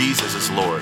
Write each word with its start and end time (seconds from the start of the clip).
Jesus 0.00 0.34
is 0.34 0.50
Lord. 0.56 0.80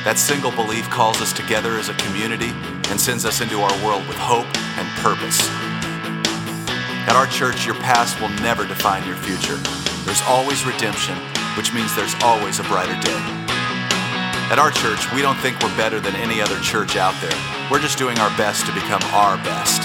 That 0.00 0.16
single 0.16 0.48
belief 0.50 0.88
calls 0.88 1.20
us 1.20 1.28
together 1.28 1.76
as 1.76 1.92
a 1.92 1.94
community 2.00 2.56
and 2.88 2.96
sends 2.96 3.28
us 3.28 3.44
into 3.44 3.60
our 3.60 3.76
world 3.84 4.00
with 4.08 4.16
hope 4.16 4.48
and 4.80 4.88
purpose. 5.04 5.36
At 7.04 7.20
our 7.20 7.28
church, 7.28 7.68
your 7.68 7.76
past 7.84 8.16
will 8.16 8.32
never 8.40 8.64
define 8.64 9.04
your 9.04 9.20
future. 9.20 9.60
There's 10.08 10.24
always 10.24 10.64
redemption, 10.64 11.20
which 11.52 11.76
means 11.76 11.92
there's 11.92 12.16
always 12.24 12.56
a 12.56 12.64
brighter 12.64 12.96
day. 13.04 13.20
At 14.48 14.56
our 14.56 14.72
church, 14.72 15.04
we 15.12 15.20
don't 15.20 15.36
think 15.44 15.60
we're 15.60 15.76
better 15.76 16.00
than 16.00 16.16
any 16.16 16.40
other 16.40 16.56
church 16.64 16.96
out 16.96 17.20
there. 17.20 17.36
We're 17.68 17.84
just 17.84 18.00
doing 18.00 18.16
our 18.24 18.32
best 18.40 18.64
to 18.64 18.72
become 18.72 19.04
our 19.12 19.36
best. 19.44 19.84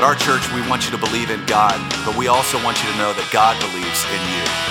At 0.00 0.08
our 0.08 0.16
church, 0.16 0.48
we 0.56 0.64
want 0.72 0.88
you 0.88 0.90
to 0.96 1.00
believe 1.04 1.28
in 1.28 1.44
God, 1.44 1.76
but 2.08 2.16
we 2.16 2.32
also 2.32 2.56
want 2.64 2.80
you 2.80 2.88
to 2.88 2.96
know 2.96 3.12
that 3.12 3.28
God 3.28 3.60
believes 3.60 4.00
in 4.08 4.24
you. 4.40 4.63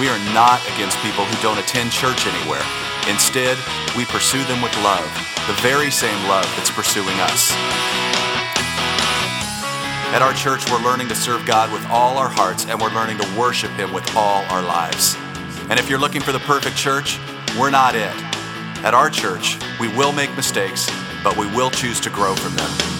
We 0.00 0.08
are 0.08 0.32
not 0.32 0.66
against 0.72 0.96
people 1.00 1.26
who 1.26 1.42
don't 1.42 1.58
attend 1.58 1.92
church 1.92 2.26
anywhere. 2.26 2.64
Instead, 3.06 3.58
we 3.94 4.06
pursue 4.06 4.42
them 4.44 4.62
with 4.62 4.74
love, 4.82 5.04
the 5.46 5.52
very 5.60 5.90
same 5.90 6.16
love 6.26 6.46
that's 6.56 6.70
pursuing 6.70 7.20
us. 7.20 7.52
At 10.14 10.22
our 10.22 10.32
church, 10.32 10.64
we're 10.70 10.82
learning 10.82 11.08
to 11.08 11.14
serve 11.14 11.44
God 11.44 11.70
with 11.70 11.84
all 11.90 12.16
our 12.16 12.30
hearts 12.30 12.64
and 12.64 12.80
we're 12.80 12.94
learning 12.94 13.18
to 13.18 13.38
worship 13.38 13.72
Him 13.72 13.92
with 13.92 14.16
all 14.16 14.42
our 14.44 14.62
lives. 14.62 15.16
And 15.68 15.78
if 15.78 15.90
you're 15.90 15.98
looking 16.00 16.22
for 16.22 16.32
the 16.32 16.40
perfect 16.40 16.78
church, 16.78 17.18
we're 17.58 17.68
not 17.68 17.94
it. 17.94 18.16
At 18.82 18.94
our 18.94 19.10
church, 19.10 19.58
we 19.78 19.88
will 19.88 20.12
make 20.12 20.34
mistakes, 20.34 20.88
but 21.22 21.36
we 21.36 21.46
will 21.54 21.70
choose 21.70 22.00
to 22.00 22.08
grow 22.08 22.34
from 22.34 22.56
them. 22.56 22.99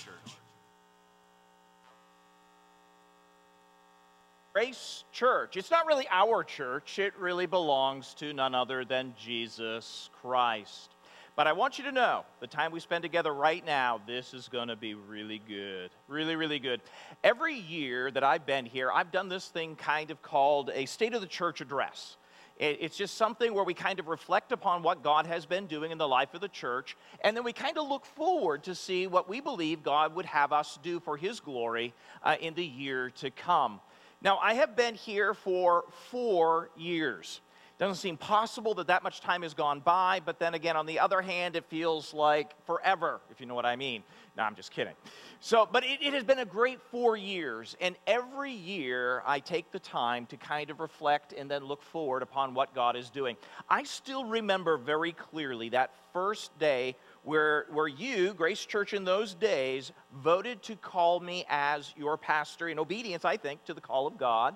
Grace 4.53 5.05
Church. 5.13 5.55
It's 5.55 5.71
not 5.71 5.85
really 5.85 6.07
our 6.11 6.43
church, 6.43 6.99
it 6.99 7.13
really 7.17 7.45
belongs 7.45 8.13
to 8.15 8.33
none 8.33 8.53
other 8.53 8.83
than 8.83 9.13
Jesus 9.17 10.09
Christ. 10.21 10.91
But 11.37 11.47
I 11.47 11.53
want 11.53 11.77
you 11.77 11.85
to 11.85 11.91
know 11.93 12.25
the 12.41 12.47
time 12.47 12.73
we 12.73 12.81
spend 12.81 13.01
together 13.01 13.33
right 13.33 13.65
now, 13.65 14.01
this 14.05 14.33
is 14.33 14.49
going 14.49 14.67
to 14.67 14.75
be 14.75 14.93
really 14.93 15.41
good. 15.47 15.91
Really, 16.09 16.35
really 16.35 16.59
good. 16.59 16.81
Every 17.23 17.55
year 17.55 18.11
that 18.11 18.25
I've 18.25 18.45
been 18.45 18.65
here, 18.65 18.91
I've 18.91 19.13
done 19.13 19.29
this 19.29 19.47
thing 19.47 19.77
kind 19.77 20.11
of 20.11 20.21
called 20.21 20.69
a 20.73 20.85
State 20.85 21.13
of 21.13 21.21
the 21.21 21.27
Church 21.27 21.61
address. 21.61 22.17
It's 22.59 22.97
just 22.97 23.15
something 23.15 23.53
where 23.53 23.63
we 23.63 23.73
kind 23.73 23.99
of 23.99 24.07
reflect 24.07 24.51
upon 24.51 24.83
what 24.83 25.01
God 25.01 25.25
has 25.25 25.45
been 25.45 25.65
doing 25.65 25.91
in 25.91 25.97
the 25.97 26.07
life 26.07 26.33
of 26.33 26.41
the 26.41 26.49
church, 26.49 26.97
and 27.23 27.35
then 27.35 27.45
we 27.45 27.53
kind 27.53 27.77
of 27.77 27.87
look 27.87 28.05
forward 28.05 28.63
to 28.65 28.75
see 28.75 29.07
what 29.07 29.29
we 29.29 29.39
believe 29.39 29.81
God 29.81 30.13
would 30.15 30.27
have 30.27 30.51
us 30.51 30.77
do 30.83 30.99
for 30.99 31.15
His 31.15 31.39
glory 31.39 31.93
uh, 32.21 32.35
in 32.39 32.53
the 32.53 32.65
year 32.65 33.09
to 33.11 33.31
come. 33.31 33.79
Now, 34.21 34.37
I 34.37 34.53
have 34.53 34.75
been 34.75 34.95
here 34.95 35.33
for 35.33 35.85
four 36.11 36.69
years. 36.77 37.41
Doesn't 37.79 37.95
seem 37.95 38.15
possible 38.15 38.75
that 38.75 38.85
that 38.87 39.01
much 39.01 39.21
time 39.21 39.41
has 39.41 39.55
gone 39.55 39.79
by, 39.79 40.21
but 40.23 40.37
then 40.37 40.53
again, 40.53 40.77
on 40.77 40.85
the 40.85 40.99
other 40.99 41.19
hand, 41.19 41.55
it 41.55 41.65
feels 41.65 42.13
like 42.13 42.53
forever, 42.67 43.19
if 43.31 43.39
you 43.39 43.47
know 43.47 43.55
what 43.55 43.65
I 43.65 43.75
mean. 43.75 44.03
No, 44.37 44.43
I'm 44.43 44.53
just 44.53 44.69
kidding. 44.69 44.93
So, 45.39 45.67
but 45.69 45.83
it, 45.83 45.99
it 45.99 46.13
has 46.13 46.23
been 46.23 46.37
a 46.37 46.45
great 46.45 46.79
four 46.91 47.17
years, 47.17 47.75
and 47.81 47.95
every 48.05 48.51
year 48.51 49.23
I 49.25 49.39
take 49.39 49.71
the 49.71 49.79
time 49.79 50.27
to 50.27 50.37
kind 50.37 50.69
of 50.69 50.79
reflect 50.79 51.33
and 51.33 51.49
then 51.49 51.65
look 51.65 51.81
forward 51.81 52.21
upon 52.21 52.53
what 52.53 52.75
God 52.75 52.95
is 52.95 53.09
doing. 53.09 53.35
I 53.67 53.81
still 53.81 54.25
remember 54.25 54.77
very 54.77 55.13
clearly 55.13 55.69
that 55.69 55.89
first 56.13 56.57
day 56.59 56.95
where, 57.23 57.65
where 57.71 57.87
you, 57.87 58.33
Grace 58.33 58.65
Church 58.65 58.93
in 58.93 59.03
those 59.03 59.33
days, 59.33 59.91
voted 60.23 60.61
to 60.63 60.75
call 60.75 61.19
me 61.19 61.45
as 61.49 61.93
your 61.95 62.17
pastor 62.17 62.69
in 62.69 62.79
obedience, 62.79 63.25
I 63.25 63.37
think, 63.37 63.63
to 63.65 63.73
the 63.73 63.81
call 63.81 64.07
of 64.07 64.17
God. 64.17 64.55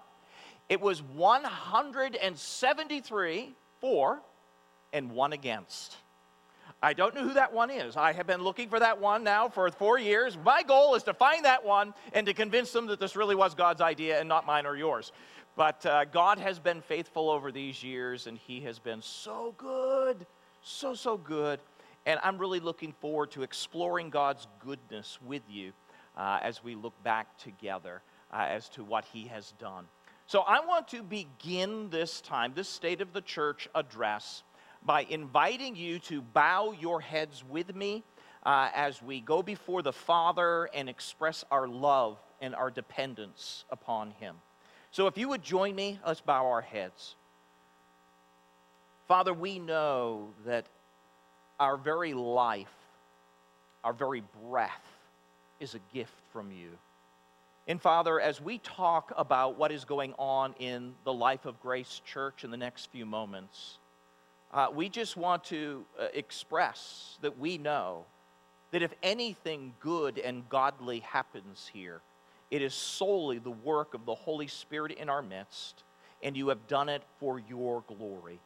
It 0.68 0.82
was 0.82 1.04
173 1.04 3.54
for 3.80 4.20
and 4.94 5.12
one 5.12 5.34
against. 5.34 5.98
I 6.82 6.94
don't 6.94 7.16
know 7.16 7.24
who 7.24 7.34
that 7.34 7.54
one 7.54 7.72
is. 7.72 7.98
I 7.98 8.14
have 8.14 8.28
been 8.28 8.44
looking 8.44 8.70
for 8.70 8.80
that 8.80 9.00
one 9.00 9.24
now 9.24 9.50
for 9.50 9.70
four 9.72 9.98
years. 9.98 10.38
My 10.44 10.62
goal 10.62 10.96
is 10.96 11.04
to 11.04 11.14
find 11.14 11.46
that 11.46 11.64
one 11.64 11.94
and 12.14 12.28
to 12.28 12.34
convince 12.34 12.72
them 12.72 12.88
that 12.88 13.00
this 13.00 13.16
really 13.16 13.36
was 13.36 13.56
God's 13.56 13.82
idea 13.82 14.20
and 14.20 14.28
not 14.28 14.46
mine 14.46 14.66
or 14.66 14.76
yours. 14.76 15.12
But 15.56 15.86
uh, 15.86 16.06
God 16.06 16.38
has 16.40 16.60
been 16.60 16.82
faithful 16.82 17.30
over 17.30 17.52
these 17.52 17.82
years, 17.82 18.28
and 18.28 18.38
He 18.38 18.60
has 18.62 18.78
been 18.78 19.02
so 19.02 19.56
good, 19.58 20.26
so, 20.62 20.94
so 20.94 21.18
good. 21.18 21.60
And 22.06 22.20
I'm 22.24 22.38
really 22.38 22.60
looking 22.60 22.94
forward 22.94 23.32
to 23.32 23.44
exploring 23.44 24.10
God's 24.10 24.48
goodness 24.60 25.18
with 25.26 25.42
you 25.50 25.74
uh, 26.16 26.40
as 26.42 26.64
we 26.64 26.76
look 26.76 26.94
back 27.04 27.38
together 27.38 28.02
uh, 28.32 28.46
as 28.48 28.70
to 28.70 28.84
what 28.84 29.06
He 29.06 29.26
has 29.28 29.54
done. 29.60 29.86
So 30.28 30.42
I 30.42 30.60
want 30.66 30.88
to 30.90 31.04
begin 31.04 31.90
this 31.90 32.22
time, 32.22 32.54
this 32.56 32.70
State 32.70 33.02
of 33.02 33.14
the 33.14 33.22
Church 33.22 33.68
address, 33.76 34.44
by 34.84 35.02
inviting 35.10 35.76
you 35.76 36.00
to 36.00 36.22
bow 36.22 36.76
your 36.80 37.02
heads 37.02 37.44
with 37.44 37.76
me 37.76 38.04
uh, 38.44 38.70
as 38.76 39.02
we 39.02 39.20
go 39.20 39.42
before 39.42 39.82
the 39.82 39.94
Father 39.94 40.70
and 40.74 40.90
express 40.90 41.44
our 41.50 41.68
love 41.68 42.18
and 42.42 42.54
our 42.54 42.70
dependence 42.70 43.66
upon 43.72 44.12
Him. 44.12 44.36
So 44.92 45.08
if 45.08 45.18
you 45.18 45.30
would 45.30 45.44
join 45.44 45.76
me, 45.76 46.00
let's 46.06 46.22
bow 46.22 46.46
our 46.48 46.62
heads. 46.62 47.16
Father, 49.08 49.34
we 49.34 49.60
know 49.60 50.30
that 50.46 50.66
our 51.60 51.78
very 51.78 52.14
life, 52.14 52.74
our 53.84 53.94
very 53.94 54.24
breath, 54.44 54.72
is 55.60 55.76
a 55.76 55.80
gift 55.94 56.14
from 56.32 56.52
you. 56.52 56.70
And 57.68 57.82
Father, 57.82 58.20
as 58.20 58.40
we 58.40 58.60
talk 58.60 59.12
about 59.18 59.58
what 59.58 59.72
is 59.72 59.86
going 59.86 60.14
on 60.20 60.54
in 60.60 60.94
the 61.04 61.14
life 61.14 61.46
of 61.46 61.60
Grace 61.62 62.02
Church 62.06 62.44
in 62.44 62.52
the 62.52 62.58
next 62.58 62.92
few 62.92 63.06
moments, 63.06 63.80
uh, 64.54 64.68
we 64.74 64.88
just 64.88 65.18
want 65.18 65.44
to 65.46 65.84
uh, 66.00 66.08
express 66.14 67.18
that 67.22 67.40
we 67.40 67.58
know 67.58 68.06
that 68.72 68.84
if 68.84 68.94
anything 69.02 69.74
good 69.80 70.20
and 70.20 70.48
godly 70.50 71.00
happens 71.00 71.70
here, 71.74 72.02
it 72.52 72.62
is 72.62 72.74
solely 72.74 73.40
the 73.40 73.50
work 73.50 73.94
of 73.94 74.06
the 74.06 74.14
Holy 74.14 74.48
Spirit 74.48 74.92
in 74.92 75.10
our 75.10 75.22
midst, 75.22 75.84
and 76.22 76.38
you 76.38 76.50
have 76.50 76.68
done 76.68 76.90
it 76.90 77.02
for 77.20 77.40
your 77.40 77.84
glory. 77.88 78.40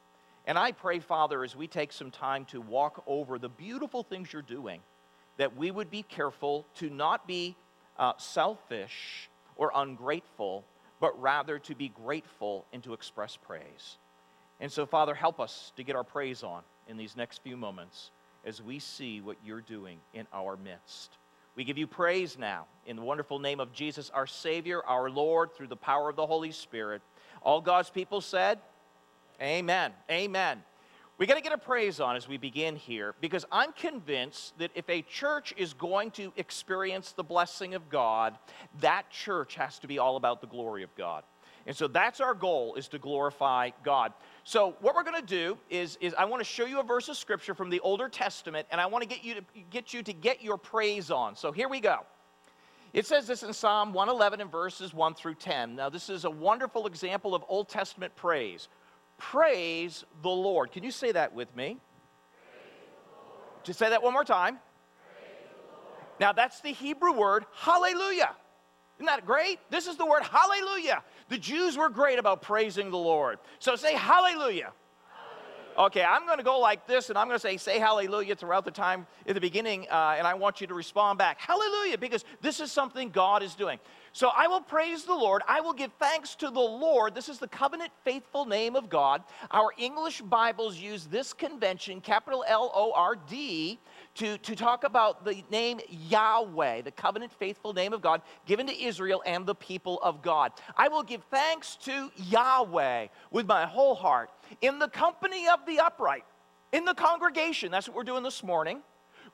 And 0.49 0.57
I 0.57 0.71
pray, 0.71 0.97
Father, 0.97 1.43
as 1.43 1.55
we 1.55 1.67
take 1.67 1.93
some 1.93 2.09
time 2.09 2.45
to 2.45 2.59
walk 2.59 3.03
over 3.05 3.37
the 3.37 3.49
beautiful 3.49 4.01
things 4.01 4.33
you're 4.33 4.41
doing, 4.41 4.81
that 5.37 5.55
we 5.55 5.69
would 5.69 5.91
be 5.91 6.01
careful 6.01 6.65
to 6.77 6.89
not 6.89 7.27
be 7.27 7.55
uh, 7.99 8.13
selfish 8.17 9.29
or 9.57 9.71
ungrateful, 9.75 10.65
but 10.99 11.21
rather 11.21 11.59
to 11.59 11.75
be 11.75 11.89
grateful 11.89 12.65
and 12.73 12.83
to 12.83 12.93
express 12.93 13.37
praise. 13.37 13.99
And 14.59 14.71
so, 14.71 14.87
Father, 14.87 15.13
help 15.13 15.39
us 15.39 15.71
to 15.75 15.83
get 15.83 15.95
our 15.95 16.03
praise 16.03 16.41
on 16.41 16.63
in 16.87 16.97
these 16.97 17.15
next 17.15 17.43
few 17.43 17.55
moments 17.55 18.09
as 18.43 18.59
we 18.59 18.79
see 18.79 19.21
what 19.21 19.37
you're 19.45 19.61
doing 19.61 19.99
in 20.15 20.25
our 20.33 20.57
midst. 20.57 21.19
We 21.55 21.63
give 21.63 21.77
you 21.77 21.85
praise 21.85 22.39
now 22.39 22.65
in 22.87 22.95
the 22.95 23.03
wonderful 23.03 23.37
name 23.37 23.59
of 23.59 23.71
Jesus, 23.71 24.09
our 24.09 24.25
Savior, 24.25 24.83
our 24.87 25.11
Lord, 25.11 25.53
through 25.53 25.67
the 25.67 25.75
power 25.75 26.09
of 26.09 26.15
the 26.15 26.25
Holy 26.25 26.51
Spirit. 26.51 27.03
All 27.43 27.61
God's 27.61 27.91
people 27.91 28.19
said, 28.19 28.57
Amen. 29.41 29.93
Amen. 30.11 30.63
We 31.17 31.25
got 31.25 31.35
to 31.35 31.41
get 31.41 31.51
a 31.51 31.57
praise 31.57 31.99
on 31.99 32.15
as 32.15 32.29
we 32.29 32.37
begin 32.37 32.77
here 32.77 33.13
because 33.19 33.45
I'm 33.51 33.73
convinced 33.73 34.57
that 34.57 34.71
if 34.73 34.89
a 34.89 35.01
church 35.01 35.53
is 35.57 35.73
going 35.73 36.11
to 36.11 36.31
experience 36.37 37.11
the 37.11 37.23
blessing 37.23 37.73
of 37.73 37.89
God, 37.89 38.37
that 38.79 39.09
church 39.09 39.55
has 39.55 39.79
to 39.79 39.87
be 39.87 39.99
all 39.99 40.15
about 40.15 40.39
the 40.39 40.47
glory 40.47 40.83
of 40.83 40.95
God. 40.95 41.23
And 41.67 41.75
so 41.75 41.87
that's 41.87 42.21
our 42.21 42.33
goal 42.33 42.75
is 42.75 42.87
to 42.89 42.99
glorify 42.99 43.71
God. 43.83 44.13
So 44.45 44.75
what 44.79 44.95
we're 44.95 45.03
going 45.03 45.19
to 45.19 45.27
do 45.27 45.57
is, 45.69 45.97
is 45.99 46.13
I 46.17 46.23
want 46.23 46.39
to 46.39 46.45
show 46.45 46.65
you 46.65 46.79
a 46.79 46.83
verse 46.83 47.09
of 47.09 47.17
scripture 47.17 47.53
from 47.53 47.69
the 47.69 47.81
Older 47.81 48.07
Testament 48.07 48.65
and 48.71 48.79
I 48.79 48.85
want 48.85 49.01
to 49.01 49.07
get 49.07 49.23
you 49.23 49.35
to 49.35 49.41
get 49.69 49.93
you 49.93 50.01
to 50.03 50.13
get 50.13 50.41
your 50.41 50.57
praise 50.57 51.11
on. 51.11 51.35
So 51.35 51.51
here 51.51 51.67
we 51.67 51.81
go. 51.81 51.99
It 52.93 53.05
says 53.05 53.27
this 53.27 53.43
in 53.43 53.53
Psalm 53.53 53.93
111 53.93 54.41
and 54.41 54.51
verses 54.51 54.93
1 54.93 55.13
through 55.13 55.35
10. 55.35 55.75
Now, 55.75 55.89
this 55.89 56.09
is 56.09 56.25
a 56.25 56.29
wonderful 56.29 56.87
example 56.87 57.35
of 57.35 57.43
Old 57.47 57.69
Testament 57.69 58.15
praise. 58.15 58.67
Praise 59.19 60.05
the 60.23 60.29
Lord. 60.29 60.71
Can 60.71 60.83
you 60.83 60.91
say 60.91 61.11
that 61.11 61.33
with 61.33 61.55
me? 61.55 61.77
Just 63.63 63.77
say 63.77 63.89
that 63.89 64.01
one 64.01 64.13
more 64.13 64.23
time. 64.23 64.59
Now, 66.19 66.33
that's 66.33 66.61
the 66.61 66.71
Hebrew 66.71 67.13
word 67.13 67.45
hallelujah. 67.53 68.31
Isn't 68.97 69.05
that 69.05 69.25
great? 69.25 69.59
This 69.69 69.87
is 69.87 69.95
the 69.95 70.05
word 70.05 70.23
hallelujah. 70.23 71.03
The 71.29 71.37
Jews 71.37 71.77
were 71.77 71.89
great 71.89 72.19
about 72.19 72.41
praising 72.41 72.89
the 72.89 72.97
Lord. 72.97 73.39
So 73.59 73.75
say 73.75 73.93
hallelujah. 73.93 74.73
Okay, 75.79 76.03
I'm 76.03 76.25
going 76.25 76.39
to 76.39 76.43
go 76.43 76.59
like 76.59 76.85
this, 76.87 77.07
and 77.07 77.17
I'm 77.17 77.27
going 77.27 77.39
to 77.39 77.41
say, 77.41 77.55
say 77.55 77.79
hallelujah 77.79 78.35
throughout 78.35 78.65
the 78.65 78.71
time 78.71 79.07
at 79.25 79.33
the 79.33 79.39
beginning, 79.39 79.87
uh, 79.89 80.15
and 80.17 80.27
I 80.27 80.33
want 80.33 80.59
you 80.59 80.67
to 80.67 80.73
respond 80.73 81.17
back. 81.17 81.39
Hallelujah, 81.39 81.97
because 81.97 82.25
this 82.41 82.59
is 82.59 82.69
something 82.69 83.11
God 83.11 83.43
is 83.43 83.55
doing. 83.55 83.79
So 84.11 84.29
I 84.35 84.47
will 84.47 84.59
praise 84.59 85.05
the 85.05 85.13
Lord. 85.13 85.41
I 85.47 85.61
will 85.61 85.71
give 85.71 85.91
thanks 85.97 86.35
to 86.35 86.49
the 86.49 86.59
Lord. 86.59 87.15
This 87.15 87.29
is 87.29 87.39
the 87.39 87.47
covenant 87.47 87.91
faithful 88.03 88.45
name 88.45 88.75
of 88.75 88.89
God. 88.89 89.23
Our 89.51 89.71
English 89.77 90.19
Bibles 90.19 90.75
use 90.75 91.05
this 91.05 91.31
convention, 91.31 92.01
capital 92.01 92.43
L 92.45 92.73
O 92.75 92.91
R 92.93 93.15
D, 93.15 93.79
to, 94.15 94.37
to 94.39 94.55
talk 94.57 94.83
about 94.83 95.23
the 95.23 95.45
name 95.49 95.79
Yahweh, 95.87 96.81
the 96.81 96.91
covenant 96.91 97.31
faithful 97.31 97.71
name 97.71 97.93
of 97.93 98.01
God 98.01 98.21
given 98.45 98.67
to 98.67 98.83
Israel 98.83 99.23
and 99.25 99.45
the 99.45 99.55
people 99.55 99.99
of 100.01 100.21
God. 100.21 100.51
I 100.75 100.89
will 100.89 101.03
give 101.03 101.23
thanks 101.31 101.77
to 101.83 102.11
Yahweh 102.17 103.07
with 103.31 103.47
my 103.47 103.65
whole 103.65 103.95
heart 103.95 104.31
in 104.61 104.79
the 104.79 104.87
company 104.87 105.47
of 105.47 105.65
the 105.65 105.79
upright, 105.79 106.25
in 106.71 106.85
the 106.85 106.93
congregation. 106.93 107.71
That's 107.71 107.87
what 107.87 107.95
we're 107.95 108.03
doing 108.03 108.23
this 108.23 108.43
morning. 108.43 108.81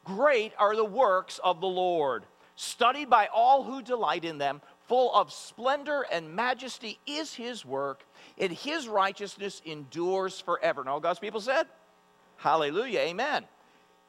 Great 0.03 0.53
are 0.57 0.75
the 0.75 0.85
works 0.85 1.39
of 1.44 1.62
the 1.62 1.67
Lord, 1.67 2.25
studied 2.56 3.09
by 3.09 3.27
all 3.33 3.63
who 3.63 3.81
delight 3.81 4.25
in 4.25 4.38
them. 4.38 4.62
Full 4.88 5.13
of 5.15 5.33
splendor 5.33 6.06
and 6.12 6.35
majesty 6.35 7.00
is 7.07 7.33
his 7.33 7.65
work, 7.65 8.06
and 8.38 8.51
his 8.51 8.88
righteousness 8.88 9.62
endures 9.65 10.39
forever. 10.39 10.81
And 10.81 10.89
all 10.89 11.00
God's 11.00 11.19
people 11.19 11.41
said, 11.41 11.65
Hallelujah, 12.38 13.00
amen. 13.00 13.45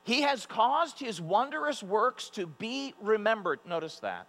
He 0.05 0.23
has 0.23 0.47
caused 0.47 1.01
his 1.01 1.21
wondrous 1.21 1.83
works 1.83 2.29
to 2.31 2.47
be 2.47 2.95
remembered. 3.01 3.61
Notice 3.67 3.99
that. 4.01 4.27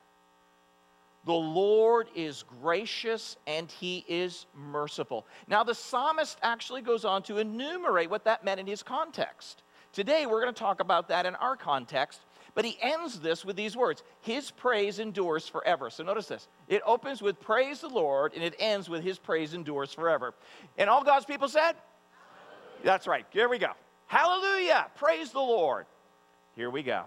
The 1.28 1.34
Lord 1.34 2.08
is 2.16 2.46
gracious 2.62 3.36
and 3.48 3.70
he 3.70 4.06
is 4.08 4.46
merciful. 4.56 5.28
Now, 5.50 5.62
the 5.62 5.76
psalmist 5.76 6.38
actually 6.42 6.82
goes 6.82 7.04
on 7.04 7.22
to 7.24 7.38
enumerate 7.38 8.10
what 8.10 8.24
that 8.24 8.46
meant 8.46 8.62
in 8.62 8.66
his 8.66 8.82
context. 8.82 9.64
Today, 9.92 10.26
we're 10.26 10.42
going 10.42 10.54
to 10.54 10.58
talk 10.58 10.80
about 10.80 11.10
that 11.10 11.26
in 11.26 11.36
our 11.36 11.58
context, 11.58 12.22
but 12.56 12.64
he 12.64 12.78
ends 12.82 13.20
this 13.20 13.44
with 13.44 13.58
these 13.58 13.76
words 13.76 14.04
His 14.22 14.52
praise 14.52 15.00
endures 15.00 15.50
forever. 15.50 15.90
So, 15.90 16.02
notice 16.02 16.28
this 16.28 16.48
it 16.70 16.82
opens 16.86 17.22
with 17.22 17.42
praise 17.42 17.82
the 17.82 17.90
Lord, 17.90 18.34
and 18.34 18.42
it 18.42 18.56
ends 18.58 18.88
with 18.88 19.04
His 19.04 19.20
praise 19.20 19.54
endures 19.54 19.92
forever. 19.92 20.34
And 20.78 20.90
all 20.90 21.04
God's 21.04 21.26
people 21.26 21.50
said, 21.50 21.74
That's 22.86 23.06
right. 23.06 23.26
Here 23.32 23.50
we 23.50 23.58
go. 23.58 23.72
Hallelujah! 24.06 24.88
Praise 24.96 25.32
the 25.32 25.40
Lord. 25.40 25.88
Here 26.56 26.70
we 26.70 26.84
go. 26.84 27.04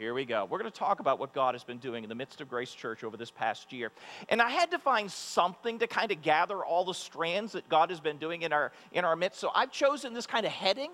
Here 0.00 0.14
we 0.14 0.24
go. 0.24 0.46
We're 0.48 0.58
going 0.58 0.72
to 0.72 0.78
talk 0.78 1.00
about 1.00 1.18
what 1.18 1.34
God 1.34 1.54
has 1.54 1.62
been 1.62 1.76
doing 1.76 2.04
in 2.04 2.08
the 2.08 2.14
midst 2.14 2.40
of 2.40 2.48
Grace 2.48 2.72
Church 2.72 3.04
over 3.04 3.18
this 3.18 3.30
past 3.30 3.70
year. 3.70 3.92
And 4.30 4.40
I 4.40 4.48
had 4.48 4.70
to 4.70 4.78
find 4.78 5.12
something 5.12 5.78
to 5.78 5.86
kind 5.86 6.10
of 6.10 6.22
gather 6.22 6.64
all 6.64 6.86
the 6.86 6.94
strands 6.94 7.52
that 7.52 7.68
God 7.68 7.90
has 7.90 8.00
been 8.00 8.16
doing 8.16 8.40
in 8.40 8.50
our 8.50 8.72
in 8.92 9.04
our 9.04 9.14
midst. 9.14 9.38
So 9.40 9.50
I've 9.54 9.70
chosen 9.70 10.14
this 10.14 10.26
kind 10.26 10.46
of 10.46 10.52
heading. 10.52 10.90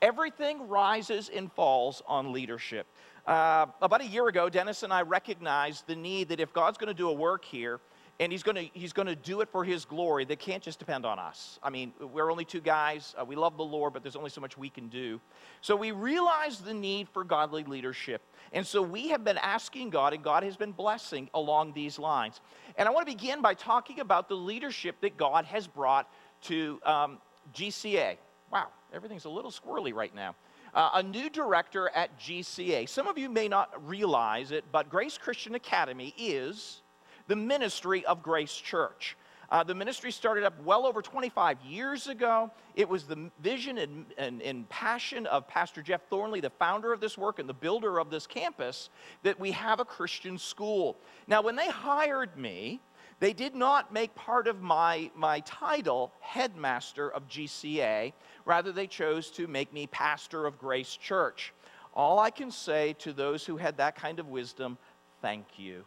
Everything 0.00 0.66
rises 0.66 1.28
and 1.28 1.52
falls 1.52 2.00
on 2.06 2.32
leadership. 2.32 2.86
Uh, 3.26 3.66
about 3.82 4.00
a 4.00 4.06
year 4.06 4.26
ago, 4.28 4.48
Dennis 4.48 4.82
and 4.82 4.94
I 4.94 5.02
recognized 5.02 5.86
the 5.86 5.94
need 5.94 6.30
that 6.30 6.40
if 6.40 6.54
God's 6.54 6.78
going 6.78 6.88
to 6.88 6.94
do 6.94 7.10
a 7.10 7.12
work 7.12 7.44
here, 7.44 7.80
and 8.22 8.30
he's 8.30 8.44
going 8.44 8.54
to 8.54 8.70
he's 8.72 8.92
going 8.92 9.08
to 9.08 9.16
do 9.16 9.40
it 9.40 9.48
for 9.48 9.64
his 9.64 9.84
glory. 9.84 10.24
They 10.24 10.36
can't 10.36 10.62
just 10.62 10.78
depend 10.78 11.04
on 11.04 11.18
us. 11.18 11.58
I 11.60 11.70
mean 11.70 11.92
we're 12.00 12.30
only 12.30 12.44
two 12.44 12.60
guys. 12.60 13.16
Uh, 13.20 13.24
we 13.24 13.34
love 13.34 13.56
the 13.56 13.64
lord 13.64 13.92
but 13.92 14.02
there's 14.02 14.14
only 14.14 14.30
so 14.30 14.40
much 14.40 14.56
we 14.56 14.70
can 14.70 14.88
do. 14.88 15.20
So 15.60 15.74
we 15.74 15.90
realize 15.90 16.60
the 16.60 16.72
need 16.72 17.08
for 17.08 17.24
godly 17.24 17.64
leadership. 17.64 18.22
And 18.52 18.64
so 18.64 18.80
we 18.80 19.08
have 19.08 19.24
been 19.24 19.38
asking 19.38 19.90
god 19.90 20.14
and 20.14 20.22
god 20.22 20.44
has 20.44 20.56
been 20.56 20.70
blessing 20.70 21.28
along 21.34 21.72
these 21.72 21.98
lines. 21.98 22.40
And 22.76 22.88
i 22.88 22.92
want 22.92 23.06
to 23.06 23.12
begin 23.12 23.42
by 23.42 23.54
talking 23.54 23.98
about 23.98 24.28
the 24.28 24.36
leadership 24.36 25.00
that 25.00 25.16
god 25.16 25.44
has 25.46 25.66
brought 25.66 26.08
to 26.42 26.80
um, 26.84 27.18
gca 27.52 28.16
wow 28.52 28.68
everything's 28.92 29.24
a 29.24 29.30
little 29.30 29.50
squirrely 29.50 29.92
right 29.92 30.14
now. 30.14 30.36
Uh, 30.74 30.90
a 30.94 31.02
new 31.02 31.28
director 31.28 31.90
at 31.94 32.18
GCA. 32.18 32.88
Some 32.88 33.06
of 33.06 33.18
you 33.18 33.28
may 33.28 33.46
not 33.46 33.86
realize 33.86 34.52
it, 34.52 34.64
but 34.72 34.88
Grace 34.88 35.18
Christian 35.18 35.54
Academy 35.54 36.14
is 36.16 36.81
the 37.28 37.36
ministry 37.36 38.04
of 38.04 38.22
Grace 38.22 38.54
Church. 38.54 39.16
Uh, 39.52 39.62
the 39.62 39.74
ministry 39.74 40.10
started 40.10 40.44
up 40.44 40.58
well 40.64 40.86
over 40.86 41.02
25 41.02 41.58
years 41.60 42.06
ago. 42.06 42.50
It 42.74 42.88
was 42.88 43.04
the 43.04 43.30
vision 43.42 43.76
and, 43.76 44.06
and, 44.16 44.40
and, 44.40 44.66
passion 44.70 45.26
of 45.26 45.46
Pastor 45.46 45.82
Jeff 45.82 46.00
Thornley, 46.08 46.40
the 46.40 46.48
founder 46.48 46.90
of 46.90 47.00
this 47.00 47.18
work 47.18 47.38
and 47.38 47.46
the 47.46 47.52
builder 47.52 48.00
of 48.00 48.08
this 48.08 48.26
campus, 48.26 48.88
that 49.24 49.38
we 49.38 49.50
have 49.50 49.78
a 49.78 49.84
Christian 49.84 50.38
school. 50.38 50.96
Now, 51.26 51.42
when 51.42 51.54
they 51.54 51.68
hired 51.68 52.34
me, 52.38 52.80
they 53.20 53.34
did 53.34 53.54
not 53.54 53.92
make 53.92 54.14
part 54.14 54.48
of 54.48 54.62
my, 54.62 55.10
my 55.14 55.40
title 55.40 56.14
headmaster 56.20 57.12
of 57.12 57.28
GCA. 57.28 58.14
Rather, 58.46 58.72
they 58.72 58.86
chose 58.86 59.30
to 59.32 59.46
make 59.46 59.70
me 59.70 59.86
pastor 59.86 60.46
of 60.46 60.58
Grace 60.58 60.96
Church. 60.96 61.52
All 61.94 62.18
I 62.18 62.30
can 62.30 62.50
say 62.50 62.94
to 63.00 63.12
those 63.12 63.44
who 63.44 63.58
had 63.58 63.76
that 63.76 63.96
kind 63.96 64.18
of 64.18 64.28
wisdom, 64.28 64.78
thank 65.20 65.44
you. 65.58 65.84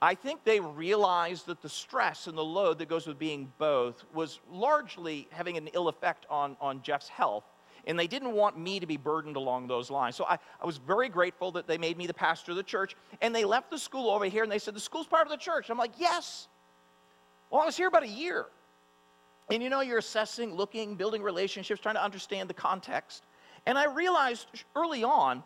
I 0.00 0.14
think 0.14 0.44
they 0.44 0.60
realized 0.60 1.46
that 1.46 1.60
the 1.60 1.68
stress 1.68 2.28
and 2.28 2.38
the 2.38 2.44
load 2.44 2.78
that 2.78 2.88
goes 2.88 3.06
with 3.06 3.18
being 3.18 3.52
both 3.58 4.04
was 4.14 4.38
largely 4.50 5.26
having 5.32 5.56
an 5.56 5.68
ill 5.74 5.88
effect 5.88 6.24
on, 6.30 6.56
on 6.60 6.82
Jeff's 6.82 7.08
health. 7.08 7.44
And 7.86 7.98
they 7.98 8.06
didn't 8.06 8.32
want 8.32 8.58
me 8.58 8.78
to 8.78 8.86
be 8.86 8.96
burdened 8.96 9.36
along 9.36 9.66
those 9.66 9.90
lines. 9.90 10.14
So 10.14 10.24
I, 10.24 10.38
I 10.60 10.66
was 10.66 10.76
very 10.76 11.08
grateful 11.08 11.50
that 11.52 11.66
they 11.66 11.78
made 11.78 11.96
me 11.96 12.06
the 12.06 12.14
pastor 12.14 12.52
of 12.52 12.56
the 12.56 12.62
church. 12.62 12.94
And 13.22 13.34
they 13.34 13.44
left 13.44 13.70
the 13.70 13.78
school 13.78 14.10
over 14.10 14.26
here 14.26 14.42
and 14.42 14.52
they 14.52 14.58
said, 14.58 14.74
The 14.74 14.80
school's 14.80 15.06
part 15.06 15.26
of 15.26 15.30
the 15.30 15.38
church. 15.38 15.70
I'm 15.70 15.78
like, 15.78 15.92
Yes. 15.98 16.48
Well, 17.50 17.62
I 17.62 17.64
was 17.64 17.76
here 17.76 17.88
about 17.88 18.02
a 18.02 18.08
year. 18.08 18.46
And 19.50 19.62
you 19.62 19.70
know, 19.70 19.80
you're 19.80 19.98
assessing, 19.98 20.54
looking, 20.54 20.94
building 20.94 21.22
relationships, 21.22 21.80
trying 21.80 21.94
to 21.94 22.04
understand 22.04 22.50
the 22.50 22.54
context. 22.54 23.24
And 23.66 23.78
I 23.78 23.86
realized 23.86 24.46
early 24.76 25.02
on 25.02 25.42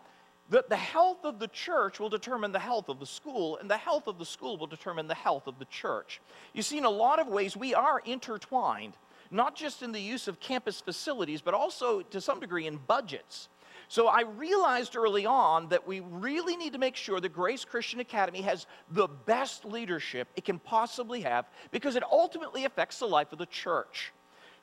that 0.52 0.68
the 0.68 0.76
health 0.76 1.24
of 1.24 1.38
the 1.38 1.48
church 1.48 1.98
will 1.98 2.10
determine 2.10 2.52
the 2.52 2.58
health 2.58 2.90
of 2.90 3.00
the 3.00 3.06
school, 3.06 3.56
and 3.56 3.70
the 3.70 3.76
health 3.76 4.06
of 4.06 4.18
the 4.18 4.26
school 4.26 4.58
will 4.58 4.66
determine 4.66 5.08
the 5.08 5.14
health 5.14 5.46
of 5.46 5.58
the 5.58 5.64
church. 5.64 6.20
You 6.52 6.60
see, 6.60 6.76
in 6.76 6.84
a 6.84 6.90
lot 6.90 7.18
of 7.18 7.26
ways, 7.26 7.56
we 7.56 7.74
are 7.74 8.02
intertwined, 8.04 8.92
not 9.30 9.56
just 9.56 9.82
in 9.82 9.92
the 9.92 10.00
use 10.00 10.28
of 10.28 10.40
campus 10.40 10.78
facilities, 10.78 11.40
but 11.40 11.54
also 11.54 12.02
to 12.02 12.20
some 12.20 12.38
degree 12.38 12.66
in 12.66 12.76
budgets. 12.86 13.48
So 13.88 14.08
I 14.08 14.22
realized 14.22 14.94
early 14.94 15.24
on 15.24 15.70
that 15.70 15.86
we 15.86 16.00
really 16.00 16.56
need 16.58 16.74
to 16.74 16.78
make 16.78 16.96
sure 16.96 17.18
that 17.18 17.32
Grace 17.32 17.64
Christian 17.64 18.00
Academy 18.00 18.42
has 18.42 18.66
the 18.90 19.08
best 19.08 19.64
leadership 19.64 20.28
it 20.36 20.44
can 20.44 20.58
possibly 20.58 21.22
have 21.22 21.46
because 21.70 21.96
it 21.96 22.02
ultimately 22.10 22.66
affects 22.66 22.98
the 22.98 23.06
life 23.06 23.32
of 23.32 23.38
the 23.38 23.46
church. 23.46 24.12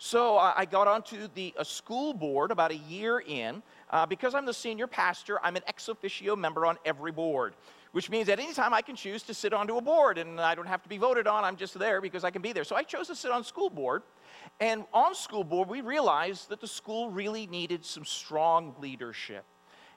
So 0.01 0.37
I 0.37 0.63
got 0.63 0.87
onto 0.87 1.27
the 1.35 1.53
school 1.63 2.13
board 2.13 2.51
about 2.51 2.71
a 2.71 2.77
year 2.77 3.19
in. 3.19 3.61
Uh, 3.89 4.05
because 4.05 4.35
I'm 4.35 4.45
the 4.45 4.53
senior 4.53 4.87
pastor, 4.87 5.39
I'm 5.43 5.55
an 5.55 5.63
ex 5.67 5.89
officio 5.89 6.35
member 6.35 6.65
on 6.65 6.77
every 6.85 7.11
board, 7.11 7.55
which 7.91 8.09
means 8.09 8.29
at 8.29 8.39
any 8.39 8.53
time 8.53 8.73
I 8.73 8.81
can 8.81 8.95
choose 8.95 9.23
to 9.23 9.33
sit 9.33 9.51
onto 9.51 9.77
a 9.77 9.81
board 9.81 10.19
and 10.19 10.39
I 10.39 10.53
don't 10.53 10.67
have 10.67 10.83
to 10.83 10.89
be 10.89 10.97
voted 10.97 11.25
on. 11.25 11.43
I'm 11.43 11.55
just 11.55 11.77
there 11.77 11.99
because 11.99 12.23
I 12.23 12.29
can 12.29 12.41
be 12.41 12.53
there. 12.53 12.63
So 12.63 12.75
I 12.75 12.83
chose 12.83 13.07
to 13.07 13.15
sit 13.15 13.31
on 13.31 13.43
school 13.43 13.69
board. 13.69 14.03
And 14.59 14.85
on 14.93 15.15
school 15.15 15.43
board, 15.43 15.69
we 15.69 15.81
realized 15.81 16.49
that 16.49 16.61
the 16.61 16.67
school 16.67 17.09
really 17.09 17.47
needed 17.47 17.83
some 17.83 18.05
strong 18.05 18.75
leadership. 18.79 19.43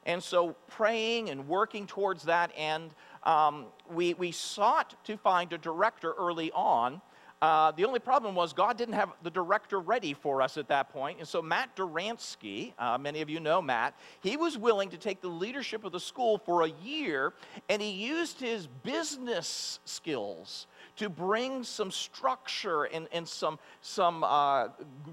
And 0.04 0.20
so, 0.20 0.56
praying 0.68 1.30
and 1.30 1.46
working 1.46 1.86
towards 1.86 2.24
that 2.24 2.50
end, 2.56 2.90
um, 3.22 3.66
we, 3.88 4.14
we 4.14 4.32
sought 4.32 4.96
to 5.04 5.16
find 5.16 5.52
a 5.52 5.58
director 5.58 6.12
early 6.18 6.50
on 6.52 7.00
uh, 7.42 7.72
the 7.72 7.84
only 7.84 7.98
problem 7.98 8.36
was 8.36 8.52
God 8.52 8.78
didn't 8.78 8.94
have 8.94 9.12
the 9.24 9.30
director 9.30 9.80
ready 9.80 10.14
for 10.14 10.40
us 10.40 10.56
at 10.56 10.68
that 10.68 10.90
point. 10.90 11.18
And 11.18 11.26
so 11.26 11.42
Matt 11.42 11.74
Duransky, 11.74 12.72
uh, 12.78 12.96
many 12.98 13.20
of 13.20 13.28
you 13.28 13.40
know 13.40 13.60
Matt, 13.60 13.98
he 14.20 14.36
was 14.36 14.56
willing 14.56 14.90
to 14.90 14.96
take 14.96 15.20
the 15.20 15.28
leadership 15.28 15.82
of 15.82 15.90
the 15.90 15.98
school 15.98 16.38
for 16.38 16.62
a 16.62 16.68
year, 16.84 17.32
and 17.68 17.82
he 17.82 17.90
used 17.90 18.38
his 18.38 18.68
business 18.84 19.80
skills 19.84 20.68
to 20.94 21.08
bring 21.08 21.64
some 21.64 21.90
structure 21.90 22.84
and, 22.84 23.08
and 23.10 23.26
some, 23.26 23.58
some 23.80 24.22
uh, 24.22 24.68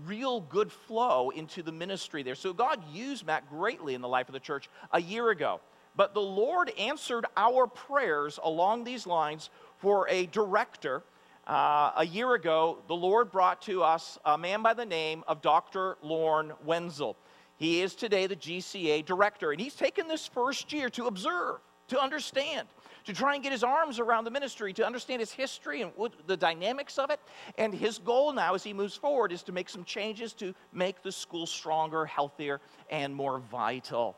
real 0.06 0.42
good 0.42 0.72
flow 0.72 1.32
into 1.32 1.64
the 1.64 1.72
ministry 1.72 2.22
there. 2.22 2.36
So 2.36 2.54
God 2.54 2.80
used 2.94 3.26
Matt 3.26 3.50
greatly 3.50 3.96
in 3.96 4.02
the 4.02 4.08
life 4.08 4.30
of 4.30 4.34
the 4.34 4.40
church 4.40 4.70
a 4.92 5.02
year 5.02 5.32
ago. 5.32 5.62
But 5.96 6.14
the 6.14 6.22
Lord 6.22 6.72
answered 6.78 7.26
our 7.36 7.66
prayers 7.66 8.40
along 8.44 8.84
these 8.84 9.08
lines 9.08 9.50
for 9.80 10.08
a 10.10 10.28
director 10.28 11.02
uh, 11.50 11.94
a 11.98 12.06
year 12.06 12.36
ago, 12.36 12.78
the 12.88 12.96
Lord 12.96 13.32
brought 13.32 13.62
to 13.64 13.82
us 13.82 14.20
a 14.24 14.38
man 14.38 14.62
by 14.62 14.76
the 14.76 14.86
name 14.86 15.24
of 15.28 15.42
Dr. 15.42 15.98
Lorne 16.04 16.54
Wenzel. 16.64 17.18
He 17.58 17.82
is 17.82 17.96
today 17.96 18.28
the 18.28 18.36
GCA 18.36 19.04
director, 19.04 19.52
and 19.52 19.60
he's 19.60 19.76
taken 19.76 20.08
this 20.08 20.28
first 20.28 20.72
year 20.72 20.90
to 20.92 21.08
observe 21.08 21.60
to 21.88 22.00
understand, 22.00 22.68
to 23.06 23.14
try 23.14 23.34
and 23.34 23.42
get 23.42 23.52
his 23.52 23.64
arms 23.64 24.00
around 24.00 24.26
the 24.26 24.32
ministry, 24.32 24.74
to 24.74 24.86
understand 24.86 25.22
its 25.24 25.32
history 25.32 25.82
and 25.82 25.92
what, 25.96 26.14
the 26.28 26.38
dynamics 26.38 27.00
of 27.00 27.10
it. 27.10 27.20
And 27.58 27.74
his 27.74 27.98
goal 27.98 28.32
now, 28.32 28.54
as 28.54 28.64
he 28.64 28.72
moves 28.72 28.96
forward, 28.96 29.32
is 29.32 29.42
to 29.44 29.52
make 29.52 29.70
some 29.70 29.84
changes 29.84 30.34
to 30.34 30.54
make 30.72 31.02
the 31.02 31.12
school 31.12 31.48
stronger, 31.48 32.06
healthier, 32.06 32.62
and 32.92 33.14
more 33.14 33.40
vital. 33.40 34.16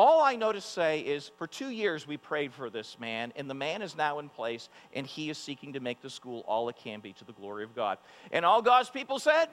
All 0.00 0.22
I 0.22 0.34
know 0.34 0.50
to 0.50 0.62
say 0.62 1.00
is 1.00 1.30
for 1.36 1.46
two 1.46 1.68
years 1.68 2.06
we 2.06 2.16
prayed 2.16 2.54
for 2.54 2.70
this 2.70 2.98
man, 2.98 3.34
and 3.36 3.50
the 3.50 3.54
man 3.54 3.82
is 3.82 3.98
now 3.98 4.18
in 4.18 4.30
place, 4.30 4.70
and 4.94 5.06
he 5.06 5.28
is 5.28 5.36
seeking 5.36 5.74
to 5.74 5.80
make 5.80 6.00
the 6.00 6.08
school 6.08 6.42
all 6.48 6.70
it 6.70 6.76
can 6.76 7.00
be 7.00 7.12
to 7.12 7.24
the 7.26 7.34
glory 7.34 7.64
of 7.64 7.74
God. 7.74 7.98
And 8.32 8.42
all 8.42 8.62
God's 8.62 8.88
people 8.88 9.18
said, 9.18 9.50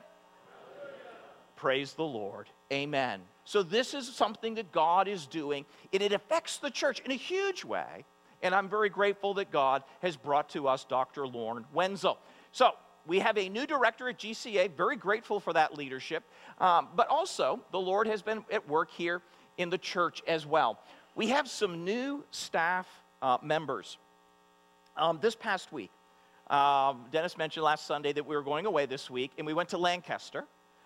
Praise 1.57 1.95
the 1.95 2.05
Lord. 2.05 2.47
Amen. 2.71 3.23
So, 3.43 3.61
this 3.61 3.93
is 3.93 4.07
something 4.07 4.55
that 4.55 4.71
God 4.71 5.09
is 5.09 5.25
doing, 5.25 5.65
and 5.91 6.01
it 6.01 6.13
affects 6.13 6.59
the 6.59 6.71
church 6.71 7.01
in 7.01 7.11
a 7.11 7.15
huge 7.15 7.65
way. 7.65 8.05
And 8.41 8.55
I'm 8.55 8.69
very 8.69 8.87
grateful 8.87 9.33
that 9.33 9.51
God 9.51 9.83
has 10.01 10.15
brought 10.15 10.47
to 10.51 10.69
us 10.69 10.85
Dr. 10.85 11.27
Lorne 11.27 11.65
Wenzel. 11.73 12.19
So, 12.53 12.71
we 13.05 13.19
have 13.19 13.37
a 13.37 13.49
new 13.49 13.67
director 13.67 14.07
at 14.07 14.19
GCA, 14.19 14.71
very 14.77 14.95
grateful 14.95 15.41
for 15.41 15.51
that 15.51 15.77
leadership. 15.77 16.23
Um, 16.59 16.87
but 16.95 17.09
also, 17.09 17.59
the 17.73 17.79
Lord 17.79 18.07
has 18.07 18.21
been 18.21 18.45
at 18.49 18.65
work 18.69 18.91
here 18.91 19.21
in 19.57 19.69
the 19.69 19.77
church 19.77 20.21
as 20.27 20.45
well. 20.45 20.79
We 21.15 21.29
have 21.29 21.47
some 21.47 21.83
new 21.83 22.23
staff 22.31 22.87
uh, 23.21 23.37
members. 23.41 23.97
Um, 24.95 25.19
this 25.21 25.35
past 25.35 25.71
week, 25.71 25.91
um, 26.49 27.05
Dennis 27.11 27.37
mentioned 27.37 27.63
last 27.63 27.85
Sunday 27.85 28.13
that 28.13 28.25
we 28.25 28.35
were 28.35 28.43
going 28.43 28.65
away 28.65 28.85
this 28.85 29.09
week, 29.09 29.31
and 29.37 29.45
we 29.45 29.53
went 29.53 29.69
to 29.69 29.77
Lancaster, 29.77 30.45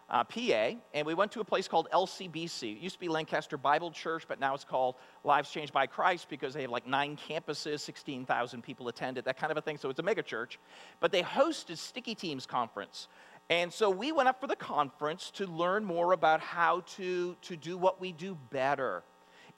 uh, 0.10 0.24
PA, 0.24 0.72
and 0.94 1.06
we 1.06 1.13
went 1.13 1.32
to 1.32 1.40
a 1.40 1.44
place 1.44 1.68
called 1.68 1.88
LCBC. 1.94 2.78
It 2.78 2.82
used 2.82 2.96
to 2.96 3.00
be 3.00 3.08
Lancaster 3.08 3.58
Bible 3.58 3.92
Church, 3.92 4.25
but 4.28 4.40
now 4.40 4.54
it's 4.54 4.63
called 4.63 4.96
Lives 5.24 5.51
Changed 5.51 5.72
by 5.72 5.86
Christ 5.86 6.28
because 6.30 6.54
they 6.54 6.62
have 6.63 6.72
like 6.72 6.88
nine 6.88 7.18
campuses, 7.30 7.80
16,000 7.82 8.62
people 8.62 8.88
attended, 8.88 9.24
that 9.25 9.38
kind 9.38 9.51
of 9.51 9.58
a 9.58 9.62
thing. 9.62 9.78
So 9.78 9.90
it's 9.90 10.00
a 10.00 10.04
mega 10.04 10.24
church. 10.24 10.60
But 11.00 11.12
they 11.12 11.22
hosted 11.22 11.78
Sticky 11.78 12.16
Teams 12.16 12.46
Conference. 12.46 13.08
And 13.51 13.72
so 13.72 13.89
we 13.89 14.13
went 14.13 14.29
up 14.29 14.39
for 14.39 14.48
the 14.48 14.55
conference 14.55 15.29
to 15.31 15.46
learn 15.46 15.84
more 15.84 16.13
about 16.13 16.39
how 16.39 16.84
to, 16.96 17.36
to 17.41 17.58
do 17.58 17.77
what 17.77 18.00
we 18.00 18.13
do 18.13 18.38
better. 18.50 19.03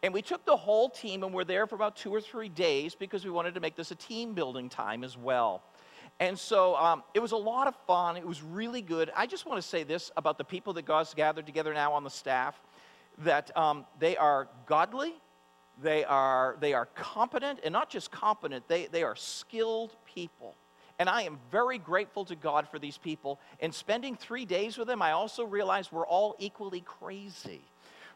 And 0.01 0.11
we 0.11 0.23
took 0.23 0.43
the 0.45 0.57
whole 0.57 0.89
team 0.89 1.21
and 1.21 1.31
we're 1.31 1.43
there 1.43 1.67
for 1.67 1.75
about 1.75 1.95
two 1.95 2.11
or 2.11 2.19
three 2.19 2.49
days 2.49 2.95
because 2.95 3.23
we 3.23 3.29
wanted 3.29 3.53
to 3.53 3.59
make 3.59 3.75
this 3.75 3.91
a 3.91 3.95
team 3.95 4.33
building 4.33 4.67
time 4.67 5.03
as 5.03 5.15
well. 5.15 5.61
And 6.19 6.37
so 6.37 6.75
um, 6.75 7.03
it 7.13 7.19
was 7.19 7.33
a 7.33 7.37
lot 7.37 7.67
of 7.67 7.75
fun. 7.85 8.17
It 8.17 8.25
was 8.25 8.41
really 8.41 8.81
good. 8.81 9.11
I 9.15 9.27
just 9.27 9.45
want 9.45 9.61
to 9.61 9.67
say 9.67 9.83
this 9.83 10.09
about 10.17 10.39
the 10.39 10.43
people 10.43 10.73
that 10.73 10.85
God's 10.85 11.13
gathered 11.13 11.45
together 11.45 11.71
now 11.71 11.93
on 11.93 12.03
the 12.03 12.09
staff 12.09 12.59
that 13.19 13.55
um, 13.55 13.85
they 13.99 14.17
are 14.17 14.47
godly, 14.65 15.13
they 15.83 16.03
are, 16.03 16.57
they 16.59 16.73
are 16.73 16.87
competent, 16.95 17.59
and 17.63 17.71
not 17.71 17.91
just 17.91 18.09
competent, 18.09 18.67
they, 18.67 18.87
they 18.87 19.03
are 19.03 19.15
skilled 19.15 19.95
people. 20.03 20.55
And 21.03 21.09
I 21.09 21.23
am 21.23 21.37
very 21.51 21.79
grateful 21.79 22.23
to 22.23 22.33
God 22.33 22.69
for 22.69 22.79
these 22.79 22.97
people. 22.97 23.41
And 23.59 23.75
spending 23.75 24.15
three 24.15 24.45
days 24.45 24.77
with 24.77 24.87
them, 24.87 25.01
I 25.01 25.11
also 25.11 25.43
realized 25.43 25.91
we're 25.91 26.07
all 26.07 26.33
equally 26.39 26.79
crazy, 26.79 27.59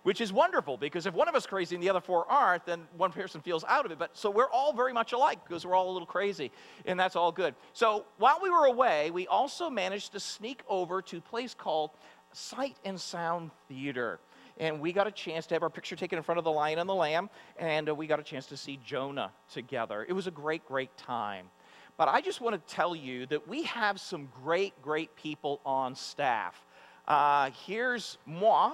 which 0.03 0.21
is 0.21 0.31
wonderful 0.31 0.77
because 0.77 1.05
if 1.05 1.13
one 1.13 1.27
of 1.27 1.35
us 1.35 1.43
is 1.43 1.47
crazy 1.47 1.75
and 1.75 1.83
the 1.83 1.89
other 1.89 1.99
four 1.99 2.25
aren't, 2.31 2.65
then 2.65 2.87
one 2.95 3.11
person 3.11 3.41
feels 3.41 3.65
out 3.65 3.85
of 3.85 3.91
it. 3.91 3.99
But 3.99 4.15
so 4.15 4.31
we're 4.31 4.49
all 4.49 4.71
very 4.71 4.93
much 4.93 5.11
alike 5.11 5.39
because 5.45 5.65
we're 5.65 5.75
all 5.75 5.91
a 5.91 5.91
little 5.91 6.05
crazy, 6.05 6.49
and 6.85 6.97
that's 6.97 7.17
all 7.17 7.33
good. 7.33 7.55
So 7.73 8.05
while 8.19 8.39
we 8.41 8.49
were 8.49 8.67
away, 8.67 9.11
we 9.11 9.27
also 9.27 9.69
managed 9.69 10.13
to 10.13 10.21
sneak 10.21 10.63
over 10.69 11.01
to 11.01 11.17
a 11.17 11.21
place 11.21 11.53
called 11.53 11.91
Sight 12.31 12.77
and 12.85 12.97
Sound 12.97 13.51
Theater 13.67 14.21
and 14.59 14.79
we 14.79 14.91
got 14.91 15.05
a 15.05 15.11
chance 15.11 15.45
to 15.47 15.55
have 15.55 15.61
our 15.61 15.69
picture 15.69 15.95
taken 15.95 16.17
in 16.17 16.23
front 16.23 16.39
of 16.39 16.43
the 16.43 16.51
lion 16.51 16.79
and 16.79 16.89
the 16.89 16.95
lamb, 16.95 17.29
and 17.57 17.89
uh, 17.89 17.93
we 17.93 18.07
got 18.07 18.19
a 18.19 18.23
chance 18.23 18.47
to 18.47 18.57
see 18.57 18.79
Jonah 18.83 19.31
together. 19.53 20.03
It 20.09 20.13
was 20.13 20.25
a 20.25 20.31
great, 20.31 20.65
great 20.65 20.95
time. 20.97 21.51
But 21.97 22.07
I 22.09 22.21
just 22.21 22.41
want 22.41 22.53
to 22.55 22.75
tell 22.75 22.95
you 22.95 23.25
that 23.25 23.47
we 23.47 23.63
have 23.63 23.99
some 23.99 24.29
great, 24.43 24.79
great 24.83 25.15
people 25.15 25.59
on 25.65 25.95
staff. 25.95 26.63
Uh, 27.07 27.49
here's 27.65 28.19
moi 28.27 28.73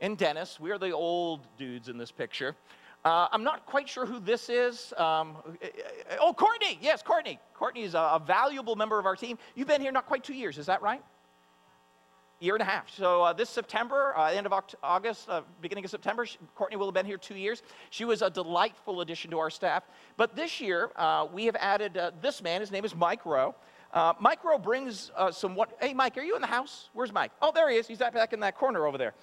and 0.00 0.16
Dennis. 0.16 0.60
We 0.60 0.70
are 0.70 0.78
the 0.78 0.92
old 0.92 1.40
dudes 1.58 1.88
in 1.88 1.98
this 1.98 2.12
picture. 2.12 2.54
Uh, 3.04 3.26
I'm 3.32 3.42
not 3.42 3.66
quite 3.66 3.88
sure 3.88 4.06
who 4.06 4.20
this 4.20 4.48
is. 4.48 4.94
Um, 4.96 5.36
oh, 6.20 6.32
Courtney. 6.32 6.78
Yes, 6.80 7.02
Courtney. 7.02 7.40
Courtney 7.54 7.82
is 7.82 7.94
a, 7.94 7.98
a 7.98 8.22
valuable 8.24 8.76
member 8.76 9.00
of 9.00 9.04
our 9.04 9.16
team. 9.16 9.36
You've 9.56 9.68
been 9.68 9.80
here 9.80 9.92
not 9.92 10.06
quite 10.06 10.22
two 10.22 10.32
years, 10.32 10.56
is 10.56 10.66
that 10.66 10.80
right? 10.80 11.02
Year 12.44 12.54
and 12.54 12.62
a 12.62 12.66
half. 12.66 12.90
So 12.90 13.22
uh, 13.22 13.32
this 13.32 13.48
September, 13.48 14.16
uh, 14.16 14.30
end 14.30 14.46
of 14.46 14.52
August, 14.82 15.28
uh, 15.28 15.42
beginning 15.60 15.84
of 15.84 15.90
September, 15.90 16.26
she, 16.26 16.38
Courtney 16.54 16.76
will 16.76 16.86
have 16.86 16.94
been 16.94 17.06
here 17.06 17.16
two 17.16 17.34
years. 17.34 17.62
She 17.90 18.04
was 18.04 18.22
a 18.22 18.30
delightful 18.30 19.00
addition 19.00 19.30
to 19.30 19.38
our 19.38 19.50
staff. 19.50 19.84
But 20.16 20.36
this 20.36 20.60
year, 20.60 20.90
uh, 20.96 21.26
we 21.32 21.46
have 21.46 21.56
added 21.56 21.96
uh, 21.96 22.10
this 22.20 22.42
man. 22.42 22.60
His 22.60 22.70
name 22.70 22.84
is 22.84 22.94
Mike 22.94 23.24
Rowe. 23.24 23.54
Uh, 23.92 24.12
Mike 24.20 24.44
Rowe 24.44 24.58
brings 24.58 25.12
some 25.30 25.54
what? 25.54 25.76
Hey, 25.80 25.94
Mike, 25.94 26.18
are 26.18 26.22
you 26.22 26.34
in 26.34 26.40
the 26.40 26.48
house? 26.48 26.90
Where's 26.94 27.12
Mike? 27.12 27.30
Oh, 27.40 27.52
there 27.54 27.70
he 27.70 27.76
is. 27.76 27.86
He's 27.86 27.98
back 27.98 28.32
in 28.32 28.40
that 28.40 28.56
corner 28.56 28.88
over 28.88 28.98
there. 28.98 29.14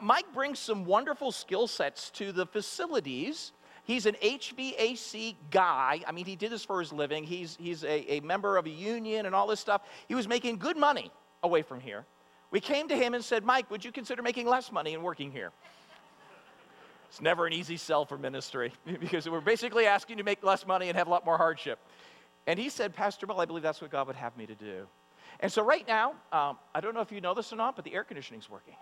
Mike 0.00 0.24
brings 0.32 0.58
some 0.58 0.86
wonderful 0.86 1.30
skill 1.30 1.66
sets 1.66 2.08
to 2.12 2.32
the 2.32 2.46
facilities. 2.46 3.52
He's 3.84 4.06
an 4.06 4.16
HVAC 4.22 5.34
guy. 5.50 6.00
I 6.06 6.12
mean, 6.12 6.24
he 6.24 6.36
did 6.36 6.50
this 6.50 6.64
for 6.64 6.80
his 6.80 6.90
living. 6.90 7.22
He's, 7.22 7.58
he's 7.60 7.84
a, 7.84 8.14
a 8.14 8.20
member 8.20 8.56
of 8.56 8.64
a 8.64 8.70
union 8.70 9.26
and 9.26 9.34
all 9.34 9.46
this 9.46 9.60
stuff. 9.60 9.82
He 10.08 10.14
was 10.14 10.26
making 10.26 10.56
good 10.56 10.78
money 10.78 11.10
away 11.42 11.60
from 11.60 11.80
here. 11.80 12.06
We 12.54 12.60
came 12.60 12.86
to 12.86 12.96
him 12.96 13.14
and 13.14 13.24
said, 13.24 13.44
Mike, 13.44 13.68
would 13.72 13.84
you 13.84 13.90
consider 13.90 14.22
making 14.22 14.46
less 14.46 14.70
money 14.70 14.94
and 14.94 15.02
working 15.02 15.32
here? 15.32 15.50
It's 17.08 17.20
never 17.20 17.46
an 17.46 17.52
easy 17.52 17.76
sell 17.76 18.04
for 18.04 18.16
ministry 18.16 18.72
because 19.00 19.28
we're 19.28 19.40
basically 19.40 19.86
asking 19.86 20.18
to 20.18 20.22
make 20.22 20.40
less 20.44 20.64
money 20.64 20.88
and 20.88 20.96
have 20.96 21.08
a 21.08 21.10
lot 21.10 21.26
more 21.26 21.36
hardship. 21.36 21.80
And 22.46 22.56
he 22.56 22.68
said, 22.68 22.94
Pastor 22.94 23.26
Bill, 23.26 23.40
I 23.40 23.44
believe 23.44 23.64
that's 23.64 23.82
what 23.82 23.90
God 23.90 24.06
would 24.06 24.14
have 24.14 24.36
me 24.36 24.46
to 24.46 24.54
do. 24.54 24.86
And 25.40 25.50
so, 25.50 25.64
right 25.64 25.84
now, 25.88 26.10
um, 26.30 26.58
I 26.72 26.80
don't 26.80 26.94
know 26.94 27.00
if 27.00 27.10
you 27.10 27.20
know 27.20 27.34
this 27.34 27.52
or 27.52 27.56
not, 27.56 27.74
but 27.74 27.84
the 27.84 27.92
air 27.92 28.04
conditioning's 28.04 28.48
working. 28.48 28.76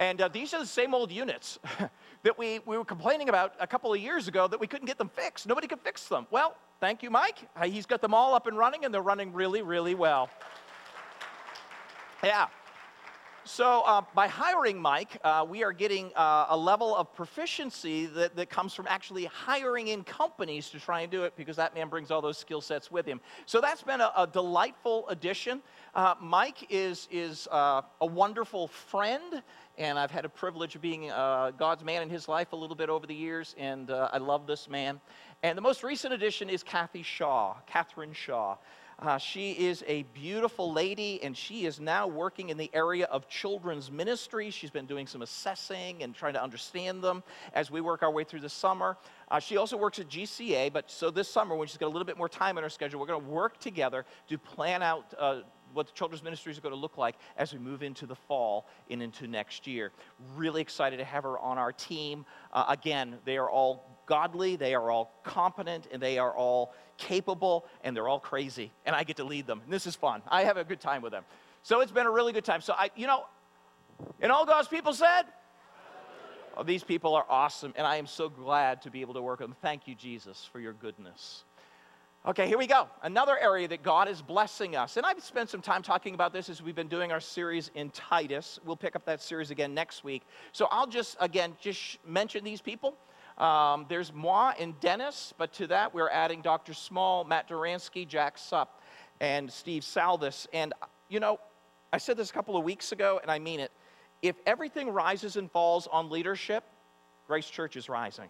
And 0.00 0.22
uh, 0.22 0.28
these 0.28 0.54
are 0.54 0.58
the 0.58 0.64
same 0.64 0.94
old 0.94 1.12
units 1.12 1.58
that 2.22 2.38
we, 2.38 2.60
we 2.60 2.78
were 2.78 2.86
complaining 2.86 3.28
about 3.28 3.52
a 3.60 3.66
couple 3.66 3.92
of 3.92 4.00
years 4.00 4.28
ago 4.28 4.48
that 4.48 4.58
we 4.58 4.66
couldn't 4.66 4.86
get 4.86 4.96
them 4.96 5.10
fixed. 5.10 5.46
Nobody 5.46 5.66
could 5.66 5.80
fix 5.80 6.08
them. 6.08 6.26
Well, 6.30 6.56
thank 6.80 7.02
you, 7.02 7.10
Mike. 7.10 7.36
Uh, 7.54 7.66
he's 7.66 7.84
got 7.84 8.00
them 8.00 8.14
all 8.14 8.34
up 8.34 8.46
and 8.46 8.56
running, 8.56 8.86
and 8.86 8.94
they're 8.94 9.02
running 9.02 9.34
really, 9.34 9.60
really 9.60 9.94
well. 9.94 10.30
Yeah. 12.24 12.46
So, 13.44 13.82
uh, 13.86 14.02
by 14.12 14.26
hiring 14.26 14.80
Mike, 14.80 15.18
uh, 15.22 15.46
we 15.48 15.62
are 15.62 15.72
getting 15.72 16.10
uh, 16.16 16.46
a 16.48 16.56
level 16.56 16.96
of 16.96 17.14
proficiency 17.14 18.06
that, 18.06 18.34
that 18.34 18.50
comes 18.50 18.74
from 18.74 18.86
actually 18.88 19.26
hiring 19.26 19.88
in 19.88 20.02
companies 20.02 20.68
to 20.70 20.80
try 20.80 21.02
and 21.02 21.12
do 21.12 21.22
it 21.22 21.36
because 21.36 21.54
that 21.54 21.72
man 21.72 21.88
brings 21.88 22.10
all 22.10 22.20
those 22.20 22.38
skill 22.38 22.60
sets 22.60 22.90
with 22.90 23.06
him. 23.06 23.20
So, 23.44 23.60
that's 23.60 23.82
been 23.82 24.00
a, 24.00 24.10
a 24.16 24.26
delightful 24.26 25.08
addition. 25.08 25.62
Uh, 25.94 26.14
Mike 26.20 26.66
is, 26.70 27.06
is 27.12 27.46
uh, 27.52 27.82
a 28.00 28.06
wonderful 28.06 28.66
friend, 28.66 29.42
and 29.78 29.96
I've 29.96 30.10
had 30.10 30.24
a 30.24 30.30
privilege 30.30 30.74
of 30.74 30.80
being 30.80 31.12
uh, 31.12 31.52
God's 31.56 31.84
man 31.84 32.02
in 32.02 32.10
his 32.10 32.26
life 32.26 32.52
a 32.52 32.56
little 32.56 32.76
bit 32.76 32.88
over 32.88 33.06
the 33.06 33.14
years, 33.14 33.54
and 33.58 33.90
I 33.92 34.18
love 34.18 34.48
this 34.48 34.68
man. 34.68 35.00
And 35.44 35.56
the 35.56 35.62
most 35.62 35.84
recent 35.84 36.14
addition 36.14 36.50
is 36.50 36.64
Kathy 36.64 37.04
Shaw, 37.04 37.54
Catherine 37.66 38.14
Shaw. 38.14 38.56
Uh, 38.98 39.18
she 39.18 39.52
is 39.52 39.84
a 39.86 40.04
beautiful 40.14 40.72
lady, 40.72 41.22
and 41.22 41.36
she 41.36 41.66
is 41.66 41.78
now 41.78 42.06
working 42.06 42.48
in 42.48 42.56
the 42.56 42.70
area 42.72 43.04
of 43.06 43.28
children's 43.28 43.90
ministry. 43.90 44.48
She's 44.50 44.70
been 44.70 44.86
doing 44.86 45.06
some 45.06 45.20
assessing 45.20 46.02
and 46.02 46.14
trying 46.14 46.32
to 46.32 46.42
understand 46.42 47.02
them 47.04 47.22
as 47.52 47.70
we 47.70 47.82
work 47.82 48.02
our 48.02 48.10
way 48.10 48.24
through 48.24 48.40
the 48.40 48.48
summer. 48.48 48.96
Uh, 49.30 49.38
she 49.38 49.58
also 49.58 49.76
works 49.76 49.98
at 49.98 50.08
GCA, 50.08 50.72
but 50.72 50.90
so 50.90 51.10
this 51.10 51.28
summer, 51.28 51.54
when 51.54 51.68
she's 51.68 51.76
got 51.76 51.86
a 51.86 51.92
little 51.92 52.06
bit 52.06 52.16
more 52.16 52.28
time 52.28 52.56
in 52.56 52.64
her 52.64 52.70
schedule, 52.70 52.98
we're 52.98 53.06
going 53.06 53.20
to 53.20 53.30
work 53.30 53.60
together 53.60 54.06
to 54.28 54.38
plan 54.38 54.82
out 54.82 55.12
uh, 55.18 55.40
what 55.74 55.86
the 55.86 55.92
children's 55.92 56.24
ministries 56.24 56.56
are 56.56 56.62
going 56.62 56.74
to 56.74 56.80
look 56.80 56.96
like 56.96 57.16
as 57.36 57.52
we 57.52 57.58
move 57.58 57.82
into 57.82 58.06
the 58.06 58.14
fall 58.14 58.66
and 58.90 59.02
into 59.02 59.26
next 59.26 59.66
year. 59.66 59.92
Really 60.34 60.62
excited 60.62 60.96
to 60.96 61.04
have 61.04 61.24
her 61.24 61.38
on 61.38 61.58
our 61.58 61.72
team. 61.72 62.24
Uh, 62.50 62.64
again, 62.68 63.18
they 63.26 63.36
are 63.36 63.50
all 63.50 64.00
godly, 64.06 64.56
they 64.56 64.74
are 64.74 64.90
all 64.90 65.20
competent, 65.22 65.86
and 65.92 66.00
they 66.00 66.18
are 66.18 66.34
all 66.34 66.72
capable, 66.98 67.66
and 67.84 67.96
they're 67.96 68.08
all 68.08 68.20
crazy. 68.20 68.72
And 68.84 68.94
I 68.94 69.04
get 69.04 69.16
to 69.16 69.24
lead 69.24 69.46
them. 69.46 69.60
And 69.64 69.72
this 69.72 69.86
is 69.86 69.94
fun. 69.94 70.22
I 70.28 70.44
have 70.44 70.56
a 70.56 70.64
good 70.64 70.80
time 70.80 71.02
with 71.02 71.12
them. 71.12 71.24
So 71.62 71.80
it's 71.80 71.92
been 71.92 72.06
a 72.06 72.10
really 72.10 72.32
good 72.32 72.44
time. 72.44 72.60
So 72.60 72.74
I, 72.76 72.90
you 72.96 73.06
know, 73.06 73.24
and 74.20 74.30
all 74.30 74.46
God's 74.46 74.68
people 74.68 74.92
said, 74.92 75.22
oh, 76.56 76.62
these 76.62 76.84
people 76.84 77.14
are 77.14 77.26
awesome, 77.28 77.72
and 77.76 77.86
I 77.86 77.96
am 77.96 78.06
so 78.06 78.28
glad 78.28 78.82
to 78.82 78.90
be 78.90 79.00
able 79.00 79.14
to 79.14 79.22
work 79.22 79.40
with 79.40 79.48
them. 79.48 79.56
Thank 79.62 79.86
you, 79.88 79.94
Jesus, 79.94 80.48
for 80.50 80.60
your 80.60 80.72
goodness. 80.72 81.44
Okay, 82.26 82.48
here 82.48 82.58
we 82.58 82.66
go. 82.66 82.88
Another 83.02 83.38
area 83.38 83.68
that 83.68 83.84
God 83.84 84.08
is 84.08 84.20
blessing 84.20 84.74
us. 84.74 84.96
And 84.96 85.06
I've 85.06 85.22
spent 85.22 85.48
some 85.48 85.60
time 85.60 85.80
talking 85.82 86.12
about 86.12 86.32
this 86.32 86.48
as 86.48 86.60
we've 86.60 86.74
been 86.74 86.88
doing 86.88 87.12
our 87.12 87.20
series 87.20 87.70
in 87.76 87.90
Titus. 87.90 88.58
We'll 88.64 88.74
pick 88.74 88.96
up 88.96 89.04
that 89.04 89.22
series 89.22 89.52
again 89.52 89.74
next 89.74 90.02
week. 90.02 90.22
So 90.50 90.66
I'll 90.72 90.88
just, 90.88 91.16
again, 91.20 91.52
just 91.60 92.04
mention 92.04 92.42
these 92.42 92.60
people. 92.60 92.96
Um, 93.38 93.86
there's 93.88 94.12
moi 94.12 94.54
and 94.58 94.78
Dennis, 94.80 95.34
but 95.36 95.52
to 95.54 95.66
that 95.66 95.92
we're 95.92 96.08
adding 96.08 96.40
Dr. 96.40 96.72
Small, 96.72 97.24
Matt 97.24 97.48
Duransky, 97.48 98.08
Jack 98.08 98.36
Supp, 98.36 98.68
and 99.20 99.52
Steve 99.52 99.82
Salvis. 99.82 100.46
And, 100.52 100.72
you 101.08 101.20
know, 101.20 101.38
I 101.92 101.98
said 101.98 102.16
this 102.16 102.30
a 102.30 102.32
couple 102.32 102.56
of 102.56 102.64
weeks 102.64 102.92
ago, 102.92 103.20
and 103.20 103.30
I 103.30 103.38
mean 103.38 103.60
it. 103.60 103.72
If 104.22 104.36
everything 104.46 104.88
rises 104.90 105.36
and 105.36 105.50
falls 105.50 105.86
on 105.86 106.10
leadership, 106.10 106.64
Grace 107.26 107.48
Church 107.48 107.76
is 107.76 107.88
rising. 107.88 108.28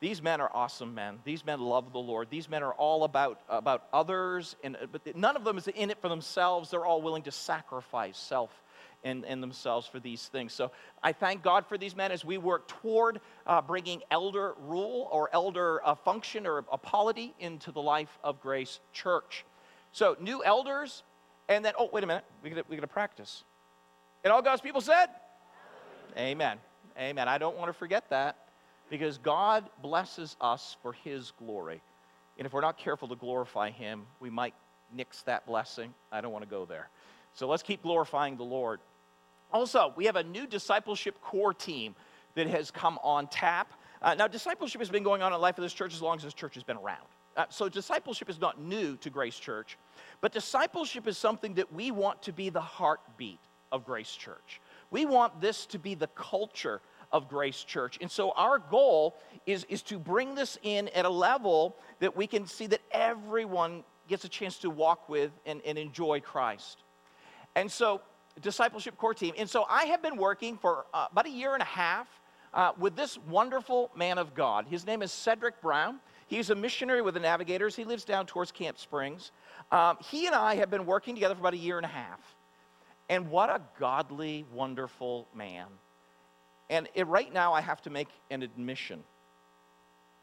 These 0.00 0.22
men 0.22 0.40
are 0.40 0.50
awesome 0.54 0.94
men. 0.94 1.18
These 1.24 1.44
men 1.44 1.60
love 1.60 1.92
the 1.92 1.98
Lord. 1.98 2.28
These 2.30 2.48
men 2.48 2.62
are 2.62 2.72
all 2.72 3.04
about, 3.04 3.40
about 3.50 3.84
others, 3.92 4.56
and, 4.64 4.76
but 4.90 5.14
none 5.14 5.36
of 5.36 5.44
them 5.44 5.58
is 5.58 5.68
in 5.68 5.90
it 5.90 6.00
for 6.00 6.08
themselves. 6.08 6.70
They're 6.70 6.86
all 6.86 7.02
willing 7.02 7.22
to 7.24 7.30
sacrifice 7.30 8.16
self 8.16 8.50
and, 9.04 9.24
themselves 9.42 9.86
for 9.86 10.00
these 10.00 10.28
things. 10.28 10.52
So 10.52 10.70
I 11.02 11.12
thank 11.12 11.42
God 11.42 11.66
for 11.66 11.78
these 11.78 11.96
men 11.96 12.12
as 12.12 12.24
we 12.24 12.38
work 12.38 12.68
toward 12.68 13.20
uh, 13.46 13.62
bringing 13.62 14.02
elder 14.10 14.54
rule 14.60 15.08
or 15.10 15.30
elder 15.32 15.80
uh, 15.86 15.94
function 15.94 16.46
or 16.46 16.58
a 16.70 16.78
polity 16.78 17.34
into 17.38 17.72
the 17.72 17.80
life 17.80 18.18
of 18.22 18.40
Grace 18.40 18.80
Church. 18.92 19.44
So 19.92 20.16
new 20.20 20.44
elders, 20.44 21.02
and 21.48 21.64
then, 21.64 21.72
oh, 21.78 21.88
wait 21.92 22.04
a 22.04 22.06
minute, 22.06 22.24
we 22.42 22.50
got 22.50 22.68
to 22.68 22.86
practice. 22.86 23.44
And 24.22 24.32
all 24.32 24.42
God's 24.42 24.60
people 24.60 24.80
said? 24.80 25.08
Amen. 26.16 26.58
Amen. 26.98 27.28
I 27.28 27.38
don't 27.38 27.56
want 27.56 27.68
to 27.68 27.72
forget 27.72 28.10
that 28.10 28.36
because 28.90 29.18
God 29.18 29.64
blesses 29.82 30.36
us 30.40 30.76
for 30.82 30.92
His 30.92 31.32
glory. 31.38 31.80
And 32.36 32.46
if 32.46 32.52
we're 32.52 32.60
not 32.60 32.76
careful 32.76 33.08
to 33.08 33.16
glorify 33.16 33.70
Him, 33.70 34.06
we 34.18 34.30
might 34.30 34.54
nix 34.92 35.22
that 35.22 35.46
blessing. 35.46 35.94
I 36.12 36.20
don't 36.20 36.32
want 36.32 36.44
to 36.44 36.50
go 36.50 36.64
there. 36.64 36.88
So 37.32 37.48
let's 37.48 37.62
keep 37.62 37.82
glorifying 37.82 38.36
the 38.36 38.44
Lord. 38.44 38.80
Also, 39.52 39.92
we 39.96 40.06
have 40.06 40.16
a 40.16 40.22
new 40.22 40.46
discipleship 40.46 41.20
core 41.20 41.54
team 41.54 41.94
that 42.34 42.46
has 42.46 42.70
come 42.70 42.98
on 43.02 43.26
tap. 43.28 43.72
Uh, 44.02 44.14
now, 44.14 44.26
discipleship 44.26 44.80
has 44.80 44.88
been 44.88 45.02
going 45.02 45.22
on 45.22 45.32
in 45.32 45.38
the 45.38 45.42
life 45.42 45.58
of 45.58 45.62
this 45.62 45.72
church 45.72 45.94
as 45.94 46.02
long 46.02 46.16
as 46.16 46.22
this 46.22 46.34
church 46.34 46.54
has 46.54 46.62
been 46.62 46.76
around. 46.76 47.06
Uh, 47.36 47.44
so, 47.48 47.68
discipleship 47.68 48.28
is 48.28 48.40
not 48.40 48.60
new 48.60 48.96
to 48.96 49.10
Grace 49.10 49.38
Church, 49.38 49.78
but 50.20 50.32
discipleship 50.32 51.06
is 51.06 51.16
something 51.16 51.54
that 51.54 51.72
we 51.72 51.90
want 51.90 52.22
to 52.22 52.32
be 52.32 52.50
the 52.50 52.60
heartbeat 52.60 53.40
of 53.72 53.84
Grace 53.84 54.12
Church. 54.12 54.60
We 54.90 55.06
want 55.06 55.40
this 55.40 55.66
to 55.66 55.78
be 55.78 55.94
the 55.94 56.08
culture 56.08 56.80
of 57.12 57.28
Grace 57.28 57.62
Church. 57.64 57.98
And 58.00 58.10
so 58.10 58.32
our 58.32 58.58
goal 58.58 59.16
is, 59.46 59.64
is 59.68 59.82
to 59.82 59.98
bring 59.98 60.34
this 60.34 60.58
in 60.62 60.88
at 60.88 61.04
a 61.04 61.10
level 61.10 61.76
that 62.00 62.16
we 62.16 62.26
can 62.26 62.46
see 62.46 62.66
that 62.68 62.80
everyone 62.90 63.84
gets 64.08 64.24
a 64.24 64.28
chance 64.28 64.58
to 64.58 64.70
walk 64.70 65.08
with 65.08 65.30
and, 65.46 65.60
and 65.64 65.78
enjoy 65.78 66.20
Christ. 66.20 66.82
And 67.54 67.70
so, 67.70 68.00
discipleship 68.42 68.96
core 68.96 69.14
team. 69.14 69.34
And 69.38 69.48
so 69.48 69.66
I 69.68 69.84
have 69.84 70.02
been 70.02 70.16
working 70.16 70.56
for 70.56 70.86
uh, 70.92 71.08
about 71.10 71.26
a 71.26 71.30
year 71.30 71.54
and 71.54 71.62
a 71.62 71.66
half 71.66 72.08
uh, 72.54 72.72
with 72.78 72.96
this 72.96 73.18
wonderful 73.28 73.90
man 73.96 74.18
of 74.18 74.34
God. 74.34 74.66
His 74.68 74.86
name 74.86 75.02
is 75.02 75.12
Cedric 75.12 75.60
Brown. 75.60 76.00
He's 76.26 76.50
a 76.50 76.54
missionary 76.54 77.02
with 77.02 77.14
the 77.14 77.20
Navigators. 77.20 77.74
He 77.74 77.84
lives 77.84 78.04
down 78.04 78.26
towards 78.26 78.52
Camp 78.52 78.78
Springs. 78.78 79.32
Um, 79.72 79.98
he 80.00 80.26
and 80.26 80.34
I 80.34 80.56
have 80.56 80.70
been 80.70 80.86
working 80.86 81.14
together 81.14 81.34
for 81.34 81.40
about 81.40 81.54
a 81.54 81.58
year 81.58 81.76
and 81.76 81.84
a 81.84 81.90
half. 81.90 82.20
And 83.08 83.30
what 83.30 83.50
a 83.50 83.60
godly, 83.78 84.44
wonderful 84.52 85.26
man. 85.34 85.66
And 86.68 86.88
it, 86.94 87.06
right 87.08 87.32
now, 87.32 87.52
I 87.52 87.60
have 87.60 87.82
to 87.82 87.90
make 87.90 88.08
an 88.30 88.42
admission. 88.42 89.02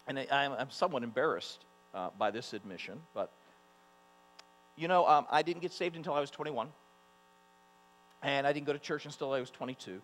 And 0.08 0.18
I, 0.32 0.46
am 0.46 0.70
somewhat 0.70 1.04
embarrassed 1.04 1.66
uh, 1.94 2.10
by 2.18 2.32
this 2.32 2.54
admission, 2.54 3.02
but 3.14 3.32
you 4.78 4.88
know, 4.88 5.06
um, 5.08 5.26
I 5.30 5.42
didn't 5.42 5.62
get 5.62 5.74
saved 5.74 5.98
until 5.98 6.14
I 6.14 6.22
was 6.22 6.30
21. 6.32 6.70
And 8.24 8.48
I 8.48 8.54
didn't 8.54 8.66
go 8.66 8.74
to 8.74 8.80
church 8.80 9.06
until 9.06 9.32
I 9.32 9.40
was 9.40 9.50
22. 9.52 10.02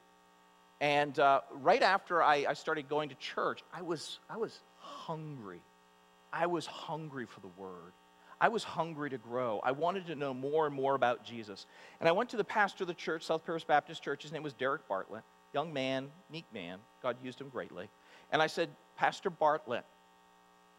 And 0.81 1.17
uh, 1.17 1.41
right 1.61 1.81
after 1.81 2.21
I, 2.21 2.45
I 2.49 2.53
started 2.53 2.89
going 2.89 3.09
to 3.09 3.15
church, 3.15 3.63
I 3.73 3.81
was, 3.81 4.19
I 4.29 4.37
was 4.37 4.59
hungry. 4.77 5.61
I 6.31 6.47
was 6.47 6.65
hungry 6.65 7.25
for 7.25 7.39
the 7.39 7.49
word. 7.57 7.93
I 8.41 8.49
was 8.49 8.63
hungry 8.63 9.09
to 9.09 9.17
grow. 9.17 9.61
I 9.63 9.71
wanted 9.71 10.07
to 10.07 10.15
know 10.15 10.33
more 10.33 10.65
and 10.65 10.75
more 10.75 10.95
about 10.95 11.23
Jesus. 11.23 11.65
And 12.01 12.09
I 12.09 12.11
went 12.11 12.29
to 12.31 12.37
the 12.37 12.43
pastor 12.43 12.83
of 12.83 12.89
the 12.89 12.93
church, 12.93 13.23
South 13.23 13.45
Paris 13.45 13.63
Baptist 13.63 14.03
Church. 14.03 14.23
His 14.23 14.33
name 14.33 14.43
was 14.43 14.51
Derek 14.51 14.85
Bartlett. 14.87 15.23
Young 15.53 15.71
man, 15.71 16.09
neat 16.29 16.45
man. 16.53 16.79
God 17.01 17.15
used 17.23 17.39
him 17.39 17.47
greatly. 17.47 17.87
And 18.31 18.41
I 18.41 18.47
said, 18.47 18.69
Pastor 18.97 19.29
Bartlett, 19.29 19.85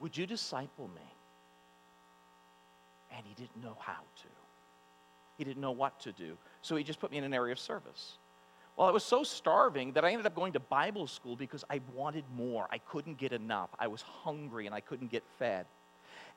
would 0.00 0.16
you 0.16 0.26
disciple 0.26 0.88
me? 0.88 1.14
And 3.16 3.24
he 3.26 3.34
didn't 3.34 3.62
know 3.62 3.76
how 3.78 3.92
to. 3.94 4.28
He 5.38 5.44
didn't 5.44 5.62
know 5.62 5.72
what 5.72 5.98
to 6.00 6.12
do. 6.12 6.36
So 6.64 6.76
he 6.76 6.82
just 6.82 6.98
put 6.98 7.10
me 7.10 7.18
in 7.18 7.24
an 7.24 7.34
area 7.34 7.52
of 7.52 7.58
service. 7.58 8.16
Well, 8.74 8.88
I 8.88 8.90
was 8.90 9.04
so 9.04 9.22
starving 9.22 9.92
that 9.92 10.04
I 10.04 10.12
ended 10.12 10.24
up 10.24 10.34
going 10.34 10.54
to 10.54 10.60
Bible 10.60 11.06
school 11.06 11.36
because 11.36 11.62
I 11.68 11.82
wanted 11.92 12.24
more. 12.34 12.66
I 12.70 12.78
couldn't 12.78 13.18
get 13.18 13.32
enough. 13.32 13.68
I 13.78 13.86
was 13.86 14.00
hungry 14.00 14.64
and 14.64 14.74
I 14.74 14.80
couldn't 14.80 15.10
get 15.10 15.22
fed. 15.38 15.66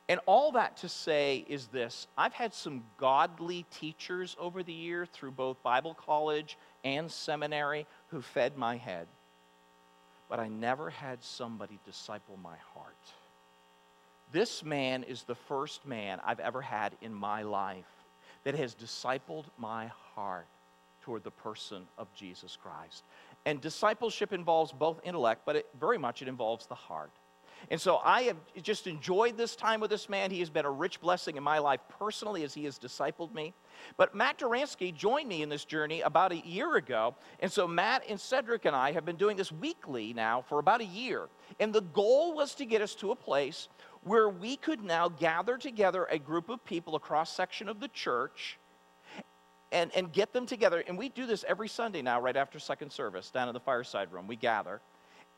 And 0.09 0.19
all 0.25 0.51
that 0.51 0.75
to 0.77 0.89
say 0.89 1.45
is 1.47 1.67
this 1.67 2.07
I've 2.17 2.33
had 2.33 2.53
some 2.53 2.83
godly 2.97 3.65
teachers 3.71 4.35
over 4.37 4.63
the 4.63 4.73
year 4.73 5.05
through 5.05 5.31
both 5.31 5.63
Bible 5.63 5.93
college 5.93 6.57
and 6.83 7.09
seminary 7.09 7.87
who 8.09 8.21
fed 8.21 8.57
my 8.57 8.75
head. 8.75 9.07
But 10.27 10.41
I 10.41 10.49
never 10.49 10.89
had 10.89 11.23
somebody 11.23 11.79
disciple 11.85 12.37
my 12.43 12.57
heart. 12.73 12.95
This 14.33 14.61
man 14.61 15.03
is 15.03 15.23
the 15.23 15.35
first 15.35 15.85
man 15.85 16.19
I've 16.25 16.41
ever 16.41 16.61
had 16.61 16.97
in 17.01 17.13
my 17.13 17.43
life 17.43 17.85
that 18.43 18.56
has 18.56 18.76
discipled 18.76 19.45
my 19.58 19.91
heart 20.15 20.47
toward 21.02 21.23
the 21.23 21.32
person 21.32 21.84
of 21.97 22.13
Jesus 22.13 22.58
Christ. 22.62 23.04
And 23.45 23.62
discipleship 23.62 24.34
involves 24.34 24.71
both 24.71 25.00
intellect, 25.04 25.43
but 25.45 25.56
it, 25.56 25.67
very 25.80 25.97
much 25.97 26.21
it 26.21 26.28
involves 26.28 26.65
the 26.67 26.76
heart. 26.76 27.12
And 27.69 27.80
so 27.80 28.00
I 28.04 28.23
have 28.23 28.38
just 28.62 28.88
enjoyed 28.88 29.38
this 29.38 29.56
time 29.56 29.80
with 29.80 29.89
this 29.89 30.10
man. 30.10 30.32
He 30.32 30.39
has 30.39 30.50
been 30.50 30.65
a 30.65 30.71
rich 30.71 31.02
blessing 31.02 31.38
in 31.38 31.43
my 31.43 31.58
life 31.60 31.80
personally 32.00 32.43
as 32.43 32.54
he 32.54 32.65
has 32.65 32.78
discipled 32.78 33.34
me. 33.34 33.54
But 33.97 34.15
Matt 34.15 34.39
Duransky 34.39 34.93
joined 34.93 35.28
me 35.28 35.41
in 35.41 35.50
this 35.50 35.65
journey 35.65 36.02
about 36.02 36.32
a 36.32 36.38
year 36.38 36.76
ago. 36.76 37.15
And 37.39 37.52
so 37.52 37.67
Matt 37.67 38.04
and 38.08 38.19
Cedric 38.19 38.65
and 38.65 38.76
I 38.76 38.91
have 38.91 39.06
been 39.06 39.15
doing 39.15 39.38
this 39.38 39.52
weekly 39.52 40.13
now 40.13 40.43
for 40.47 40.60
about 40.60 40.82
a 40.82 40.86
year. 40.86 41.28
And 41.60 41.73
the 41.73 41.82
goal 41.82 42.36
was 42.36 42.56
to 42.56 42.65
get 42.65 42.82
us 42.82 42.95
to 42.95 43.12
a 43.12 43.15
place 43.15 43.69
where 44.03 44.29
we 44.29 44.55
could 44.55 44.83
now 44.83 45.10
gather 45.10 45.57
together 45.57 46.05
a 46.10 46.19
group 46.19 46.49
of 46.49 46.63
people, 46.65 46.95
a 46.95 46.99
cross 46.99 47.33
section 47.33 47.69
of 47.69 47.79
the 47.79 47.88
church, 47.89 48.60
and, 49.71 49.91
and 49.95 50.12
get 50.13 50.33
them 50.33 50.45
together. 50.45 50.83
And 50.88 50.97
we 50.97 51.10
do 51.10 51.25
this 51.25 51.43
every 51.47 51.67
Sunday 51.67 52.01
now, 52.01 52.21
right 52.21 52.36
after 52.36 52.60
second 52.60 52.91
service, 52.91 53.29
down 53.31 53.47
in 53.47 53.53
the 53.53 53.60
fireside 53.60 54.12
room. 54.12 54.27
We 54.27 54.36
gather. 54.36 54.81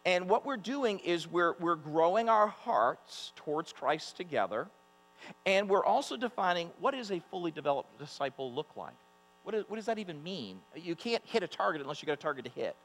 And 0.05 0.29
what 0.29 0.45
we're 0.45 0.57
doing 0.57 0.99
is 0.99 1.27
we're, 1.27 1.55
we're 1.59 1.75
growing 1.75 2.29
our 2.29 2.47
hearts 2.47 3.33
towards 3.35 3.73
Christ 3.73 4.17
together. 4.17 4.67
And 5.45 5.67
we're 5.69 5.83
also 5.83 6.15
defining 6.15 6.69
what 6.79 6.93
does 6.93 7.11
a 7.11 7.19
fully 7.31 7.51
developed 7.51 7.97
disciple 7.99 8.53
look 8.53 8.75
like? 8.75 8.93
What, 9.43 9.55
is, 9.55 9.65
what 9.67 9.75
does 9.75 9.85
that 9.87 9.99
even 9.99 10.21
mean? 10.23 10.59
You 10.75 10.95
can't 10.95 11.23
hit 11.25 11.43
a 11.43 11.47
target 11.47 11.81
unless 11.81 12.01
you 12.01 12.05
got 12.05 12.13
a 12.13 12.17
target 12.17 12.45
to 12.45 12.51
hit. 12.51 12.75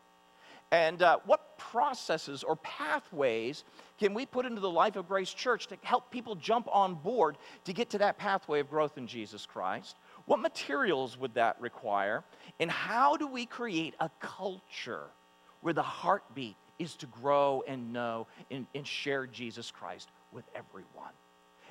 And 0.70 1.02
uh, 1.02 1.18
what 1.24 1.56
processes 1.56 2.42
or 2.42 2.56
pathways 2.56 3.64
can 3.98 4.12
we 4.12 4.26
put 4.26 4.44
into 4.44 4.60
the 4.60 4.70
life 4.70 4.96
of 4.96 5.06
Grace 5.06 5.32
Church 5.32 5.68
to 5.68 5.76
help 5.82 6.10
people 6.10 6.34
jump 6.34 6.68
on 6.70 6.94
board 6.94 7.38
to 7.64 7.72
get 7.72 7.90
to 7.90 7.98
that 7.98 8.18
pathway 8.18 8.60
of 8.60 8.68
growth 8.68 8.98
in 8.98 9.06
Jesus 9.06 9.46
Christ? 9.46 9.96
What 10.26 10.40
materials 10.40 11.16
would 11.18 11.34
that 11.34 11.60
require? 11.60 12.24
And 12.58 12.70
how 12.70 13.16
do 13.16 13.28
we 13.28 13.46
create 13.46 13.94
a 14.00 14.10
culture 14.20 15.06
where 15.60 15.74
the 15.74 15.82
heartbeat 15.82 16.56
is 16.78 16.96
to 16.96 17.06
grow 17.06 17.62
and 17.66 17.92
know 17.92 18.26
and, 18.50 18.66
and 18.74 18.86
share 18.86 19.26
Jesus 19.26 19.70
Christ 19.70 20.10
with 20.32 20.44
everyone. 20.54 21.12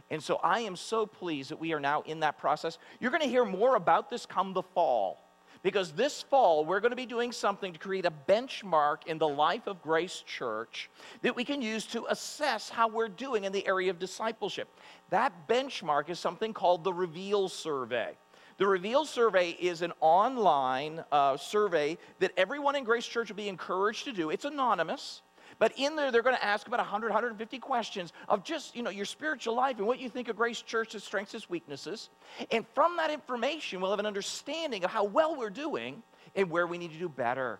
And 0.09 0.21
so 0.21 0.39
I 0.43 0.61
am 0.61 0.75
so 0.75 1.05
pleased 1.05 1.51
that 1.51 1.59
we 1.59 1.73
are 1.73 1.79
now 1.79 2.01
in 2.01 2.21
that 2.21 2.37
process. 2.37 2.77
You're 2.99 3.11
going 3.11 3.21
to 3.21 3.29
hear 3.29 3.45
more 3.45 3.75
about 3.75 4.09
this 4.09 4.25
come 4.25 4.53
the 4.53 4.63
fall. 4.63 5.22
Because 5.63 5.93
this 5.93 6.21
fall, 6.21 6.65
we're 6.65 6.81
going 6.81 6.91
to 6.91 6.97
be 6.97 7.05
doing 7.05 7.31
something 7.31 7.71
to 7.71 7.79
create 7.79 8.05
a 8.05 8.11
benchmark 8.27 9.07
in 9.07 9.17
the 9.17 9.27
life 9.27 9.65
of 9.65 9.81
Grace 9.81 10.21
Church 10.27 10.89
that 11.21 11.35
we 11.35 11.45
can 11.45 11.61
use 11.61 11.85
to 11.87 12.05
assess 12.09 12.69
how 12.69 12.89
we're 12.89 13.07
doing 13.07 13.45
in 13.45 13.53
the 13.53 13.65
area 13.65 13.89
of 13.89 13.97
discipleship. 13.97 14.67
That 15.09 15.47
benchmark 15.47 16.09
is 16.09 16.19
something 16.19 16.53
called 16.53 16.83
the 16.83 16.91
Reveal 16.91 17.47
Survey. 17.47 18.11
The 18.57 18.67
Reveal 18.67 19.05
Survey 19.05 19.51
is 19.51 19.81
an 19.81 19.93
online 20.01 21.03
uh, 21.13 21.37
survey 21.37 21.97
that 22.19 22.33
everyone 22.35 22.75
in 22.75 22.83
Grace 22.83 23.05
Church 23.05 23.29
will 23.29 23.37
be 23.37 23.47
encouraged 23.47 24.03
to 24.03 24.11
do. 24.11 24.31
It's 24.31 24.45
anonymous. 24.45 25.21
But 25.59 25.73
in 25.77 25.95
there, 25.95 26.11
they're 26.11 26.21
going 26.21 26.35
to 26.35 26.43
ask 26.43 26.67
about 26.67 26.79
100, 26.79 27.07
150 27.07 27.59
questions 27.59 28.13
of 28.29 28.43
just, 28.43 28.75
you 28.75 28.83
know, 28.83 28.89
your 28.89 29.05
spiritual 29.05 29.55
life 29.55 29.77
and 29.77 29.87
what 29.87 29.99
you 29.99 30.09
think 30.09 30.27
of 30.27 30.35
Grace 30.35 30.61
Church's 30.61 31.03
strengths 31.03 31.33
its 31.33 31.49
weaknesses. 31.49 32.09
And 32.51 32.65
from 32.73 32.97
that 32.97 33.11
information, 33.11 33.81
we'll 33.81 33.91
have 33.91 33.99
an 33.99 34.05
understanding 34.05 34.83
of 34.83 34.91
how 34.91 35.03
well 35.03 35.35
we're 35.35 35.49
doing 35.49 36.03
and 36.35 36.49
where 36.49 36.67
we 36.67 36.77
need 36.77 36.91
to 36.91 36.99
do 36.99 37.09
better. 37.09 37.59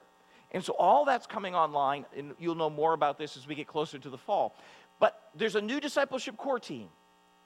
And 0.52 0.64
so 0.64 0.74
all 0.78 1.06
that's 1.06 1.26
coming 1.26 1.56
online, 1.56 2.06
and 2.16 2.34
you'll 2.40 2.56
know 2.56 2.70
more 2.70 2.94
about 2.94 3.18
this 3.18 3.38
as 3.38 3.48
we 3.48 3.56
get 3.56 3.68
closer 3.68 3.98
to 3.98 4.10
the 4.10 4.18
fall. 4.18 4.56
But 5.00 5.20
there's 5.36 5.56
a 5.56 5.62
new 5.62 5.80
discipleship 5.80 6.38
core 6.38 6.60
team 6.60 6.90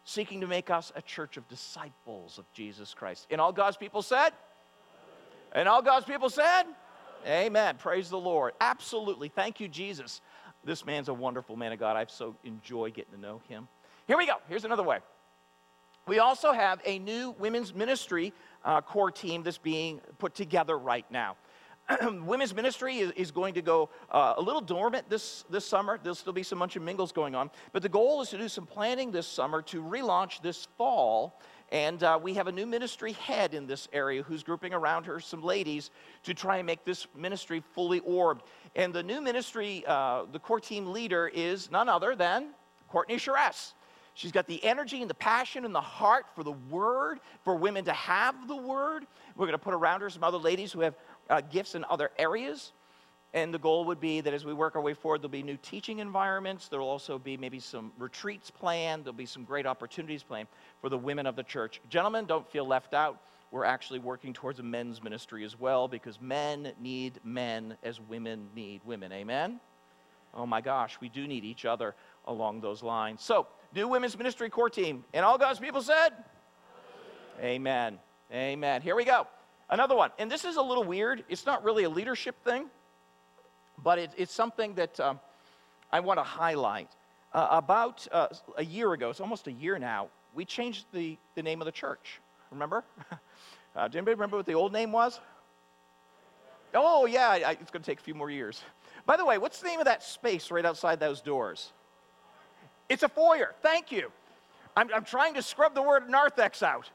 seeking 0.04 0.42
to 0.42 0.48
make 0.48 0.70
us 0.70 0.92
a 0.96 1.02
church 1.02 1.38
of 1.38 1.48
disciples 1.48 2.38
of 2.38 2.52
Jesus 2.54 2.94
Christ. 2.94 3.28
And 3.30 3.42
all 3.42 3.52
God's 3.52 3.78
people 3.78 4.02
said? 4.02 4.32
And 5.54 5.68
all 5.68 5.82
God's 5.82 6.06
people 6.06 6.30
said? 6.30 6.64
Amen. 7.26 7.76
Praise 7.78 8.10
the 8.10 8.18
Lord. 8.18 8.54
Absolutely. 8.62 9.28
Thank 9.28 9.60
you, 9.60 9.68
Jesus. 9.68 10.22
This 10.64 10.86
man's 10.86 11.08
a 11.08 11.14
wonderful 11.14 11.56
man 11.56 11.72
of 11.72 11.80
God. 11.80 11.96
I've 11.96 12.12
so 12.12 12.36
enjoyed 12.44 12.94
getting 12.94 13.14
to 13.14 13.20
know 13.20 13.42
him. 13.48 13.68
Here 14.08 14.18
we 14.18 14.26
go. 14.26 14.36
Here's 14.48 14.66
another 14.66 14.84
way. 14.84 15.00
We 16.08 16.20
also 16.20 16.54
have 16.54 16.82
a 16.86 17.00
new 17.00 17.36
women's 17.38 17.74
ministry 17.74 18.34
uh, 18.64 18.82
core 18.82 19.12
team 19.12 19.44
that's 19.44 19.58
being 19.58 20.00
put 20.20 20.36
together 20.36 20.78
right 20.78 21.06
now. 21.12 21.36
women's 22.02 22.54
ministry 22.54 22.98
is, 23.00 23.12
is 23.12 23.32
going 23.32 23.54
to 23.54 23.62
go 23.62 23.90
uh, 24.12 24.34
a 24.38 24.42
little 24.42 24.62
dormant 24.62 25.10
this, 25.10 25.46
this 25.50 25.66
summer. 25.66 26.00
There'll 26.02 26.16
still 26.16 26.34
be 26.34 26.44
some 26.44 26.60
munch 26.60 26.76
and 26.76 26.86
mingles 26.86 27.12
going 27.12 27.36
on. 27.36 27.50
But 27.72 27.82
the 27.82 27.90
goal 27.90 28.22
is 28.22 28.30
to 28.30 28.38
do 28.38 28.50
some 28.50 28.66
planning 28.66 29.12
this 29.12 29.28
summer 29.28 29.62
to 29.64 29.82
relaunch 29.82 30.42
this 30.42 30.68
fall. 30.78 31.40
And 31.72 32.02
uh, 32.02 32.18
we 32.22 32.34
have 32.36 32.48
a 32.48 32.52
new 32.52 32.66
ministry 32.66 33.12
head 33.14 33.54
in 33.54 33.68
this 33.68 33.90
area 33.92 34.24
who's 34.24 34.42
grouping 34.42 34.74
around 34.74 35.06
her 35.06 35.20
some 35.20 35.42
ladies 35.42 35.92
to 36.24 36.34
try 36.34 36.58
and 36.58 36.66
make 36.66 36.86
this 36.86 37.08
ministry 37.16 37.62
fully 37.74 38.00
orbed. 38.00 38.44
And 38.76 38.94
the 38.94 39.04
new 39.04 39.20
ministry, 39.20 39.84
uh, 39.86 40.26
the 40.32 40.40
core 40.40 40.62
team 40.62 40.94
leader 40.94 41.28
is 41.28 41.70
none 41.70 41.90
other 41.90 42.16
than 42.16 42.50
Courtney 42.88 43.18
Charest. 43.18 43.74
She's 44.14 44.32
got 44.32 44.48
the 44.48 44.64
energy 44.64 45.02
and 45.02 45.10
the 45.10 45.14
passion 45.14 45.64
and 45.64 45.76
the 45.76 45.82
heart 45.82 46.26
for 46.34 46.44
the 46.44 46.54
word, 46.72 47.20
for 47.44 47.56
women 47.56 47.86
to 47.86 47.94
have 47.94 48.48
the 48.48 48.56
word. 48.56 49.06
We're 49.36 49.46
going 49.46 49.52
to 49.52 49.64
put 49.64 49.76
around 49.76 50.02
her 50.02 50.10
some 50.10 50.24
other 50.24 50.40
ladies 50.40 50.72
who 50.72 50.80
have 50.80 50.96
uh, 51.30 51.42
gifts 51.42 51.76
in 51.76 51.86
other 51.88 52.10
areas. 52.18 52.72
And 53.34 53.54
the 53.54 53.60
goal 53.60 53.86
would 53.86 54.00
be 54.00 54.22
that 54.22 54.34
as 54.34 54.46
we 54.46 54.54
work 54.54 54.76
our 54.76 54.82
way 54.82 54.94
forward, 54.94 55.22
there'll 55.22 55.30
be 55.30 55.44
new 55.44 55.58
teaching 55.58 56.00
environments. 56.00 56.70
There'll 56.70 56.88
also 56.88 57.20
be 57.20 57.36
maybe 57.36 57.60
some 57.60 57.92
retreats 57.98 58.50
planned. 58.50 59.04
There'll 59.04 59.14
be 59.14 59.26
some 59.26 59.44
great 59.44 59.66
opportunities 59.66 60.24
planned 60.24 60.48
for 60.82 60.90
the 60.90 60.98
women 60.98 61.26
of 61.26 61.36
the 61.36 61.44
church. 61.44 61.82
Gentlemen, 61.90 62.26
don't 62.26 62.48
feel 62.48 62.66
left 62.66 62.94
out. 62.94 63.22
We're 63.52 63.66
actually 63.66 64.00
working 64.00 64.34
towards 64.34 64.60
a 64.60 64.64
men's 64.64 65.02
ministry 65.04 65.44
as 65.46 65.60
well 65.60 65.88
because 65.88 66.20
men 66.22 66.74
need 66.80 67.20
men 67.24 67.78
as 67.84 68.00
women 68.02 68.48
need 68.56 68.82
women. 68.86 69.12
Amen? 69.12 69.60
Oh 70.34 70.46
my 70.46 70.62
gosh, 70.62 70.98
we 71.00 71.10
do 71.10 71.28
need 71.28 71.44
each 71.44 71.66
other 71.66 71.96
along 72.26 72.62
those 72.62 72.84
lines. 72.84 73.22
So, 73.22 73.48
new 73.74 73.88
women's 73.88 74.18
ministry 74.18 74.50
core 74.50 74.70
team. 74.70 75.04
And 75.14 75.26
all 75.26 75.38
God's 75.38 75.60
people 75.60 75.82
said? 75.82 76.10
Amen. 77.42 78.00
Amen. 78.32 78.82
Here 78.82 78.96
we 78.96 79.06
go. 79.06 79.28
Another 79.70 79.96
one, 79.96 80.12
and 80.18 80.32
this 80.32 80.46
is 80.46 80.56
a 80.56 80.62
little 80.62 80.84
weird. 80.84 81.26
It's 81.28 81.46
not 81.46 81.64
really 81.64 81.84
a 81.84 81.90
leadership 81.90 82.36
thing, 82.44 82.70
but 83.84 84.00
it, 84.00 84.12
it's 84.18 84.34
something 84.34 84.74
that 84.76 85.00
um, 85.00 85.20
I 85.92 86.00
want 86.00 86.20
to 86.20 86.24
highlight. 86.24 86.90
Uh, 87.34 87.48
about 87.52 88.08
uh, 88.12 88.28
a 88.58 88.64
year 88.64 88.94
ago, 88.94 89.10
it's 89.10 89.20
almost 89.20 89.48
a 89.48 89.52
year 89.52 89.78
now, 89.78 90.08
we 90.34 90.46
changed 90.46 90.86
the, 90.94 91.18
the 91.36 91.44
name 91.44 91.62
of 91.62 91.66
the 91.66 91.72
church. 91.72 92.20
Remember? 92.52 92.84
uh, 93.12 93.88
does 93.88 93.96
anybody 93.96 94.16
remember 94.16 94.38
what 94.38 94.46
the 94.46 94.54
old 94.54 94.72
name 94.72 94.92
was? 94.92 95.20
Oh, 96.74 97.06
yeah, 97.06 97.30
I, 97.30 97.52
it's 97.52 97.72
going 97.72 97.82
to 97.82 97.86
take 97.86 98.00
a 98.00 98.04
few 98.04 98.14
more 98.14 98.30
years. 98.30 98.62
By 99.06 99.18
the 99.18 99.26
way, 99.26 99.38
what's 99.38 99.62
the 99.62 99.68
name 99.68 99.80
of 99.80 99.86
that 99.86 100.04
space 100.04 100.52
right 100.52 100.66
outside 100.66 101.00
those 101.00 101.22
doors? 101.22 101.72
It's 102.90 103.04
a 103.04 103.10
foyer. 103.10 103.56
Thank 103.62 103.92
you. 103.92 104.12
I'm, 104.76 104.90
I'm 104.94 105.04
trying 105.04 105.34
to 105.36 105.42
scrub 105.42 105.74
the 105.74 105.82
word 105.82 106.10
narthex 106.10 106.62
out. 106.62 106.90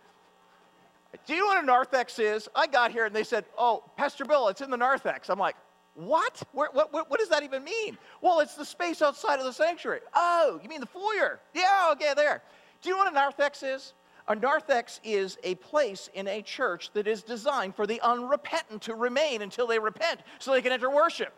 Do 1.26 1.34
you 1.34 1.40
know 1.40 1.46
what 1.46 1.62
a 1.62 1.66
narthex 1.66 2.18
is? 2.18 2.48
I 2.54 2.66
got 2.66 2.92
here 2.92 3.04
and 3.04 3.14
they 3.14 3.24
said, 3.24 3.44
Oh, 3.58 3.82
Pastor 3.96 4.24
Bill, 4.24 4.48
it's 4.48 4.60
in 4.60 4.70
the 4.70 4.76
narthex. 4.76 5.28
I'm 5.28 5.38
like, 5.38 5.56
What? 5.94 6.42
What, 6.52 6.74
what, 6.74 6.92
what 6.92 7.18
does 7.18 7.28
that 7.28 7.42
even 7.42 7.64
mean? 7.64 7.98
Well, 8.20 8.40
it's 8.40 8.54
the 8.54 8.64
space 8.64 9.02
outside 9.02 9.38
of 9.38 9.44
the 9.44 9.52
sanctuary. 9.52 10.00
Oh, 10.14 10.58
you 10.62 10.68
mean 10.68 10.80
the 10.80 10.86
foyer? 10.86 11.40
Yeah, 11.54 11.90
okay, 11.92 12.12
there. 12.16 12.42
Do 12.80 12.88
you 12.88 12.94
know 12.94 12.98
what 12.98 13.12
a 13.12 13.14
narthex 13.14 13.62
is? 13.62 13.92
A 14.28 14.34
narthex 14.34 15.00
is 15.04 15.36
a 15.42 15.56
place 15.56 16.08
in 16.14 16.28
a 16.28 16.42
church 16.42 16.90
that 16.94 17.06
is 17.06 17.22
designed 17.22 17.74
for 17.74 17.86
the 17.86 18.00
unrepentant 18.02 18.82
to 18.82 18.94
remain 18.94 19.42
until 19.42 19.66
they 19.66 19.78
repent 19.78 20.20
so 20.38 20.52
they 20.52 20.62
can 20.62 20.72
enter 20.72 20.90
worship. 20.90 21.34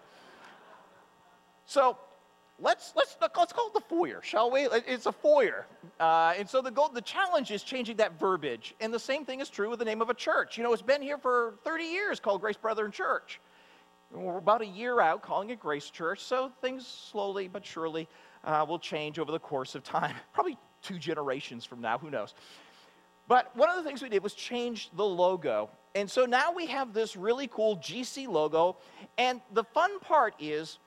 So 1.66 1.96
let's, 2.60 2.92
let's, 2.94 3.16
let's 3.20 3.52
call 3.52 3.68
it 3.68 3.74
the 3.74 3.80
foyer, 3.80 4.20
shall 4.22 4.50
we? 4.50 4.68
It's 4.70 5.06
a 5.06 5.12
foyer. 5.12 5.66
Uh, 5.98 6.34
and 6.38 6.48
so 6.48 6.60
the, 6.60 6.70
goal, 6.70 6.90
the 6.90 7.00
challenge 7.00 7.50
is 7.50 7.62
changing 7.62 7.96
that 7.96 8.20
verbiage. 8.20 8.74
And 8.80 8.92
the 8.92 9.00
same 9.00 9.24
thing 9.24 9.40
is 9.40 9.48
true 9.48 9.70
with 9.70 9.78
the 9.78 9.84
name 9.84 10.02
of 10.02 10.10
a 10.10 10.14
church. 10.14 10.58
You 10.58 10.62
know, 10.62 10.72
it's 10.72 10.82
been 10.82 11.02
here 11.02 11.18
for 11.18 11.54
30 11.64 11.84
years 11.84 12.20
called 12.20 12.42
Grace 12.42 12.58
Brethren 12.58 12.92
Church. 12.92 13.40
We're 14.14 14.38
about 14.38 14.62
a 14.62 14.66
year 14.66 15.00
out 15.00 15.22
calling 15.22 15.50
it 15.50 15.58
Grace 15.58 15.90
Church, 15.90 16.20
so 16.20 16.52
things 16.60 16.86
slowly 16.86 17.48
but 17.48 17.66
surely 17.66 18.08
uh, 18.44 18.64
will 18.68 18.78
change 18.78 19.18
over 19.18 19.32
the 19.32 19.40
course 19.40 19.74
of 19.74 19.82
time. 19.82 20.14
Probably 20.32 20.56
two 20.82 20.98
generations 20.98 21.64
from 21.64 21.80
now, 21.80 21.98
who 21.98 22.10
knows. 22.10 22.34
But 23.26 23.54
one 23.56 23.70
of 23.70 23.76
the 23.76 23.82
things 23.82 24.02
we 24.02 24.08
did 24.08 24.22
was 24.22 24.34
change 24.34 24.90
the 24.94 25.04
logo. 25.04 25.68
And 25.96 26.08
so 26.08 26.26
now 26.26 26.52
we 26.52 26.66
have 26.66 26.92
this 26.92 27.16
really 27.16 27.48
cool 27.48 27.78
GC 27.78 28.28
logo. 28.28 28.76
And 29.18 29.40
the 29.52 29.64
fun 29.64 29.98
part 29.98 30.34
is 30.38 30.78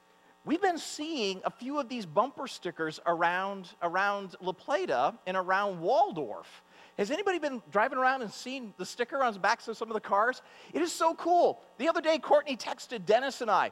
We've 0.47 0.61
been 0.61 0.77
seeing 0.77 1.41
a 1.43 1.49
few 1.49 1.77
of 1.77 1.89
these 1.89 2.05
bumper 2.05 2.47
stickers 2.47 3.01
around, 3.05 3.75
around 3.81 4.37
La 4.39 4.53
Plata 4.53 5.13
and 5.27 5.35
around 5.35 5.81
Waldorf. 5.81 6.63
Has 6.97 7.11
anybody 7.11 7.37
been 7.37 7.61
driving 7.71 7.97
around 7.97 8.23
and 8.23 8.31
seen 8.31 8.73
the 8.77 8.85
sticker 8.85 9.23
on 9.23 9.33
the 9.33 9.39
backs 9.39 9.67
of 9.67 9.77
some 9.77 9.89
of 9.89 9.93
the 9.93 10.01
cars? 10.01 10.41
It 10.73 10.81
is 10.81 10.91
so 10.91 11.13
cool. 11.13 11.61
The 11.77 11.87
other 11.87 12.01
day, 12.01 12.17
Courtney 12.17 12.57
texted 12.57 13.05
Dennis 13.05 13.41
and 13.41 13.51
I, 13.51 13.71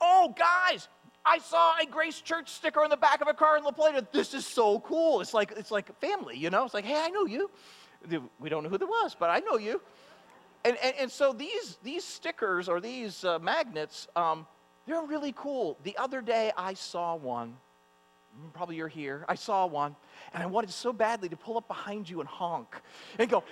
Oh, 0.00 0.34
guys, 0.36 0.88
I 1.24 1.38
saw 1.38 1.74
a 1.80 1.86
Grace 1.86 2.20
Church 2.20 2.50
sticker 2.50 2.82
on 2.82 2.90
the 2.90 2.96
back 2.96 3.20
of 3.20 3.28
a 3.28 3.34
car 3.34 3.56
in 3.56 3.64
La 3.64 3.72
Plata. 3.72 4.06
This 4.12 4.34
is 4.34 4.46
so 4.46 4.80
cool. 4.80 5.20
It's 5.20 5.34
like, 5.34 5.52
it's 5.56 5.70
like 5.70 5.98
family, 6.00 6.36
you 6.36 6.50
know? 6.50 6.64
It's 6.64 6.74
like, 6.74 6.84
hey, 6.84 7.00
I 7.00 7.08
know 7.08 7.26
you. 7.26 7.50
We 8.38 8.48
don't 8.48 8.62
know 8.62 8.68
who 8.68 8.78
that 8.78 8.86
was, 8.86 9.16
but 9.18 9.30
I 9.30 9.40
know 9.40 9.58
you. 9.58 9.80
And, 10.64 10.76
and, 10.82 10.94
and 11.00 11.10
so 11.10 11.32
these, 11.32 11.78
these 11.82 12.04
stickers 12.04 12.68
or 12.68 12.80
these 12.80 13.24
uh, 13.24 13.38
magnets, 13.38 14.06
um, 14.16 14.46
they're 14.86 15.02
really 15.02 15.32
cool. 15.36 15.78
The 15.82 15.96
other 15.96 16.20
day 16.20 16.52
I 16.56 16.74
saw 16.74 17.16
one. 17.16 17.56
Probably 18.52 18.76
you're 18.76 18.88
here. 18.88 19.24
I 19.28 19.34
saw 19.34 19.66
one, 19.66 19.96
and 20.32 20.42
I 20.42 20.46
wanted 20.46 20.70
so 20.70 20.92
badly 20.92 21.28
to 21.28 21.36
pull 21.36 21.56
up 21.56 21.68
behind 21.68 22.08
you 22.08 22.20
and 22.20 22.28
honk 22.28 22.80
and 23.18 23.28
go, 23.28 23.44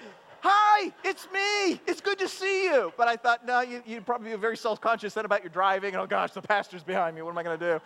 Hi, 0.47 0.93
it's 1.03 1.27
me. 1.33 1.81
It's 1.87 2.03
good 2.03 2.19
to 2.19 2.29
see 2.29 2.65
you. 2.65 2.93
But 2.99 3.09
I 3.09 3.17
thought, 3.17 3.47
no, 3.47 3.61
you, 3.61 3.83
would 3.89 4.05
probably 4.05 4.31
be 4.31 4.37
very 4.37 4.59
self 4.59 4.79
conscious 4.79 5.15
then 5.15 5.25
about 5.25 5.43
your 5.43 5.49
driving. 5.49 5.95
And 5.95 6.03
oh 6.03 6.07
gosh, 6.07 6.33
the 6.33 6.43
pastor's 6.43 6.83
behind 6.83 7.17
me. 7.17 7.23
What 7.23 7.31
am 7.31 7.39
I 7.39 7.43
going 7.43 7.59
to 7.59 7.73
do? 7.73 7.81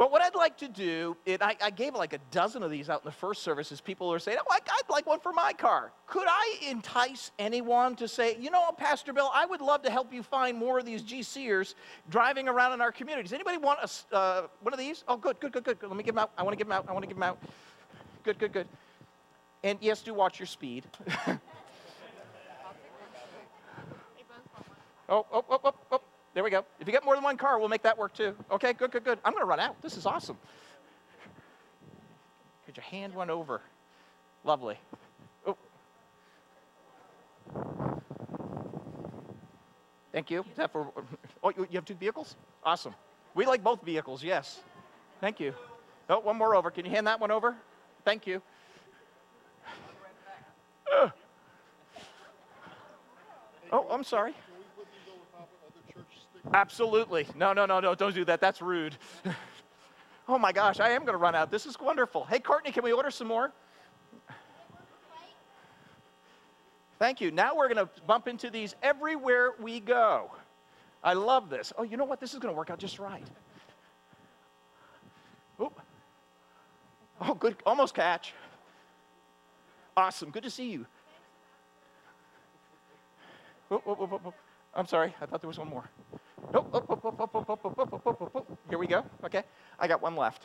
But 0.00 0.10
what 0.10 0.22
I'd 0.22 0.34
like 0.34 0.56
to 0.56 0.68
do, 0.68 1.14
it, 1.26 1.42
I, 1.42 1.54
I, 1.62 1.68
gave 1.68 1.94
like 1.94 2.14
a 2.14 2.20
dozen 2.30 2.62
of 2.62 2.70
these 2.70 2.88
out 2.88 3.02
in 3.02 3.04
the 3.04 3.12
first 3.12 3.42
service 3.42 3.70
as 3.70 3.82
people 3.82 4.10
are 4.10 4.18
saying, 4.18 4.38
oh, 4.40 4.50
I'd 4.50 4.88
like 4.88 5.06
one 5.06 5.20
for 5.20 5.30
my 5.30 5.52
car. 5.52 5.92
Could 6.06 6.26
I 6.26 6.56
entice 6.66 7.32
anyone 7.38 7.96
to 7.96 8.08
say, 8.08 8.34
you 8.40 8.50
know, 8.50 8.72
Pastor 8.78 9.12
Bill, 9.12 9.30
I 9.34 9.44
would 9.44 9.60
love 9.60 9.82
to 9.82 9.90
help 9.90 10.10
you 10.10 10.22
find 10.22 10.56
more 10.56 10.78
of 10.78 10.86
these 10.86 11.02
GCers 11.02 11.74
driving 12.08 12.48
around 12.48 12.72
in 12.72 12.80
our 12.80 12.92
communities. 12.92 13.34
Anybody 13.34 13.58
want 13.58 13.78
a, 13.82 14.16
uh, 14.16 14.46
one 14.62 14.72
of 14.72 14.78
these? 14.78 15.04
Oh, 15.06 15.18
good, 15.18 15.38
good, 15.38 15.52
good, 15.52 15.64
good. 15.64 15.76
Let 15.82 15.94
me 15.94 16.02
give 16.02 16.14
them 16.14 16.22
out. 16.22 16.30
I 16.38 16.44
want 16.44 16.54
to 16.54 16.56
give 16.56 16.66
them 16.66 16.78
out. 16.78 16.86
I 16.88 16.92
want 16.92 17.02
to 17.02 17.06
give 17.06 17.18
them 17.18 17.24
out. 17.24 17.38
Good, 18.24 18.38
good, 18.38 18.54
good. 18.54 18.68
And 19.62 19.78
yes, 19.82 20.00
do 20.00 20.14
watch 20.14 20.40
your 20.40 20.46
speed. 20.46 20.86
oh, 21.28 21.36
oh, 25.10 25.26
oh, 25.30 25.60
oh, 25.62 25.74
oh. 25.92 26.00
There 26.34 26.44
we 26.44 26.50
go. 26.50 26.64
If 26.78 26.86
you 26.86 26.92
get 26.92 27.04
more 27.04 27.14
than 27.14 27.24
one 27.24 27.36
car, 27.36 27.58
we'll 27.58 27.68
make 27.68 27.82
that 27.82 27.98
work 27.98 28.14
too. 28.14 28.34
Okay, 28.50 28.72
good, 28.72 28.90
good, 28.92 29.04
good. 29.04 29.18
I'm 29.24 29.32
going 29.32 29.42
to 29.42 29.48
run 29.48 29.60
out. 29.60 29.80
This 29.82 29.96
is 29.96 30.06
awesome. 30.06 30.38
Could 32.66 32.76
you 32.76 32.82
hand 32.84 33.14
one 33.14 33.30
over? 33.30 33.60
Lovely. 34.44 34.78
Oh. 35.46 35.56
Thank 40.12 40.30
you. 40.30 40.40
Is 40.42 40.56
that 40.56 40.70
for, 40.70 40.92
oh, 41.42 41.50
you 41.50 41.66
have 41.74 41.84
two 41.84 41.94
vehicles? 41.94 42.36
Awesome. 42.64 42.94
We 43.34 43.44
like 43.46 43.64
both 43.64 43.82
vehicles, 43.82 44.22
yes. 44.22 44.60
Thank 45.20 45.40
you. 45.40 45.52
Oh, 46.08 46.20
one 46.20 46.36
more 46.36 46.54
over. 46.54 46.70
Can 46.70 46.84
you 46.84 46.90
hand 46.90 47.06
that 47.06 47.20
one 47.20 47.30
over? 47.30 47.56
Thank 48.04 48.26
you. 48.26 48.40
Oh, 53.72 53.86
I'm 53.90 54.02
sorry. 54.02 54.34
Absolutely. 56.52 57.26
No, 57.36 57.52
no, 57.52 57.66
no, 57.66 57.80
no, 57.80 57.94
don't 57.94 58.14
do 58.14 58.24
that. 58.24 58.40
That's 58.40 58.60
rude. 58.60 58.96
oh 60.28 60.38
my 60.38 60.52
gosh, 60.52 60.80
I 60.80 60.90
am 60.90 61.02
going 61.02 61.12
to 61.12 61.18
run 61.18 61.34
out. 61.34 61.50
This 61.50 61.66
is 61.66 61.78
wonderful. 61.78 62.24
Hey, 62.24 62.40
Courtney, 62.40 62.72
can 62.72 62.82
we 62.82 62.92
order 62.92 63.10
some 63.10 63.28
more? 63.28 63.52
Thank 66.98 67.20
you. 67.20 67.30
Now 67.30 67.56
we're 67.56 67.72
going 67.72 67.86
to 67.86 68.02
bump 68.06 68.28
into 68.28 68.50
these 68.50 68.74
everywhere 68.82 69.52
we 69.58 69.80
go. 69.80 70.30
I 71.02 71.14
love 71.14 71.48
this. 71.48 71.72
Oh, 71.78 71.82
you 71.82 71.96
know 71.96 72.04
what? 72.04 72.20
This 72.20 72.34
is 72.34 72.40
going 72.40 72.52
to 72.52 72.56
work 72.58 72.68
out 72.68 72.78
just 72.78 72.98
right. 72.98 73.26
Oop. 75.62 75.80
Oh, 77.22 77.34
good. 77.34 77.56
Almost 77.64 77.94
catch. 77.94 78.34
Awesome. 79.96 80.30
Good 80.30 80.42
to 80.42 80.50
see 80.50 80.70
you. 80.70 80.86
Oh, 83.70 83.82
oh, 83.86 84.20
oh, 84.24 84.34
I'm 84.74 84.86
sorry. 84.86 85.14
I 85.20 85.26
thought 85.26 85.40
there 85.40 85.48
was 85.48 85.58
one 85.58 85.68
more. 85.68 85.88
Oh, 86.52 86.66
oh, 86.72 86.84
oh, 86.88 87.00
oh, 87.04 87.14
oh, 87.18 87.30
oh, 87.34 87.44
oh, 87.48 87.60
oh, 87.64 87.88
oh, 88.06 88.16
oh, 88.20 88.30
oh, 88.34 88.46
Here 88.68 88.78
we 88.78 88.86
go. 88.86 89.04
Okay. 89.24 89.42
I 89.78 89.86
got 89.86 90.02
one 90.02 90.16
left. 90.16 90.42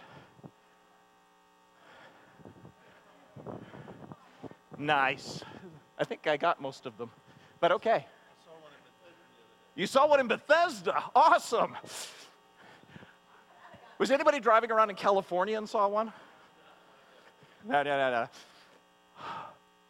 Nice. 4.77 5.43
I 5.97 6.03
think 6.03 6.27
I 6.27 6.37
got 6.37 6.61
most 6.61 6.85
of 6.85 6.97
them. 6.97 7.09
But 7.59 7.71
okay. 7.71 8.05
You 9.75 9.87
saw 9.87 10.07
one 10.07 10.19
in 10.19 10.27
Bethesda. 10.27 11.03
Awesome. 11.15 11.75
Was 13.97 14.11
anybody 14.11 14.39
driving 14.39 14.71
around 14.71 14.89
in 14.89 14.95
California 14.95 15.57
and 15.57 15.67
saw 15.67 15.87
one? 15.87 16.11
No, 17.67 17.81
no, 17.83 17.97
no, 17.97 18.11
no. 18.11 18.27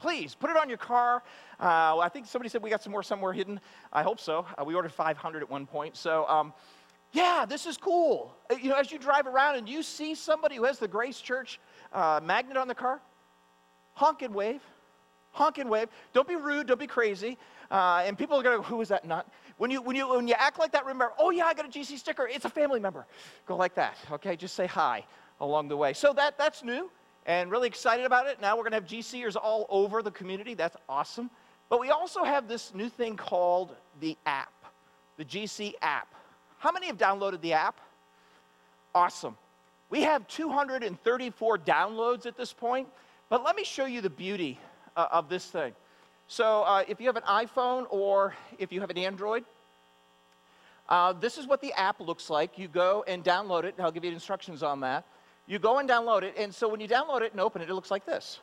Please 0.05 0.35
put 0.35 0.51
it 0.51 0.55
on 0.55 0.69
your 0.69 0.77
car. 0.77 1.23
Uh, 1.59 1.97
I 1.97 2.09
think 2.09 2.27
somebody 2.27 2.47
said 2.47 2.61
we 2.61 2.69
got 2.69 2.83
some 2.83 2.91
more 2.91 3.01
somewhere 3.01 3.33
hidden. 3.33 3.59
I 3.91 4.03
hope 4.03 4.19
so. 4.19 4.45
Uh, 4.55 4.63
we 4.63 4.75
ordered 4.75 4.91
500 4.91 5.41
at 5.41 5.49
one 5.49 5.65
point. 5.65 5.97
So, 5.97 6.27
um, 6.27 6.53
yeah, 7.11 7.43
this 7.49 7.65
is 7.65 7.75
cool. 7.75 8.31
Uh, 8.51 8.55
you 8.61 8.69
know, 8.69 8.75
as 8.75 8.91
you 8.91 8.99
drive 8.99 9.25
around 9.25 9.55
and 9.55 9.67
you 9.67 9.81
see 9.81 10.13
somebody 10.13 10.57
who 10.57 10.63
has 10.65 10.77
the 10.77 10.87
Grace 10.87 11.19
Church 11.19 11.59
uh, 11.91 12.19
magnet 12.23 12.55
on 12.55 12.67
the 12.67 12.75
car, 12.75 13.01
honk 13.93 14.21
and 14.21 14.35
wave. 14.35 14.61
Honk 15.31 15.57
and 15.57 15.71
wave. 15.71 15.89
Don't 16.13 16.27
be 16.27 16.35
rude. 16.35 16.67
Don't 16.67 16.79
be 16.79 16.85
crazy. 16.85 17.35
Uh, 17.71 18.03
and 18.05 18.15
people 18.15 18.37
are 18.37 18.43
going 18.43 18.57
to 18.57 18.61
go, 18.61 18.63
who 18.63 18.79
is 18.81 18.89
that 18.89 19.05
nut? 19.05 19.27
When 19.57 19.71
you, 19.71 19.81
when, 19.81 19.95
you, 19.95 20.07
when 20.07 20.27
you 20.27 20.35
act 20.37 20.59
like 20.59 20.71
that, 20.73 20.85
remember, 20.85 21.13
oh, 21.17 21.31
yeah, 21.31 21.45
I 21.45 21.55
got 21.55 21.65
a 21.65 21.69
GC 21.69 21.97
sticker. 21.97 22.27
It's 22.27 22.45
a 22.45 22.49
family 22.49 22.79
member. 22.79 23.07
Go 23.47 23.55
like 23.55 23.73
that, 23.73 23.97
okay? 24.11 24.35
Just 24.35 24.53
say 24.53 24.67
hi 24.67 25.03
along 25.41 25.67
the 25.67 25.75
way. 25.75 25.93
So 25.93 26.13
that, 26.13 26.37
that's 26.37 26.63
new 26.63 26.91
and 27.25 27.49
really 27.49 27.67
excited 27.67 28.05
about 28.05 28.27
it. 28.27 28.39
Now 28.41 28.55
we're 28.55 28.63
going 28.63 28.71
to 28.71 28.77
have 28.77 28.88
GCers 28.88 29.35
all 29.35 29.65
over 29.69 30.01
the 30.01 30.11
community. 30.11 30.53
That's 30.53 30.77
awesome. 30.88 31.29
But 31.69 31.79
we 31.79 31.89
also 31.89 32.23
have 32.23 32.47
this 32.47 32.73
new 32.73 32.89
thing 32.89 33.17
called 33.17 33.75
the 33.99 34.17
app, 34.25 34.53
the 35.17 35.25
GC 35.25 35.73
app. 35.81 36.07
How 36.59 36.71
many 36.71 36.88
have 36.88 36.97
downloaded 36.97 37.41
the 37.41 37.53
app? 37.53 37.79
Awesome. 38.93 39.35
We 39.89 40.01
have 40.01 40.27
234 40.27 41.57
downloads 41.59 42.25
at 42.25 42.38
this 42.38 42.53
point, 42.53 42.88
but 43.29 43.43
let 43.43 43.55
me 43.55 43.63
show 43.63 43.85
you 43.85 44.01
the 44.01 44.09
beauty 44.09 44.59
uh, 44.95 45.07
of 45.11 45.29
this 45.29 45.45
thing. 45.45 45.73
So, 46.27 46.63
uh, 46.63 46.83
if 46.88 46.99
you 46.99 47.05
have 47.05 47.17
an 47.17 47.23
iPhone 47.23 47.85
or 47.89 48.33
if 48.57 48.71
you 48.71 48.81
have 48.81 48.89
an 48.89 48.97
Android, 48.97 49.45
uh, 50.89 51.13
this 51.13 51.38
is 51.38 51.45
what 51.45 51.61
the 51.61 51.71
app 51.73 51.99
looks 51.99 52.29
like. 52.29 52.57
You 52.57 52.67
go 52.67 53.03
and 53.07 53.23
download 53.23 53.63
it, 53.63 53.75
and 53.77 53.85
I'll 53.85 53.91
give 53.91 54.03
you 54.03 54.11
instructions 54.11 54.63
on 54.63 54.79
that. 54.81 55.05
You 55.47 55.60
go 55.60 55.79
and 55.79 55.88
download 55.88 56.23
it, 56.23 56.36
and 56.38 56.53
so 56.53 56.67
when 56.67 56.79
you 56.79 56.88
download 56.88 57.21
it 57.21 57.31
and 57.31 57.39
open 57.39 57.62
it, 57.62 57.69
it 57.69 57.73
looks 57.73 57.91
like 57.91 58.05
this. 58.05 58.39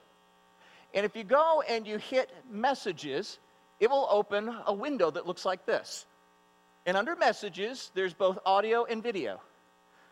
And 0.94 1.04
if 1.04 1.16
you 1.16 1.24
go 1.24 1.62
and 1.68 1.86
you 1.86 1.98
hit 1.98 2.30
messages, 2.50 3.38
it 3.80 3.90
will 3.90 4.06
open 4.10 4.54
a 4.66 4.72
window 4.72 5.10
that 5.10 5.26
looks 5.26 5.44
like 5.44 5.66
this. 5.66 6.06
And 6.86 6.96
under 6.96 7.16
messages, 7.16 7.90
there's 7.94 8.14
both 8.14 8.38
audio 8.44 8.84
and 8.84 9.02
video. 9.02 9.40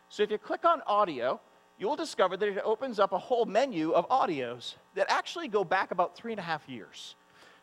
So 0.09 0.22
if 0.22 0.31
you 0.31 0.38
click 0.38 0.64
on 0.64 0.83
audio, 0.87 1.40
you 1.79 1.88
will 1.88 1.96
discover 1.96 2.37
that 2.37 2.48
it 2.48 2.62
opens 2.64 2.98
up 2.98 3.12
a 3.12 3.18
whole 3.18 3.44
menu 3.44 3.92
of 3.92 4.09
audios 4.09 4.74
that 4.94 5.07
actually 5.09 5.48
go 5.48 5.64
back 5.64 5.90
about 5.92 6.16
three 6.16 6.33
and 6.33 6.38
a 6.38 6.42
half 6.42 6.68
years. 6.68 7.14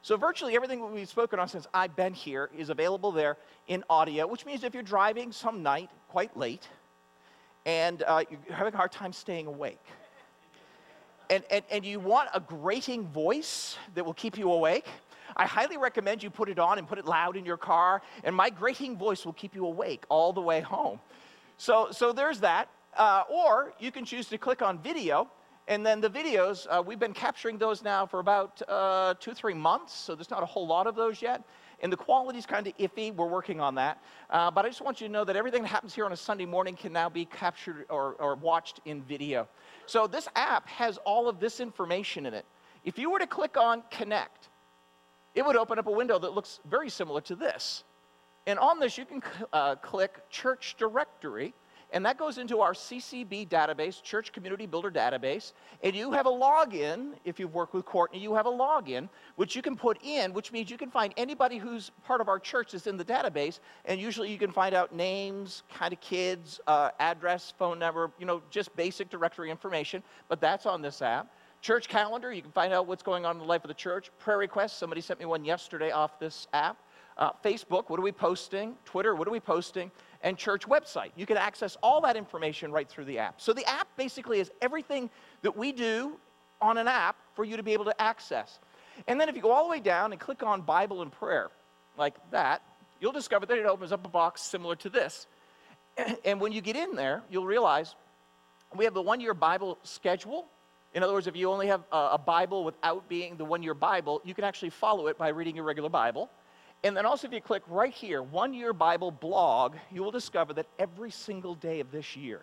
So 0.01 0.15
virtually 0.15 0.55
everything 0.55 0.93
we've 0.93 1.09
spoken 1.09 1.39
on 1.39 1.47
since 1.47 1.67
I've 1.73 1.95
been 1.95 2.13
here 2.13 2.49
is 2.57 2.69
available 2.69 3.11
there 3.11 3.37
in 3.67 3.83
audio, 3.89 4.25
which 4.25 4.45
means 4.45 4.63
if 4.63 4.73
you're 4.73 4.83
driving 4.83 5.31
some 5.31 5.63
night 5.63 5.89
quite 6.07 6.35
late, 6.37 6.67
and 7.67 8.01
uh, 8.03 8.23
you're 8.29 8.39
having 8.55 8.73
a 8.73 8.77
hard 8.77 8.93
time 8.93 9.11
staying 9.11 9.45
awake. 9.45 9.83
And, 11.29 11.43
and, 11.51 11.63
and 11.69 11.85
you 11.85 11.99
want 11.99 12.29
a 12.33 12.39
grating 12.39 13.05
voice 13.09 13.77
that 13.93 14.05
will 14.05 14.13
keep 14.13 14.37
you 14.37 14.51
awake, 14.53 14.87
I 15.35 15.45
highly 15.45 15.77
recommend 15.77 16.23
you 16.23 16.29
put 16.29 16.47
it 16.47 16.57
on 16.57 16.77
and 16.77 16.87
put 16.87 16.97
it 16.97 17.05
loud 17.05 17.35
in 17.35 17.45
your 17.45 17.57
car, 17.57 18.01
and 18.23 18.33
my 18.33 18.49
grating 18.49 18.97
voice 18.97 19.25
will 19.25 19.33
keep 19.33 19.53
you 19.53 19.65
awake 19.65 20.05
all 20.07 20.31
the 20.31 20.41
way 20.41 20.61
home. 20.61 21.01
So, 21.57 21.89
so 21.91 22.13
there's 22.13 22.39
that. 22.39 22.69
Uh, 22.95 23.23
or 23.29 23.73
you 23.77 23.91
can 23.91 24.05
choose 24.05 24.27
to 24.29 24.37
click 24.37 24.61
on 24.61 24.79
video, 24.79 25.29
and 25.67 25.85
then 25.85 25.99
the 25.99 26.09
videos, 26.09 26.65
uh, 26.69 26.81
we've 26.81 26.97
been 26.97 27.13
capturing 27.13 27.57
those 27.57 27.83
now 27.83 28.05
for 28.05 28.19
about 28.19 28.61
uh, 28.69 29.13
two, 29.19 29.33
three 29.33 29.53
months, 29.53 29.93
so 29.93 30.15
there's 30.15 30.31
not 30.31 30.41
a 30.41 30.45
whole 30.45 30.65
lot 30.65 30.87
of 30.87 30.95
those 30.95 31.21
yet 31.21 31.43
and 31.79 31.91
the 31.91 31.97
quality's 31.97 32.45
kind 32.45 32.67
of 32.67 32.77
iffy. 32.77 33.13
We're 33.13 33.27
working 33.27 33.59
on 33.59 33.75
that. 33.75 34.01
Uh, 34.29 34.49
but 34.51 34.65
I 34.65 34.69
just 34.69 34.81
want 34.81 34.99
you 34.99 35.07
to 35.07 35.13
know 35.13 35.23
that 35.23 35.35
everything 35.35 35.61
that 35.61 35.67
happens 35.67 35.93
here 35.93 36.05
on 36.05 36.11
a 36.11 36.17
Sunday 36.17 36.45
morning 36.45 36.75
can 36.75 36.91
now 36.91 37.09
be 37.09 37.25
captured 37.25 37.85
or, 37.89 38.15
or 38.19 38.35
watched 38.35 38.81
in 38.85 39.01
video. 39.03 39.47
So 39.85 40.07
this 40.07 40.27
app 40.35 40.67
has 40.67 40.97
all 40.99 41.29
of 41.29 41.39
this 41.39 41.59
information 41.59 42.25
in 42.25 42.33
it. 42.33 42.45
If 42.83 42.97
you 42.97 43.11
were 43.11 43.19
to 43.19 43.27
click 43.27 43.57
on 43.57 43.83
Connect, 43.91 44.49
it 45.35 45.45
would 45.45 45.55
open 45.55 45.77
up 45.77 45.87
a 45.87 45.91
window 45.91 46.17
that 46.17 46.33
looks 46.33 46.59
very 46.67 46.89
similar 46.89 47.21
to 47.21 47.35
this. 47.35 47.83
And 48.47 48.57
on 48.57 48.79
this, 48.79 48.97
you 48.97 49.05
can 49.05 49.21
uh, 49.51 49.75
click 49.75 50.29
Church 50.29 50.75
Directory 50.79 51.53
and 51.93 52.05
that 52.05 52.17
goes 52.17 52.37
into 52.37 52.59
our 52.59 52.73
CCB 52.73 53.47
database, 53.47 54.03
Church 54.03 54.33
Community 54.33 54.65
Builder 54.65 54.91
database. 54.91 55.53
And 55.83 55.95
you 55.95 56.11
have 56.11 56.25
a 56.25 56.31
login, 56.31 57.13
if 57.23 57.39
you've 57.39 57.53
worked 57.53 57.73
with 57.73 57.85
Courtney, 57.85 58.19
you 58.19 58.35
have 58.35 58.45
a 58.45 58.51
login, 58.51 59.07
which 59.37 59.55
you 59.55 59.61
can 59.61 59.77
put 59.77 59.97
in, 60.03 60.33
which 60.33 60.51
means 60.51 60.69
you 60.69 60.77
can 60.77 60.91
find 60.91 61.13
anybody 61.15 61.57
who's 61.57 61.91
part 62.05 62.19
of 62.19 62.27
our 62.27 62.39
church 62.39 62.73
is 62.73 62.87
in 62.87 62.97
the 62.97 63.05
database. 63.05 63.59
And 63.85 64.01
usually 64.01 64.29
you 64.29 64.37
can 64.37 64.51
find 64.51 64.75
out 64.75 64.93
names, 64.93 65.63
kind 65.73 65.93
of 65.93 66.01
kids, 66.01 66.59
uh, 66.67 66.89
address, 66.99 67.53
phone 67.57 67.79
number, 67.79 68.11
you 68.19 68.25
know, 68.25 68.41
just 68.49 68.75
basic 68.75 69.09
directory 69.09 69.49
information. 69.49 70.03
But 70.27 70.41
that's 70.41 70.65
on 70.65 70.81
this 70.81 71.01
app. 71.01 71.31
Church 71.61 71.87
calendar, 71.87 72.31
you 72.33 72.41
can 72.41 72.51
find 72.51 72.73
out 72.73 72.85
what's 72.85 73.01
going 73.01 73.25
on 73.25 73.37
in 73.37 73.39
the 73.39 73.47
life 73.47 73.63
of 73.63 73.69
the 73.69 73.73
church. 73.73 74.11
Prayer 74.19 74.37
requests, 74.37 74.77
somebody 74.77 75.01
sent 75.01 75.19
me 75.19 75.25
one 75.25 75.43
yesterday 75.43 75.91
off 75.91 76.19
this 76.19 76.47
app. 76.53 76.77
Uh, 77.17 77.31
Facebook, 77.43 77.89
what 77.89 77.99
are 77.99 78.03
we 78.03 78.11
posting? 78.11 78.75
Twitter, 78.85 79.15
what 79.15 79.27
are 79.27 79.31
we 79.31 79.39
posting? 79.39 79.89
And 80.21 80.37
church 80.37 80.67
website. 80.67 81.11
You 81.15 81.25
can 81.25 81.37
access 81.37 81.77
all 81.81 82.01
that 82.01 82.15
information 82.15 82.71
right 82.71 82.87
through 82.87 83.05
the 83.05 83.19
app. 83.19 83.39
So 83.39 83.53
the 83.53 83.65
app 83.65 83.87
basically 83.97 84.39
is 84.39 84.51
everything 84.61 85.09
that 85.41 85.55
we 85.55 85.71
do 85.71 86.17
on 86.61 86.77
an 86.77 86.87
app 86.87 87.17
for 87.35 87.45
you 87.45 87.57
to 87.57 87.63
be 87.63 87.73
able 87.73 87.85
to 87.85 88.01
access. 88.01 88.59
And 89.07 89.21
then 89.21 89.29
if 89.29 89.35
you 89.35 89.41
go 89.41 89.51
all 89.51 89.63
the 89.63 89.69
way 89.69 89.79
down 89.79 90.11
and 90.11 90.19
click 90.19 90.41
on 90.41 90.61
Bible 90.61 91.01
and 91.01 91.11
prayer, 91.11 91.49
like 91.97 92.15
that, 92.31 92.61
you'll 92.99 93.11
discover 93.11 93.45
that 93.45 93.57
it 93.57 93.65
opens 93.65 93.91
up 93.91 94.05
a 94.05 94.09
box 94.09 94.41
similar 94.41 94.75
to 94.77 94.89
this. 94.89 95.27
And 96.25 96.39
when 96.39 96.51
you 96.51 96.61
get 96.61 96.75
in 96.75 96.95
there, 96.95 97.23
you'll 97.29 97.45
realize 97.45 97.95
we 98.75 98.85
have 98.85 98.93
the 98.93 99.01
one 99.01 99.19
year 99.19 99.33
Bible 99.33 99.77
schedule. 99.83 100.47
In 100.93 101.03
other 101.03 101.13
words, 101.13 101.27
if 101.27 101.35
you 101.35 101.49
only 101.49 101.67
have 101.67 101.83
a 101.91 102.17
Bible 102.17 102.63
without 102.63 103.07
being 103.07 103.35
the 103.35 103.45
one 103.45 103.61
year 103.61 103.73
Bible, 103.73 104.21
you 104.23 104.33
can 104.33 104.43
actually 104.43 104.69
follow 104.69 105.07
it 105.07 105.17
by 105.17 105.29
reading 105.29 105.55
your 105.55 105.65
regular 105.65 105.89
Bible. 105.89 106.29
And 106.83 106.95
then 106.95 107.05
also, 107.05 107.27
if 107.27 107.33
you 107.33 107.41
click 107.41 107.63
right 107.67 107.93
here, 107.93 108.21
One 108.21 108.53
Year 108.53 108.71
Bible 108.71 109.11
blog, 109.11 109.75
you 109.91 110.03
will 110.03 110.11
discover 110.11 110.53
that 110.53 110.67
every 110.77 111.11
single 111.11 111.55
day 111.55 111.79
of 111.79 111.91
this 111.91 112.15
year, 112.15 112.41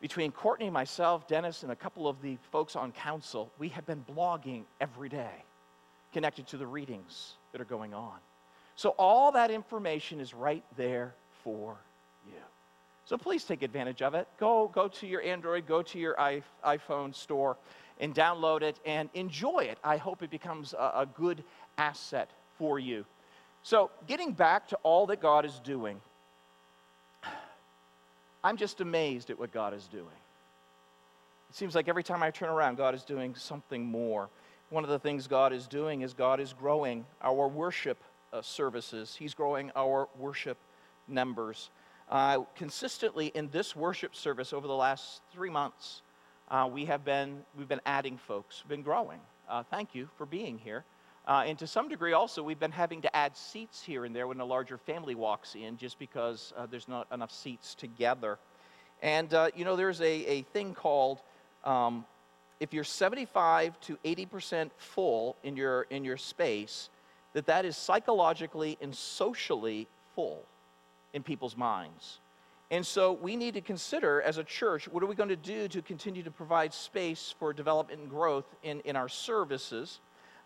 between 0.00 0.32
Courtney, 0.32 0.70
myself, 0.70 1.28
Dennis, 1.28 1.62
and 1.62 1.70
a 1.70 1.76
couple 1.76 2.08
of 2.08 2.22
the 2.22 2.38
folks 2.50 2.74
on 2.74 2.92
council, 2.92 3.50
we 3.58 3.68
have 3.68 3.84
been 3.86 4.02
blogging 4.16 4.62
every 4.80 5.10
day 5.10 5.44
connected 6.12 6.46
to 6.48 6.56
the 6.56 6.66
readings 6.66 7.34
that 7.52 7.60
are 7.60 7.66
going 7.66 7.92
on. 7.92 8.16
So 8.76 8.90
all 8.98 9.30
that 9.32 9.50
information 9.50 10.20
is 10.20 10.32
right 10.32 10.64
there 10.76 11.14
for 11.44 11.76
you. 12.26 12.40
So 13.04 13.18
please 13.18 13.44
take 13.44 13.62
advantage 13.62 14.00
of 14.00 14.14
it. 14.14 14.26
Go, 14.38 14.68
go 14.68 14.88
to 14.88 15.06
your 15.06 15.20
Android, 15.20 15.66
go 15.66 15.82
to 15.82 15.98
your 15.98 16.14
iPhone 16.64 17.14
store 17.14 17.58
and 18.00 18.14
download 18.14 18.62
it 18.62 18.80
and 18.86 19.10
enjoy 19.12 19.60
it. 19.60 19.78
I 19.84 19.98
hope 19.98 20.22
it 20.22 20.30
becomes 20.30 20.72
a, 20.72 20.92
a 20.96 21.08
good 21.14 21.44
asset 21.76 22.30
for 22.60 22.78
you. 22.78 23.06
So, 23.62 23.90
getting 24.06 24.32
back 24.32 24.68
to 24.68 24.78
all 24.82 25.06
that 25.06 25.22
God 25.22 25.46
is 25.46 25.58
doing, 25.64 25.98
I'm 28.44 28.58
just 28.58 28.82
amazed 28.82 29.30
at 29.30 29.38
what 29.38 29.50
God 29.50 29.72
is 29.72 29.86
doing. 29.86 30.20
It 31.48 31.56
seems 31.56 31.74
like 31.74 31.88
every 31.88 32.02
time 32.02 32.22
I 32.22 32.30
turn 32.30 32.50
around, 32.50 32.76
God 32.76 32.94
is 32.94 33.02
doing 33.02 33.34
something 33.34 33.82
more. 33.82 34.28
One 34.68 34.84
of 34.84 34.90
the 34.90 34.98
things 34.98 35.26
God 35.26 35.54
is 35.54 35.66
doing 35.66 36.02
is 36.02 36.12
God 36.12 36.38
is 36.38 36.52
growing 36.52 37.06
our 37.22 37.48
worship 37.48 37.96
uh, 38.30 38.42
services, 38.42 39.16
He's 39.18 39.32
growing 39.32 39.72
our 39.74 40.06
worship 40.18 40.58
numbers. 41.08 41.70
Uh, 42.10 42.42
consistently 42.56 43.28
in 43.34 43.48
this 43.50 43.74
worship 43.74 44.14
service 44.14 44.52
over 44.52 44.66
the 44.66 44.74
last 44.74 45.22
three 45.32 45.50
months, 45.50 46.02
uh, 46.50 46.68
we 46.70 46.84
have 46.84 47.06
been, 47.06 47.38
we've 47.56 47.68
been 47.68 47.80
adding 47.86 48.18
folks, 48.18 48.62
been 48.68 48.82
growing. 48.82 49.20
Uh, 49.48 49.62
thank 49.62 49.94
you 49.94 50.10
for 50.18 50.26
being 50.26 50.58
here. 50.58 50.84
Uh, 51.26 51.44
and 51.46 51.58
to 51.58 51.66
some 51.66 51.88
degree, 51.88 52.12
also, 52.12 52.42
we've 52.42 52.58
been 52.58 52.72
having 52.72 53.02
to 53.02 53.16
add 53.16 53.36
seats 53.36 53.82
here 53.82 54.04
and 54.04 54.16
there 54.16 54.26
when 54.26 54.40
a 54.40 54.44
larger 54.44 54.78
family 54.78 55.14
walks 55.14 55.54
in 55.54 55.76
just 55.76 55.98
because 55.98 56.52
uh, 56.56 56.66
there's 56.66 56.88
not 56.88 57.06
enough 57.12 57.30
seats 57.30 57.74
together. 57.74 58.38
And, 59.02 59.32
uh, 59.32 59.50
you 59.54 59.64
know, 59.64 59.76
there's 59.76 60.00
a, 60.00 60.04
a 60.26 60.42
thing 60.42 60.74
called 60.74 61.20
um, 61.64 62.04
if 62.58 62.74
you're 62.74 62.84
75 62.84 63.80
to 63.80 63.98
80% 64.04 64.70
full 64.76 65.36
in 65.42 65.56
your, 65.56 65.82
in 65.90 66.04
your 66.04 66.16
space, 66.16 66.90
that 67.32 67.46
that 67.46 67.64
is 67.64 67.76
psychologically 67.76 68.76
and 68.80 68.94
socially 68.94 69.86
full 70.14 70.42
in 71.12 71.22
people's 71.22 71.56
minds. 71.56 72.18
And 72.70 72.86
so 72.86 73.12
we 73.12 73.34
need 73.34 73.54
to 73.54 73.60
consider 73.60 74.22
as 74.22 74.38
a 74.38 74.44
church 74.44 74.88
what 74.88 75.02
are 75.02 75.06
we 75.06 75.14
going 75.14 75.28
to 75.30 75.36
do 75.36 75.66
to 75.68 75.82
continue 75.82 76.22
to 76.22 76.30
provide 76.30 76.72
space 76.72 77.34
for 77.38 77.52
development 77.52 78.00
and 78.00 78.10
growth 78.10 78.44
in, 78.62 78.80
in 78.80 78.94
our 78.94 79.08
services 79.08 80.00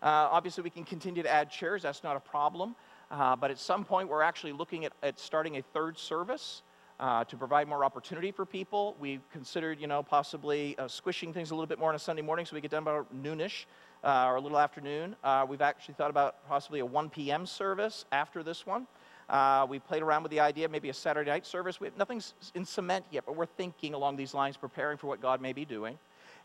uh, 0.05 0.29
obviously, 0.31 0.63
we 0.63 0.69
can 0.69 0.83
continue 0.83 1.23
to 1.23 1.31
add 1.31 1.49
chairs, 1.49 1.81
that's 1.81 2.03
not 2.03 2.15
a 2.15 2.19
problem. 2.19 2.75
Uh, 3.09 3.35
but 3.35 3.49
at 3.49 3.57
some 3.57 3.83
point, 3.83 4.07
we're 4.07 4.21
actually 4.21 4.51
looking 4.51 4.85
at, 4.85 4.93
at 5.01 5.19
starting 5.19 5.57
a 5.57 5.61
third 5.61 5.97
service 5.97 6.61
uh, 6.99 7.23
to 7.23 7.35
provide 7.35 7.67
more 7.67 7.83
opportunity 7.83 8.31
for 8.31 8.45
people. 8.45 8.95
We've 8.99 9.27
considered, 9.31 9.81
you 9.81 9.87
know, 9.87 10.03
possibly 10.03 10.77
uh, 10.77 10.87
squishing 10.87 11.33
things 11.33 11.49
a 11.49 11.55
little 11.55 11.65
bit 11.65 11.79
more 11.79 11.89
on 11.89 11.95
a 11.95 11.99
Sunday 11.99 12.21
morning 12.21 12.45
so 12.45 12.55
we 12.55 12.61
get 12.61 12.69
done 12.69 12.83
about 12.83 13.13
noonish 13.15 13.65
uh, 14.03 14.27
or 14.27 14.35
a 14.35 14.41
little 14.41 14.59
afternoon. 14.59 15.15
Uh, 15.23 15.43
we've 15.49 15.61
actually 15.61 15.95
thought 15.95 16.11
about 16.11 16.47
possibly 16.47 16.81
a 16.81 16.85
1 16.85 17.09
p.m. 17.09 17.47
service 17.47 18.05
after 18.11 18.43
this 18.43 18.63
one. 18.65 18.85
Uh, 19.27 19.65
we 19.67 19.79
played 19.79 20.03
around 20.03 20.21
with 20.21 20.29
the 20.29 20.39
idea, 20.39 20.69
maybe 20.69 20.89
a 20.89 20.93
Saturday 20.93 21.31
night 21.31 21.47
service. 21.47 21.79
We, 21.79 21.89
nothing's 21.97 22.35
in 22.53 22.63
cement 22.63 23.05
yet, 23.09 23.23
but 23.25 23.35
we're 23.35 23.47
thinking 23.47 23.95
along 23.95 24.17
these 24.17 24.35
lines, 24.35 24.55
preparing 24.55 24.97
for 24.97 25.07
what 25.07 25.19
God 25.19 25.41
may 25.41 25.51
be 25.51 25.65
doing. 25.65 25.97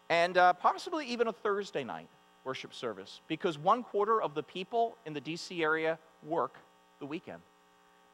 And 0.09 0.39
uh, 0.39 0.55
possibly 0.55 1.07
even 1.07 1.29
a 1.29 1.33
Thursday 1.33 1.85
night 1.85 2.09
worship 2.45 2.75
service 2.75 3.21
because 3.29 3.59
one 3.59 3.83
quarter 3.83 4.21
of 4.21 4.35
the 4.35 4.43
people 4.43 4.97
in 5.07 5.13
the 5.13 5.21
DC 5.21 5.61
area 5.63 5.99
work 6.23 6.59
the 6.99 7.07
weekend. 7.07 7.41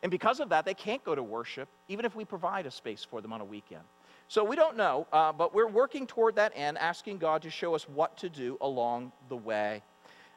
And 0.03 0.11
because 0.11 0.41
of 0.41 0.49
that, 0.51 0.65
they 0.65 0.75
can't 0.75 1.03
go 1.05 1.15
to 1.15 1.23
worship, 1.23 1.69
even 1.89 2.05
if 2.05 2.15
we 2.15 2.25
provide 2.25 2.67
a 2.67 2.71
space 2.71 3.05
for 3.05 3.21
them 3.21 3.33
on 3.33 3.41
a 3.41 3.45
weekend. 3.45 3.83
So 4.29 4.45
we 4.45 4.57
don't 4.57 4.77
know, 4.77 5.07
uh, 5.13 5.33
but 5.33 5.55
we're 5.55 5.69
working 5.69 6.07
toward 6.07 6.35
that 6.37 6.53
end, 6.55 6.79
asking 6.79 7.19
God 7.19 7.43
to 7.43 7.51
show 7.51 7.75
us 7.75 7.89
what 7.89 8.17
to 8.19 8.29
do 8.29 8.59
along 8.61 9.13
the 9.29 9.37
way. 9.37 9.83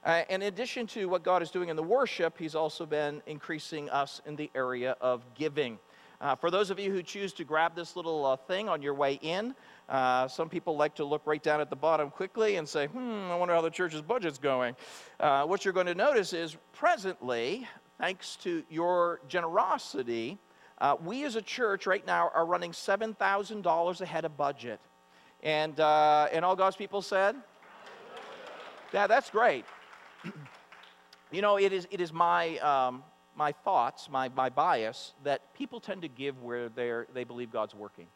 Uh, 0.04 0.21
in 0.30 0.43
addition 0.43 0.88
to 0.88 1.08
what 1.10 1.23
God 1.23 1.41
is 1.41 1.52
doing 1.52 1.69
in 1.69 1.75
the 1.75 1.84
worship, 1.84 2.38
He's 2.38 2.56
also 2.56 2.86
been 2.86 3.21
increasing 3.25 3.89
us 3.89 4.21
in 4.25 4.36
the 4.36 4.49
area 4.56 4.95
of 5.02 5.23
giving. 5.34 5.78
Uh, 6.21 6.36
for 6.36 6.52
those 6.52 6.69
of 6.69 6.80
you 6.80 6.91
who 6.91 7.02
choose 7.02 7.34
to 7.34 7.43
grab 7.43 7.75
this 7.75 7.95
little 7.95 8.25
uh, 8.25 8.36
thing 8.36 8.69
on 8.69 8.82
your 8.82 8.93
way 8.93 9.19
in, 9.21 9.56
uh, 9.89 10.28
some 10.28 10.49
people 10.49 10.78
like 10.78 10.93
to 10.95 11.04
look 11.04 11.23
right 11.25 11.41
down 11.41 11.60
at 11.60 11.69
the 11.69 11.75
bottom 11.75 12.12
quickly 12.12 12.58
and 12.58 12.69
say, 12.69 12.86
hmm, 12.88 13.32
I 13.32 13.36
wonder 13.36 13.56
how 13.56 13.62
the 13.62 13.71
church's 13.71 14.02
budget's 14.02 14.38
going. 14.38 14.75
Uh, 15.19 15.45
what 15.45 15.65
you're 15.65 15.73
going 15.73 15.88
to 15.88 15.95
notice 15.95 16.32
is 16.32 16.56
presently, 16.73 17.67
thanks 17.97 18.36
to 18.38 18.63
your 18.69 19.19
generosity, 19.28 20.38
uh, 20.78 20.95
we 21.04 21.25
as 21.25 21.36
a 21.36 21.41
church 21.41 21.88
right 21.88 22.06
now 22.06 22.30
are 22.36 22.45
running 22.45 22.71
$7,000 22.71 24.02
ahead 24.02 24.25
of 24.25 24.38
budget. 24.38 24.80
And, 25.41 25.80
uh, 25.80 26.28
and 26.32 26.45
all 26.45 26.56
God's 26.56 26.75
people 26.75 27.02
said, 27.02 27.36
Yeah, 28.93 29.08
that's 29.08 29.30
great. 29.30 29.65
you 31.32 31.41
know, 31.41 31.58
it 31.58 31.73
is, 31.73 31.88
it 31.89 31.99
is 31.99 32.13
my, 32.13 32.58
um, 32.60 33.04
my 33.36 33.52
thoughts, 33.52 34.10
my, 34.10 34.30
my 34.30 34.49
bias, 34.49 35.13
that 35.23 35.54
people 35.56 35.80
tend 35.80 36.04
to 36.04 36.08
give 36.08 36.41
where 36.43 36.69
they're, 36.69 37.08
they 37.13 37.23
believe 37.23 37.52
God's 37.52 37.73
working. 37.73 38.08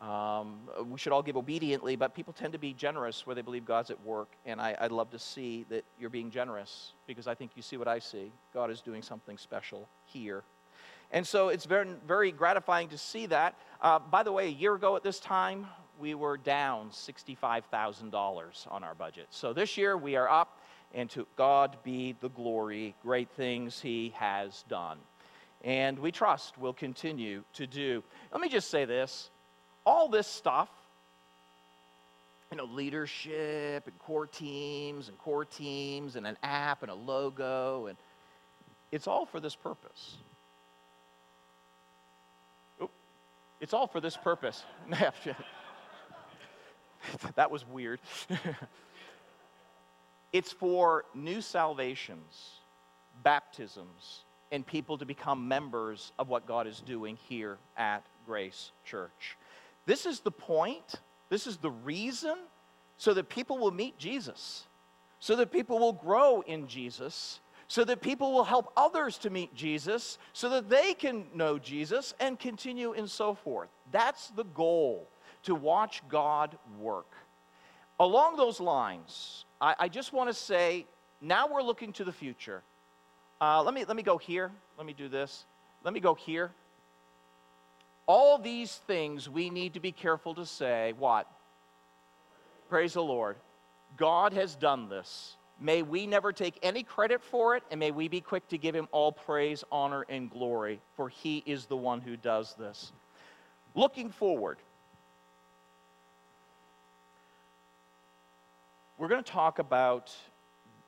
Um, 0.00 0.60
we 0.88 0.98
should 0.98 1.12
all 1.12 1.22
give 1.22 1.36
obediently, 1.36 1.94
but 1.94 2.14
people 2.14 2.32
tend 2.32 2.54
to 2.54 2.58
be 2.58 2.72
generous 2.72 3.26
where 3.26 3.34
they 3.34 3.42
believe 3.42 3.66
God's 3.66 3.90
at 3.90 4.02
work. 4.02 4.28
And 4.46 4.58
I, 4.60 4.74
I'd 4.80 4.92
love 4.92 5.10
to 5.10 5.18
see 5.18 5.66
that 5.68 5.84
you're 5.98 6.10
being 6.10 6.30
generous 6.30 6.94
because 7.06 7.26
I 7.26 7.34
think 7.34 7.50
you 7.54 7.62
see 7.62 7.76
what 7.76 7.88
I 7.88 7.98
see. 7.98 8.32
God 8.54 8.70
is 8.70 8.80
doing 8.80 9.02
something 9.02 9.36
special 9.36 9.88
here. 10.06 10.42
And 11.12 11.26
so 11.26 11.48
it's 11.48 11.66
very, 11.66 11.88
very 12.06 12.32
gratifying 12.32 12.88
to 12.88 12.98
see 12.98 13.26
that. 13.26 13.56
Uh, 13.82 13.98
by 13.98 14.22
the 14.22 14.32
way, 14.32 14.46
a 14.46 14.50
year 14.50 14.74
ago 14.74 14.96
at 14.96 15.02
this 15.02 15.20
time, 15.20 15.66
we 15.98 16.14
were 16.14 16.38
down 16.38 16.90
$65,000 16.90 18.72
on 18.72 18.84
our 18.84 18.94
budget. 18.94 19.26
So 19.28 19.52
this 19.52 19.76
year 19.76 19.98
we 19.98 20.16
are 20.16 20.28
up, 20.28 20.58
and 20.94 21.10
to 21.10 21.26
God 21.36 21.76
be 21.84 22.16
the 22.20 22.30
glory, 22.30 22.94
great 23.02 23.28
things 23.30 23.80
He 23.80 24.14
has 24.16 24.64
done. 24.68 24.98
And 25.62 25.98
we 25.98 26.10
trust 26.10 26.56
will 26.56 26.72
continue 26.72 27.44
to 27.52 27.66
do. 27.66 28.02
Let 28.32 28.40
me 28.40 28.48
just 28.48 28.70
say 28.70 28.86
this 28.86 29.30
all 29.84 30.08
this 30.08 30.26
stuff, 30.26 30.68
you 32.50 32.56
know, 32.56 32.64
leadership 32.64 33.86
and 33.86 33.98
core 33.98 34.26
teams 34.26 35.08
and 35.08 35.18
core 35.18 35.44
teams 35.44 36.16
and 36.16 36.26
an 36.26 36.36
app 36.42 36.82
and 36.82 36.90
a 36.90 36.94
logo, 36.94 37.86
and 37.86 37.96
it's 38.92 39.06
all 39.06 39.24
for 39.24 39.40
this 39.40 39.54
purpose. 39.54 40.16
It's 43.60 43.74
all 43.74 43.86
for 43.86 44.00
this 44.00 44.16
purpose. 44.16 44.64
that 47.34 47.50
was 47.50 47.66
weird. 47.66 48.00
it's 50.32 50.52
for 50.52 51.04
new 51.14 51.40
salvations, 51.40 52.60
baptisms, 53.22 54.24
and 54.52 54.66
people 54.66 54.98
to 54.98 55.04
become 55.04 55.46
members 55.46 56.12
of 56.18 56.28
what 56.28 56.46
God 56.46 56.66
is 56.66 56.80
doing 56.80 57.16
here 57.28 57.58
at 57.76 58.04
Grace 58.26 58.72
Church. 58.84 59.36
This 59.86 60.06
is 60.06 60.20
the 60.20 60.30
point, 60.30 60.96
this 61.28 61.46
is 61.46 61.56
the 61.56 61.70
reason, 61.70 62.36
so 62.96 63.14
that 63.14 63.28
people 63.28 63.58
will 63.58 63.70
meet 63.70 63.98
Jesus, 63.98 64.66
so 65.18 65.36
that 65.36 65.50
people 65.50 65.78
will 65.78 65.92
grow 65.92 66.42
in 66.42 66.66
Jesus, 66.66 67.40
so 67.66 67.84
that 67.84 68.00
people 68.00 68.32
will 68.32 68.44
help 68.44 68.72
others 68.76 69.16
to 69.18 69.30
meet 69.30 69.54
Jesus, 69.54 70.18
so 70.32 70.48
that 70.50 70.68
they 70.68 70.92
can 70.92 71.24
know 71.34 71.58
Jesus 71.58 72.14
and 72.20 72.38
continue 72.38 72.92
and 72.92 73.08
so 73.08 73.34
forth. 73.34 73.68
That's 73.90 74.28
the 74.30 74.44
goal, 74.44 75.08
to 75.44 75.54
watch 75.54 76.02
God 76.08 76.58
work. 76.78 77.12
Along 77.98 78.36
those 78.36 78.60
lines, 78.60 79.44
I, 79.60 79.74
I 79.78 79.88
just 79.88 80.12
want 80.12 80.28
to 80.30 80.34
say 80.34 80.86
now 81.20 81.46
we're 81.46 81.62
looking 81.62 81.92
to 81.94 82.04
the 82.04 82.12
future. 82.12 82.62
Uh, 83.40 83.62
let, 83.62 83.72
me, 83.72 83.84
let 83.84 83.96
me 83.96 84.02
go 84.02 84.18
here. 84.18 84.50
Let 84.76 84.86
me 84.86 84.92
do 84.92 85.08
this. 85.08 85.44
Let 85.84 85.94
me 85.94 86.00
go 86.00 86.14
here. 86.14 86.52
All 88.12 88.38
these 88.38 88.74
things 88.88 89.30
we 89.30 89.50
need 89.50 89.74
to 89.74 89.78
be 89.78 89.92
careful 89.92 90.34
to 90.34 90.44
say 90.44 90.94
what? 90.98 91.28
Praise 92.68 92.94
the 92.94 93.02
Lord. 93.04 93.36
God 93.96 94.32
has 94.32 94.56
done 94.56 94.88
this. 94.88 95.36
May 95.60 95.82
we 95.82 96.08
never 96.08 96.32
take 96.32 96.58
any 96.60 96.82
credit 96.82 97.22
for 97.22 97.54
it, 97.54 97.62
and 97.70 97.78
may 97.78 97.92
we 97.92 98.08
be 98.08 98.20
quick 98.20 98.48
to 98.48 98.58
give 98.58 98.74
him 98.74 98.88
all 98.90 99.12
praise, 99.12 99.62
honor, 99.70 100.04
and 100.08 100.28
glory, 100.28 100.80
for 100.96 101.08
he 101.08 101.44
is 101.46 101.66
the 101.66 101.76
one 101.76 102.00
who 102.00 102.16
does 102.16 102.52
this. 102.54 102.90
Looking 103.76 104.10
forward, 104.10 104.58
we're 108.98 109.06
going 109.06 109.22
to 109.22 109.32
talk 109.32 109.60
about 109.60 110.12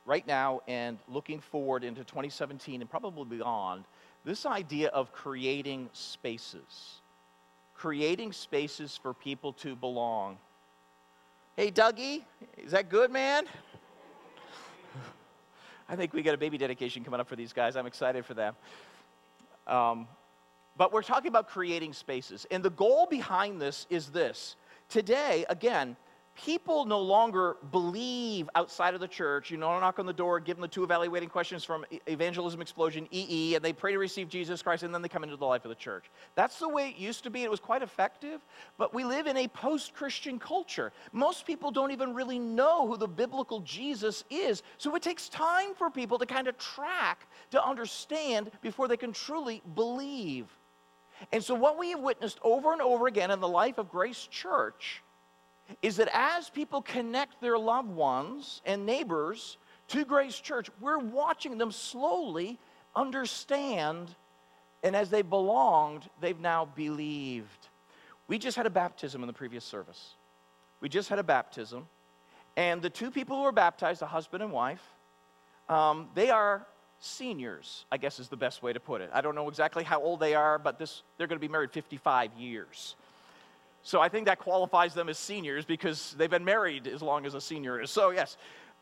right 0.05 0.27
now 0.27 0.59
and 0.67 0.99
looking 1.07 1.39
forward 1.39 1.85
into 1.85 2.03
2017 2.03 2.81
and 2.81 2.89
probably 2.89 3.37
beyond 3.37 3.85
this 4.25 4.45
idea 4.45 4.89
of 4.89 5.13
creating 5.13 5.89
spaces. 5.93 6.99
Creating 7.83 8.31
spaces 8.31 8.95
for 8.95 9.13
people 9.13 9.51
to 9.51 9.75
belong. 9.75 10.37
Hey, 11.57 11.69
Dougie, 11.69 12.23
is 12.57 12.71
that 12.71 12.87
good, 12.87 13.11
man? 13.11 13.43
I 15.89 15.97
think 15.97 16.13
we 16.13 16.21
got 16.21 16.33
a 16.33 16.37
baby 16.37 16.57
dedication 16.57 17.03
coming 17.03 17.19
up 17.19 17.27
for 17.27 17.35
these 17.35 17.51
guys. 17.51 17.75
I'm 17.75 17.85
excited 17.85 18.25
for 18.25 18.35
them. 18.35 18.55
Um, 19.67 20.07
but 20.77 20.93
we're 20.93 21.01
talking 21.01 21.27
about 21.27 21.49
creating 21.49 21.91
spaces. 21.91 22.47
And 22.49 22.63
the 22.63 22.69
goal 22.69 23.05
behind 23.05 23.59
this 23.59 23.85
is 23.89 24.11
this. 24.11 24.55
Today, 24.87 25.43
again, 25.49 25.97
people 26.35 26.85
no 26.85 26.99
longer 26.99 27.57
believe 27.71 28.49
outside 28.55 28.93
of 28.93 28.99
the 28.99 29.07
church. 29.07 29.51
You 29.51 29.57
know, 29.57 29.79
knock 29.79 29.99
on 29.99 30.05
the 30.05 30.13
door, 30.13 30.39
give 30.39 30.57
them 30.57 30.61
the 30.61 30.67
two 30.67 30.83
evaluating 30.83 31.29
questions 31.29 31.63
from 31.63 31.85
Evangelism 32.07 32.61
Explosion, 32.61 33.07
EE, 33.11 33.55
and 33.55 33.63
they 33.63 33.73
pray 33.73 33.91
to 33.91 33.99
receive 33.99 34.29
Jesus 34.29 34.61
Christ, 34.61 34.83
and 34.83 34.93
then 34.93 35.01
they 35.01 35.09
come 35.09 35.23
into 35.23 35.37
the 35.37 35.45
life 35.45 35.65
of 35.65 35.69
the 35.69 35.75
church. 35.75 36.05
That's 36.35 36.59
the 36.59 36.69
way 36.69 36.89
it 36.89 36.97
used 36.97 37.23
to 37.23 37.29
be. 37.29 37.43
It 37.43 37.51
was 37.51 37.59
quite 37.59 37.81
effective. 37.81 38.41
But 38.77 38.93
we 38.93 39.03
live 39.03 39.27
in 39.27 39.37
a 39.37 39.47
post 39.47 39.93
Christian 39.93 40.39
culture. 40.39 40.91
Most 41.11 41.45
people 41.45 41.71
don't 41.71 41.91
even 41.91 42.13
really 42.13 42.39
know 42.39 42.87
who 42.87 42.97
the 42.97 43.07
biblical 43.07 43.59
Jesus 43.61 44.23
is. 44.29 44.63
So 44.77 44.95
it 44.95 45.03
takes 45.03 45.29
time 45.29 45.75
for 45.75 45.89
people 45.89 46.17
to 46.17 46.25
kind 46.25 46.47
of 46.47 46.57
track, 46.57 47.27
to 47.51 47.63
understand 47.63 48.51
before 48.61 48.87
they 48.87 48.97
can 48.97 49.13
truly 49.13 49.61
believe. 49.75 50.47
And 51.31 51.43
so, 51.43 51.53
what 51.55 51.77
we 51.77 51.91
have 51.91 52.01
witnessed 52.01 52.39
over 52.41 52.73
and 52.73 52.81
over 52.81 53.07
again 53.07 53.31
in 53.31 53.39
the 53.39 53.47
life 53.47 53.77
of 53.77 53.89
Grace 53.89 54.27
Church 54.29 55.03
is 55.81 55.97
that 55.97 56.09
as 56.13 56.49
people 56.49 56.81
connect 56.81 57.41
their 57.41 57.57
loved 57.57 57.89
ones 57.89 58.61
and 58.65 58.85
neighbors 58.85 59.57
to 59.89 60.05
Grace 60.05 60.39
Church, 60.39 60.69
we're 60.79 60.99
watching 60.99 61.57
them 61.57 61.71
slowly 61.71 62.59
understand, 62.95 64.13
and 64.83 64.95
as 64.95 65.09
they 65.09 65.21
belonged, 65.21 66.09
they've 66.21 66.39
now 66.39 66.65
believed. 66.65 67.67
We 68.27 68.37
just 68.37 68.55
had 68.57 68.65
a 68.65 68.69
baptism 68.69 69.21
in 69.21 69.27
the 69.27 69.33
previous 69.33 69.63
service. 69.63 70.15
We 70.79 70.89
just 70.89 71.09
had 71.09 71.19
a 71.19 71.23
baptism, 71.23 71.87
and 72.55 72.81
the 72.81 72.89
two 72.89 73.11
people 73.11 73.37
who 73.37 73.43
were 73.43 73.51
baptized, 73.51 74.01
a 74.01 74.05
husband 74.05 74.43
and 74.43 74.51
wife, 74.51 74.83
um, 75.69 76.09
they 76.13 76.29
are 76.29 76.67
seniors, 76.99 77.85
I 77.91 77.97
guess 77.97 78.19
is 78.19 78.29
the 78.29 78.37
best 78.37 78.63
way 78.63 78.73
to 78.73 78.79
put 78.79 79.01
it. 79.01 79.09
I 79.13 79.21
don't 79.21 79.35
know 79.35 79.49
exactly 79.49 79.83
how 79.83 80.01
old 80.01 80.19
they 80.19 80.35
are, 80.35 80.57
but 80.57 80.79
this, 80.79 81.03
they're 81.17 81.27
going 81.27 81.39
to 81.39 81.45
be 81.45 81.51
married 81.51 81.71
55 81.71 82.31
years. 82.37 82.95
So 83.83 83.99
I 83.99 84.07
think 84.07 84.25
that 84.27 84.39
qualifies 84.39 84.93
them 84.93 85.09
as 85.09 85.17
seniors 85.17 85.65
because 85.65 86.15
they've 86.17 86.29
been 86.29 86.45
married 86.45 86.87
as 86.87 87.01
long 87.01 87.25
as 87.25 87.33
a 87.33 87.41
senior 87.41 87.81
is. 87.81 87.91
So, 87.91 88.11
yes. 88.11 88.37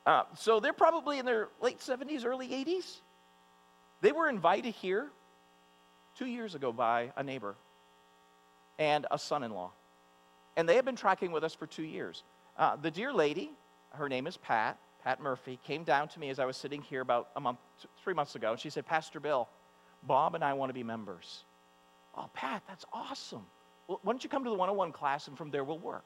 Uh, 0.06 0.24
so 0.36 0.60
they're 0.60 0.74
probably 0.74 1.18
in 1.18 1.26
their 1.26 1.50
late 1.60 1.80
70s, 1.80 2.24
early 2.24 2.48
80s. 2.48 3.02
They 4.02 4.12
were 4.12 4.30
invited 4.30 4.76
here 4.76 5.10
two 6.16 6.28
years 6.28 6.54
ago 6.54 6.72
by 6.72 7.12
a 7.18 7.24
neighbor 7.24 7.56
and 8.78 9.08
a 9.10 9.18
son 9.18 9.44
in 9.44 9.52
law. 9.52 9.72
And 10.56 10.70
they 10.70 10.76
have 10.76 10.86
been 10.86 10.96
tracking 10.96 11.32
with 11.32 11.44
us 11.44 11.56
for 11.56 11.66
two 11.66 11.84
years. 11.84 12.24
Uh, 12.58 12.76
the 12.76 12.92
dear 12.92 13.12
lady, 13.12 13.52
her 13.94 14.08
name 14.08 14.28
is 14.28 14.38
Pat, 14.38 14.78
Pat 15.04 15.20
Murphy, 15.20 15.60
came 15.66 15.84
down 15.84 16.10
to 16.10 16.20
me 16.20 16.30
as 16.30 16.38
I 16.38 16.46
was 16.46 16.58
sitting 16.58 16.82
here 16.82 17.02
about 17.02 17.30
a 17.36 17.40
month, 17.40 17.58
three 18.04 18.14
months 18.14 18.36
ago, 18.36 18.52
and 18.52 18.60
she 18.60 18.70
said, 18.70 18.86
Pastor 18.86 19.20
Bill, 19.20 19.50
Bob 20.04 20.36
and 20.36 20.44
I 20.44 20.54
want 20.54 20.70
to 20.70 20.74
be 20.74 20.84
members. 20.84 21.44
Oh, 22.16 22.30
Pat, 22.34 22.62
that's 22.68 22.86
awesome 22.94 23.46
well, 23.92 24.00
why 24.04 24.14
don't 24.14 24.24
you 24.24 24.30
come 24.30 24.46
to 24.46 24.50
the 24.50 24.56
101 24.56 24.94
class 24.94 25.28
and 25.28 25.38
from 25.38 25.52
there 25.52 25.66
we'll 25.66 25.78
work? 25.78 26.06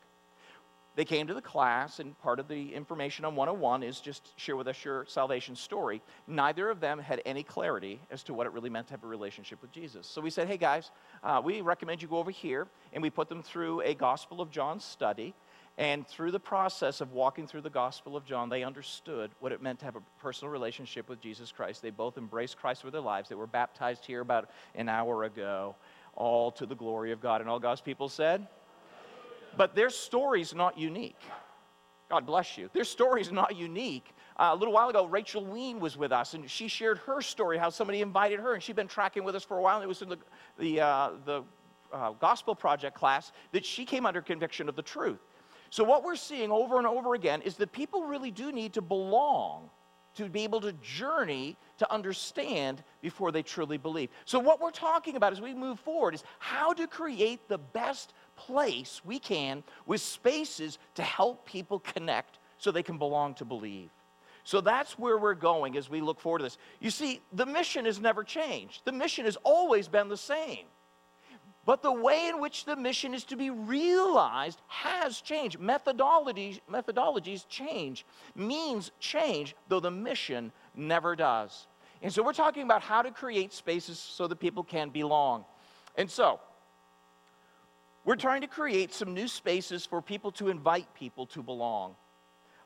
They 0.95 1.05
came 1.05 1.27
to 1.27 1.33
the 1.33 1.41
class, 1.41 1.99
and 1.99 2.17
part 2.19 2.39
of 2.39 2.47
the 2.47 2.73
information 2.73 3.25
on 3.25 3.35
101 3.35 3.83
is 3.83 3.99
just 3.99 4.31
share 4.39 4.55
with 4.55 4.67
us 4.67 4.83
your 4.83 5.05
salvation 5.07 5.55
story. 5.55 6.01
Neither 6.25 6.69
of 6.69 6.79
them 6.79 6.97
had 6.97 7.21
any 7.25 7.43
clarity 7.43 7.99
as 8.09 8.23
to 8.23 8.33
what 8.33 8.47
it 8.47 8.53
really 8.53 8.69
meant 8.69 8.87
to 8.87 8.93
have 8.93 9.03
a 9.03 9.07
relationship 9.07 9.61
with 9.61 9.71
Jesus. 9.71 10.07
So 10.07 10.21
we 10.21 10.29
said, 10.29 10.47
hey 10.47 10.57
guys, 10.57 10.89
uh, 11.21 11.41
we 11.43 11.59
recommend 11.61 12.01
you 12.01 12.07
go 12.07 12.17
over 12.17 12.31
here, 12.31 12.65
and 12.93 13.03
we 13.03 13.11
put 13.11 13.29
them 13.29 13.43
through 13.43 13.81
a 13.81 13.93
Gospel 13.93 14.41
of 14.41 14.49
John 14.49 14.79
study. 14.79 15.35
And 15.77 16.07
through 16.07 16.31
the 16.31 16.39
process 16.39 17.01
of 17.01 17.11
walking 17.11 17.47
through 17.47 17.61
the 17.61 17.69
Gospel 17.69 18.15
of 18.15 18.25
John, 18.25 18.47
they 18.47 18.63
understood 18.63 19.31
what 19.41 19.51
it 19.51 19.61
meant 19.61 19.79
to 19.79 19.85
have 19.85 19.97
a 19.97 20.01
personal 20.21 20.49
relationship 20.49 21.09
with 21.09 21.19
Jesus 21.19 21.51
Christ. 21.51 21.81
They 21.81 21.89
both 21.89 22.17
embraced 22.17 22.57
Christ 22.57 22.85
with 22.85 22.93
their 22.93 23.01
lives. 23.01 23.27
They 23.27 23.35
were 23.35 23.45
baptized 23.45 24.05
here 24.05 24.21
about 24.21 24.49
an 24.75 24.87
hour 24.87 25.25
ago, 25.25 25.75
all 26.15 26.51
to 26.51 26.65
the 26.65 26.75
glory 26.75 27.11
of 27.11 27.21
God. 27.21 27.41
And 27.41 27.49
all 27.49 27.59
God's 27.59 27.81
people 27.81 28.09
said? 28.09 28.47
But 29.57 29.75
their 29.75 29.89
story's 29.89 30.53
not 30.53 30.77
unique. 30.77 31.19
God 32.09 32.25
bless 32.25 32.57
you. 32.57 32.69
Their 32.73 32.83
story's 32.83 33.31
not 33.31 33.55
unique. 33.55 34.13
Uh, 34.37 34.49
a 34.51 34.55
little 34.55 34.73
while 34.73 34.89
ago, 34.89 35.05
Rachel 35.05 35.43
Ween 35.43 35.79
was 35.79 35.97
with 35.97 36.11
us, 36.11 36.33
and 36.33 36.49
she 36.49 36.67
shared 36.67 36.99
her 36.99 37.21
story, 37.21 37.57
how 37.57 37.69
somebody 37.69 38.01
invited 38.01 38.39
her, 38.39 38.53
and 38.53 38.61
she'd 38.61 38.75
been 38.75 38.87
tracking 38.87 39.23
with 39.23 39.35
us 39.35 39.43
for 39.43 39.57
a 39.57 39.61
while. 39.61 39.77
And 39.77 39.83
it 39.83 39.87
was 39.87 40.01
in 40.01 40.09
the, 40.09 40.17
the, 40.59 40.81
uh, 40.81 41.11
the 41.25 41.43
uh, 41.91 42.11
Gospel 42.11 42.53
Project 42.53 42.95
class 42.95 43.31
that 43.53 43.65
she 43.65 43.85
came 43.85 44.05
under 44.05 44.21
conviction 44.21 44.69
of 44.69 44.75
the 44.75 44.81
truth. 44.81 45.19
So, 45.69 45.83
what 45.83 46.03
we're 46.03 46.15
seeing 46.15 46.51
over 46.51 46.77
and 46.77 46.85
over 46.85 47.15
again 47.15 47.41
is 47.41 47.55
that 47.55 47.71
people 47.71 48.03
really 48.03 48.31
do 48.31 48.51
need 48.51 48.73
to 48.73 48.81
belong 48.81 49.69
to 50.15 50.29
be 50.29 50.43
able 50.43 50.61
to 50.61 50.73
journey 50.73 51.57
to 51.77 51.91
understand 51.91 52.83
before 53.01 53.31
they 53.31 53.43
truly 53.43 53.77
believe. 53.77 54.09
So, 54.25 54.39
what 54.39 54.61
we're 54.61 54.71
talking 54.71 55.15
about 55.15 55.33
as 55.33 55.41
we 55.41 55.53
move 55.53 55.79
forward 55.79 56.15
is 56.15 56.23
how 56.39 56.73
to 56.73 56.87
create 56.87 57.47
the 57.47 57.57
best 57.57 58.13
place 58.35 59.01
we 59.05 59.19
can 59.19 59.63
with 59.85 60.01
spaces 60.01 60.77
to 60.95 61.03
help 61.03 61.45
people 61.45 61.79
connect 61.79 62.39
so 62.57 62.71
they 62.71 62.83
can 62.83 62.97
belong 62.97 63.33
to 63.35 63.45
believe. 63.45 63.89
So 64.45 64.61
that's 64.61 64.97
where 64.99 65.17
we're 65.17 65.33
going 65.33 65.75
as 65.75 65.89
we 65.89 66.01
look 66.01 66.19
forward 66.19 66.39
to 66.39 66.43
this. 66.43 66.59
You 66.79 66.91
see, 66.91 67.19
the 67.33 67.47
mission 67.47 67.85
has 67.85 67.99
never 67.99 68.23
changed, 68.23 68.81
the 68.85 68.91
mission 68.91 69.25
has 69.25 69.37
always 69.43 69.87
been 69.87 70.07
the 70.07 70.17
same. 70.17 70.65
But 71.65 71.81
the 71.81 71.91
way 71.91 72.27
in 72.27 72.39
which 72.39 72.65
the 72.65 72.75
mission 72.75 73.13
is 73.15 73.23
to 73.25 73.35
be 73.35 73.49
realized 73.49 74.61
has 74.67 75.19
changed. 75.19 75.59
Methodologies, 75.59 76.59
methodologies 76.71 77.47
change, 77.49 78.05
means 78.35 78.91
change, 78.99 79.55
though 79.67 79.79
the 79.79 79.89
mission 79.89 80.51
never 80.75 81.15
does. 81.15 81.67
And 82.03 82.13
so 82.13 82.21
we're 82.21 82.33
talking 82.33 82.63
about 82.63 82.83
how 82.83 83.01
to 83.01 83.09
create 83.09 83.51
spaces 83.51 83.97
so 83.97 84.27
that 84.27 84.39
people 84.39 84.63
can 84.63 84.89
belong. 84.89 85.43
And 85.97 86.09
so, 86.09 86.39
we're 88.03 88.15
trying 88.15 88.41
to 88.41 88.47
create 88.47 88.93
some 88.93 89.15
new 89.15 89.27
spaces 89.27 89.87
for 89.87 90.01
people 90.03 90.31
to 90.33 90.49
invite 90.49 90.93
people 90.93 91.25
to 91.27 91.41
belong. 91.41 91.95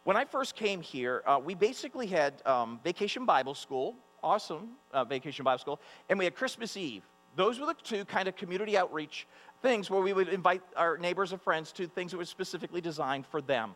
When 0.03 0.17
I 0.17 0.25
first 0.25 0.55
came 0.55 0.81
here, 0.81 1.23
uh, 1.25 1.39
we 1.41 1.55
basically 1.55 2.07
had 2.07 2.41
um, 2.45 2.81
Vacation 2.83 3.25
Bible 3.25 3.53
School, 3.53 3.95
awesome 4.21 4.71
uh, 4.91 5.05
Vacation 5.05 5.45
Bible 5.45 5.59
School, 5.59 5.79
and 6.09 6.19
we 6.19 6.25
had 6.25 6.35
Christmas 6.35 6.75
Eve. 6.75 7.03
Those 7.35 7.59
were 7.59 7.65
the 7.65 7.75
two 7.75 8.05
kind 8.05 8.27
of 8.27 8.35
community 8.35 8.77
outreach 8.77 9.27
things 9.61 9.89
where 9.89 10.01
we 10.01 10.13
would 10.13 10.29
invite 10.29 10.61
our 10.75 10.97
neighbors 10.97 11.31
and 11.31 11.41
friends 11.41 11.71
to 11.73 11.87
things 11.87 12.11
that 12.11 12.17
were 12.17 12.25
specifically 12.25 12.81
designed 12.81 13.25
for 13.25 13.41
them. 13.41 13.71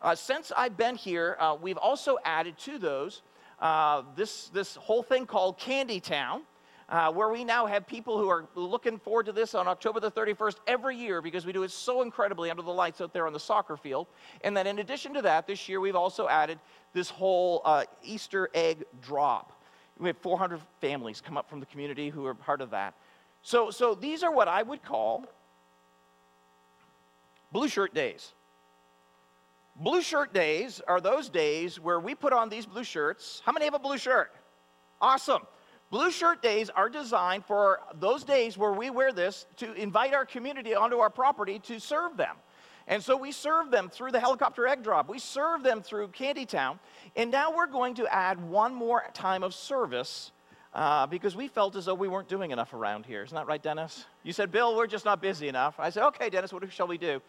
Uh, 0.00 0.14
since 0.14 0.52
I've 0.56 0.76
been 0.76 0.94
here, 0.94 1.36
uh, 1.38 1.56
we've 1.60 1.76
also 1.76 2.18
added 2.24 2.56
to 2.58 2.78
those 2.78 3.22
uh, 3.60 4.02
this, 4.14 4.48
this 4.50 4.76
whole 4.76 5.02
thing 5.02 5.26
called 5.26 5.58
Candy 5.58 6.00
Town. 6.00 6.42
Uh, 6.90 7.12
where 7.12 7.28
we 7.28 7.44
now 7.44 7.66
have 7.66 7.86
people 7.86 8.16
who 8.16 8.30
are 8.30 8.46
looking 8.54 8.98
forward 8.98 9.26
to 9.26 9.32
this 9.32 9.54
on 9.54 9.68
October 9.68 10.00
the 10.00 10.10
31st 10.10 10.56
every 10.66 10.96
year 10.96 11.20
because 11.20 11.44
we 11.44 11.52
do 11.52 11.62
it 11.62 11.70
so 11.70 12.00
incredibly 12.00 12.50
under 12.50 12.62
the 12.62 12.70
lights 12.70 13.02
out 13.02 13.12
there 13.12 13.26
on 13.26 13.34
the 13.34 13.38
soccer 13.38 13.76
field. 13.76 14.06
And 14.40 14.56
then, 14.56 14.66
in 14.66 14.78
addition 14.78 15.12
to 15.12 15.20
that, 15.20 15.46
this 15.46 15.68
year 15.68 15.80
we've 15.80 15.94
also 15.94 16.28
added 16.28 16.58
this 16.94 17.10
whole 17.10 17.60
uh, 17.66 17.84
Easter 18.02 18.48
egg 18.54 18.86
drop. 19.02 19.57
We 19.98 20.08
had 20.08 20.16
400 20.18 20.60
families 20.80 21.20
come 21.20 21.36
up 21.36 21.48
from 21.48 21.60
the 21.60 21.66
community 21.66 22.08
who 22.08 22.24
are 22.26 22.34
part 22.34 22.60
of 22.60 22.70
that. 22.70 22.94
So, 23.42 23.70
so 23.70 23.94
these 23.94 24.22
are 24.22 24.32
what 24.32 24.48
I 24.48 24.62
would 24.62 24.82
call 24.82 25.24
blue 27.52 27.68
shirt 27.68 27.94
days. 27.94 28.32
Blue 29.76 30.02
shirt 30.02 30.34
days 30.34 30.80
are 30.88 31.00
those 31.00 31.28
days 31.28 31.78
where 31.78 32.00
we 32.00 32.14
put 32.14 32.32
on 32.32 32.48
these 32.48 32.66
blue 32.66 32.84
shirts. 32.84 33.42
How 33.44 33.52
many 33.52 33.64
have 33.64 33.74
a 33.74 33.78
blue 33.78 33.98
shirt? 33.98 34.32
Awesome. 35.00 35.42
Blue 35.90 36.10
shirt 36.10 36.42
days 36.42 36.68
are 36.68 36.88
designed 36.88 37.44
for 37.44 37.80
those 37.94 38.24
days 38.24 38.58
where 38.58 38.72
we 38.72 38.90
wear 38.90 39.12
this 39.12 39.46
to 39.56 39.72
invite 39.74 40.12
our 40.14 40.26
community 40.26 40.74
onto 40.74 40.98
our 40.98 41.08
property 41.08 41.58
to 41.60 41.78
serve 41.78 42.16
them. 42.16 42.36
And 42.88 43.04
so 43.04 43.16
we 43.16 43.32
serve 43.32 43.70
them 43.70 43.90
through 43.90 44.12
the 44.12 44.20
helicopter 44.20 44.66
egg 44.66 44.82
drop. 44.82 45.08
We 45.08 45.18
serve 45.18 45.62
them 45.62 45.82
through 45.82 46.08
Candy 46.08 46.46
Town. 46.46 46.80
And 47.16 47.30
now 47.30 47.54
we're 47.54 47.66
going 47.66 47.94
to 47.96 48.06
add 48.12 48.42
one 48.42 48.74
more 48.74 49.04
time 49.12 49.44
of 49.44 49.54
service 49.54 50.32
uh, 50.72 51.06
because 51.06 51.36
we 51.36 51.48
felt 51.48 51.76
as 51.76 51.84
though 51.84 51.94
we 51.94 52.08
weren't 52.08 52.28
doing 52.28 52.50
enough 52.50 52.72
around 52.72 53.04
here. 53.04 53.22
Isn't 53.22 53.34
that 53.34 53.46
right, 53.46 53.62
Dennis? 53.62 54.06
You 54.22 54.32
said, 54.32 54.50
Bill, 54.50 54.74
we're 54.74 54.86
just 54.86 55.04
not 55.04 55.20
busy 55.20 55.48
enough. 55.48 55.74
I 55.78 55.90
said, 55.90 56.02
okay, 56.06 56.30
Dennis, 56.30 56.50
what 56.50 56.70
shall 56.72 56.88
we 56.88 56.96
do? 56.96 57.20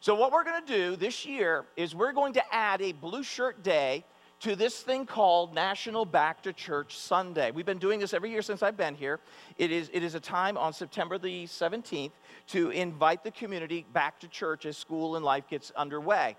So, 0.00 0.14
what 0.14 0.30
we're 0.30 0.44
going 0.44 0.64
to 0.64 0.72
do 0.72 0.94
this 0.94 1.26
year 1.26 1.64
is 1.76 1.92
we're 1.92 2.12
going 2.12 2.32
to 2.34 2.54
add 2.54 2.80
a 2.80 2.92
blue 2.92 3.24
shirt 3.24 3.64
day 3.64 4.04
to 4.40 4.54
this 4.54 4.80
thing 4.80 5.04
called 5.04 5.54
National 5.54 6.04
Back 6.04 6.42
to 6.42 6.52
Church 6.52 6.96
Sunday. 6.96 7.50
We've 7.50 7.66
been 7.66 7.78
doing 7.78 7.98
this 7.98 8.14
every 8.14 8.30
year 8.30 8.42
since 8.42 8.62
I've 8.62 8.76
been 8.76 8.94
here. 8.94 9.18
It 9.56 9.72
is, 9.72 9.90
it 9.92 10.02
is 10.02 10.14
a 10.14 10.20
time 10.20 10.56
on 10.56 10.72
September 10.72 11.18
the 11.18 11.44
17th 11.46 12.12
to 12.48 12.70
invite 12.70 13.24
the 13.24 13.32
community 13.32 13.84
back 13.92 14.20
to 14.20 14.28
church 14.28 14.64
as 14.64 14.76
school 14.76 15.16
and 15.16 15.24
life 15.24 15.48
gets 15.48 15.72
underway. 15.72 16.36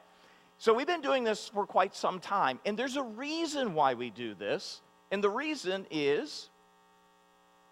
So 0.58 0.74
we've 0.74 0.88
been 0.88 1.02
doing 1.02 1.24
this 1.24 1.50
for 1.50 1.66
quite 1.66 1.96
some 1.96 2.20
time, 2.20 2.60
and 2.66 2.78
there's 2.78 2.98
a 2.98 3.04
reason 3.04 3.74
why 3.74 3.94
we 3.94 4.10
do 4.10 4.34
this, 4.34 4.82
and 5.12 5.24
the 5.24 5.30
reason 5.30 5.86
is 5.90 6.50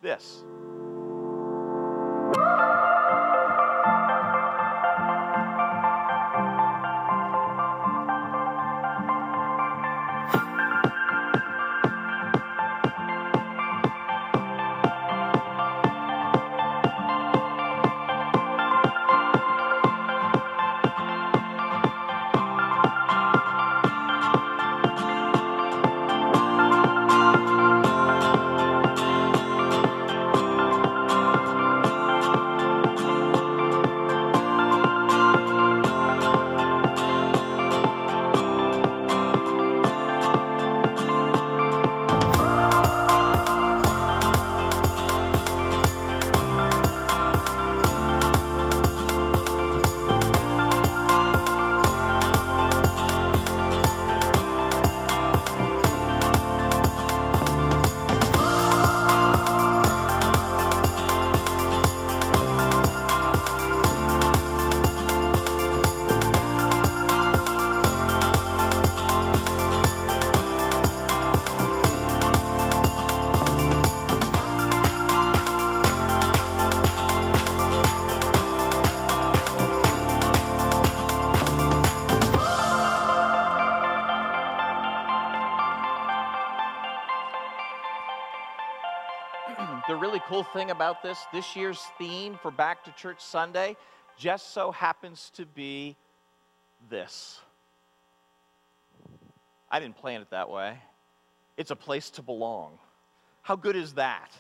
this. 0.02 0.44
Cool 90.28 90.44
thing 90.44 90.72
about 90.72 91.02
this, 91.02 91.18
this 91.32 91.56
year's 91.56 91.82
theme 91.98 92.38
for 92.42 92.52
Back 92.52 92.84
to 92.84 92.92
Church 92.92 93.22
Sunday 93.22 93.78
just 94.18 94.54
so 94.54 94.72
happens 94.72 95.32
to 95.36 95.46
be 95.46 95.96
this. 96.90 97.40
I 99.72 99.80
didn't 99.80 99.98
plan 99.98 100.22
it 100.22 100.30
that 100.32 100.50
way. 100.50 100.78
It's 101.56 101.72
a 101.72 101.76
place 101.76 102.10
to 102.12 102.22
belong. 102.22 102.78
How 103.42 103.56
good 103.56 103.76
is 103.76 103.94
that? 103.94 104.32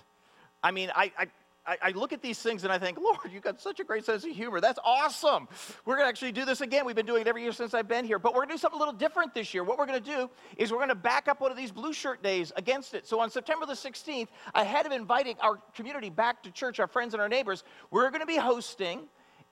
I 0.62 0.72
mean, 0.72 0.92
I, 0.94 1.12
I 1.18 1.28
I, 1.68 1.78
I, 1.82 1.90
look 1.92 2.14
at 2.14 2.22
these 2.22 2.40
things 2.40 2.64
and 2.64 2.72
I 2.72 2.80
think, 2.80 2.98
Lord, 2.98 3.18
you've 3.30 3.44
got 3.44 3.60
such 3.60 3.82
a 3.82 3.84
great 3.84 4.06
sense 4.06 4.24
of 4.24 4.32
humor. 4.32 4.62
That's 4.62 4.80
awesome. 4.86 5.50
We're 5.86 5.96
going 5.96 6.06
to 6.06 6.10
actually 6.10 6.32
do 6.32 6.46
this 6.46 6.62
again. 6.62 6.86
We've 6.86 6.96
been 6.96 7.06
doing 7.06 7.22
it 7.22 7.28
every 7.28 7.44
year 7.44 7.52
since 7.52 7.74
I've 7.74 7.90
been 7.90 8.06
here, 8.06 8.20
but 8.20 8.34
we're 8.34 8.46
going 8.46 8.50
to 8.50 8.54
do 8.54 8.60
something 8.60 8.78
a 8.78 8.80
little 8.80 8.94
different 8.94 9.34
this 9.34 9.54
year. 9.54 9.66
What 9.66 9.78
we're 9.78 9.86
going 9.86 10.02
to 10.02 10.10
do 10.10 10.30
is 10.56 10.72
we're 10.72 10.78
going 10.78 10.90
to 10.90 10.96
back 10.96 11.28
up 11.28 11.42
one 11.42 11.52
of 11.52 11.58
these 11.58 11.72
blue 11.72 11.92
shirt 11.92 12.24
days 12.24 12.54
against 12.56 12.94
it. 12.94 13.06
So 13.06 13.20
on 13.20 13.30
September 13.30 13.66
the 13.66 13.74
16th, 13.74 14.30
ahead 14.56 14.86
of 14.86 14.94
inviting 14.94 15.36
our 15.42 15.58
community 15.76 16.10
back 16.10 16.42
to 16.44 16.52
church, 16.52 16.80
our 16.80 16.88
friends 16.88 17.14
and 17.14 17.22
our 17.22 17.30
neighbors, 17.30 17.66
we're 17.92 18.10
going 18.12 18.22
to 18.22 18.28
be 18.28 18.38
hosting 18.38 19.02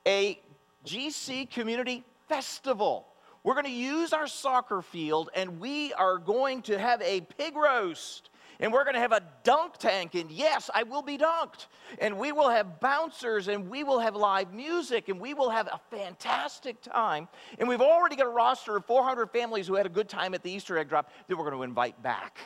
a 0.08 0.40
GC 0.86 1.52
community 1.52 2.06
festival. 2.30 3.08
We're 3.44 3.54
going 3.54 3.66
to 3.66 3.72
use 3.72 4.14
our 4.14 4.28
soccer 4.28 4.82
field 4.82 5.30
and 5.36 5.60
we 5.60 5.94
are 5.94 6.18
going 6.18 6.62
to 6.64 6.80
have 6.80 7.02
a 7.02 7.22
pig 7.22 7.56
roast. 7.56 8.30
And 8.60 8.72
we're 8.72 8.84
going 8.84 8.96
to 8.96 9.00
have 9.00 9.12
a 9.12 9.22
dunk 9.44 9.78
tank. 9.78 10.16
And 10.16 10.32
yes, 10.32 10.70
I 10.74 10.84
will 10.84 11.02
be 11.02 11.18
dunked. 11.18 11.68
And 12.00 12.18
we 12.18 12.32
will 12.32 12.50
have 12.50 12.80
bouncers 12.80 13.48
and 13.48 13.70
we 13.70 13.84
will 13.84 14.00
have 14.00 14.16
live 14.16 14.54
music 14.54 15.10
and 15.10 15.20
we 15.20 15.34
will 15.34 15.50
have 15.50 15.68
a 15.68 15.80
fantastic 15.90 16.82
time. 16.82 17.28
And 17.60 17.68
we've 17.68 17.82
already 17.82 18.16
got 18.16 18.28
a 18.28 18.30
roster 18.30 18.76
of 18.78 18.86
400 18.86 19.32
families 19.32 19.68
who 19.68 19.76
had 19.76 19.86
a 19.86 19.90
good 19.90 20.10
time 20.10 20.34
at 20.34 20.44
the 20.44 20.52
Easter 20.52 20.78
egg 20.78 20.90
drop 20.90 21.12
that 21.28 21.38
we're 21.38 21.44
going 21.44 21.58
to 21.58 21.64
invite 21.64 22.02
back. 22.02 22.40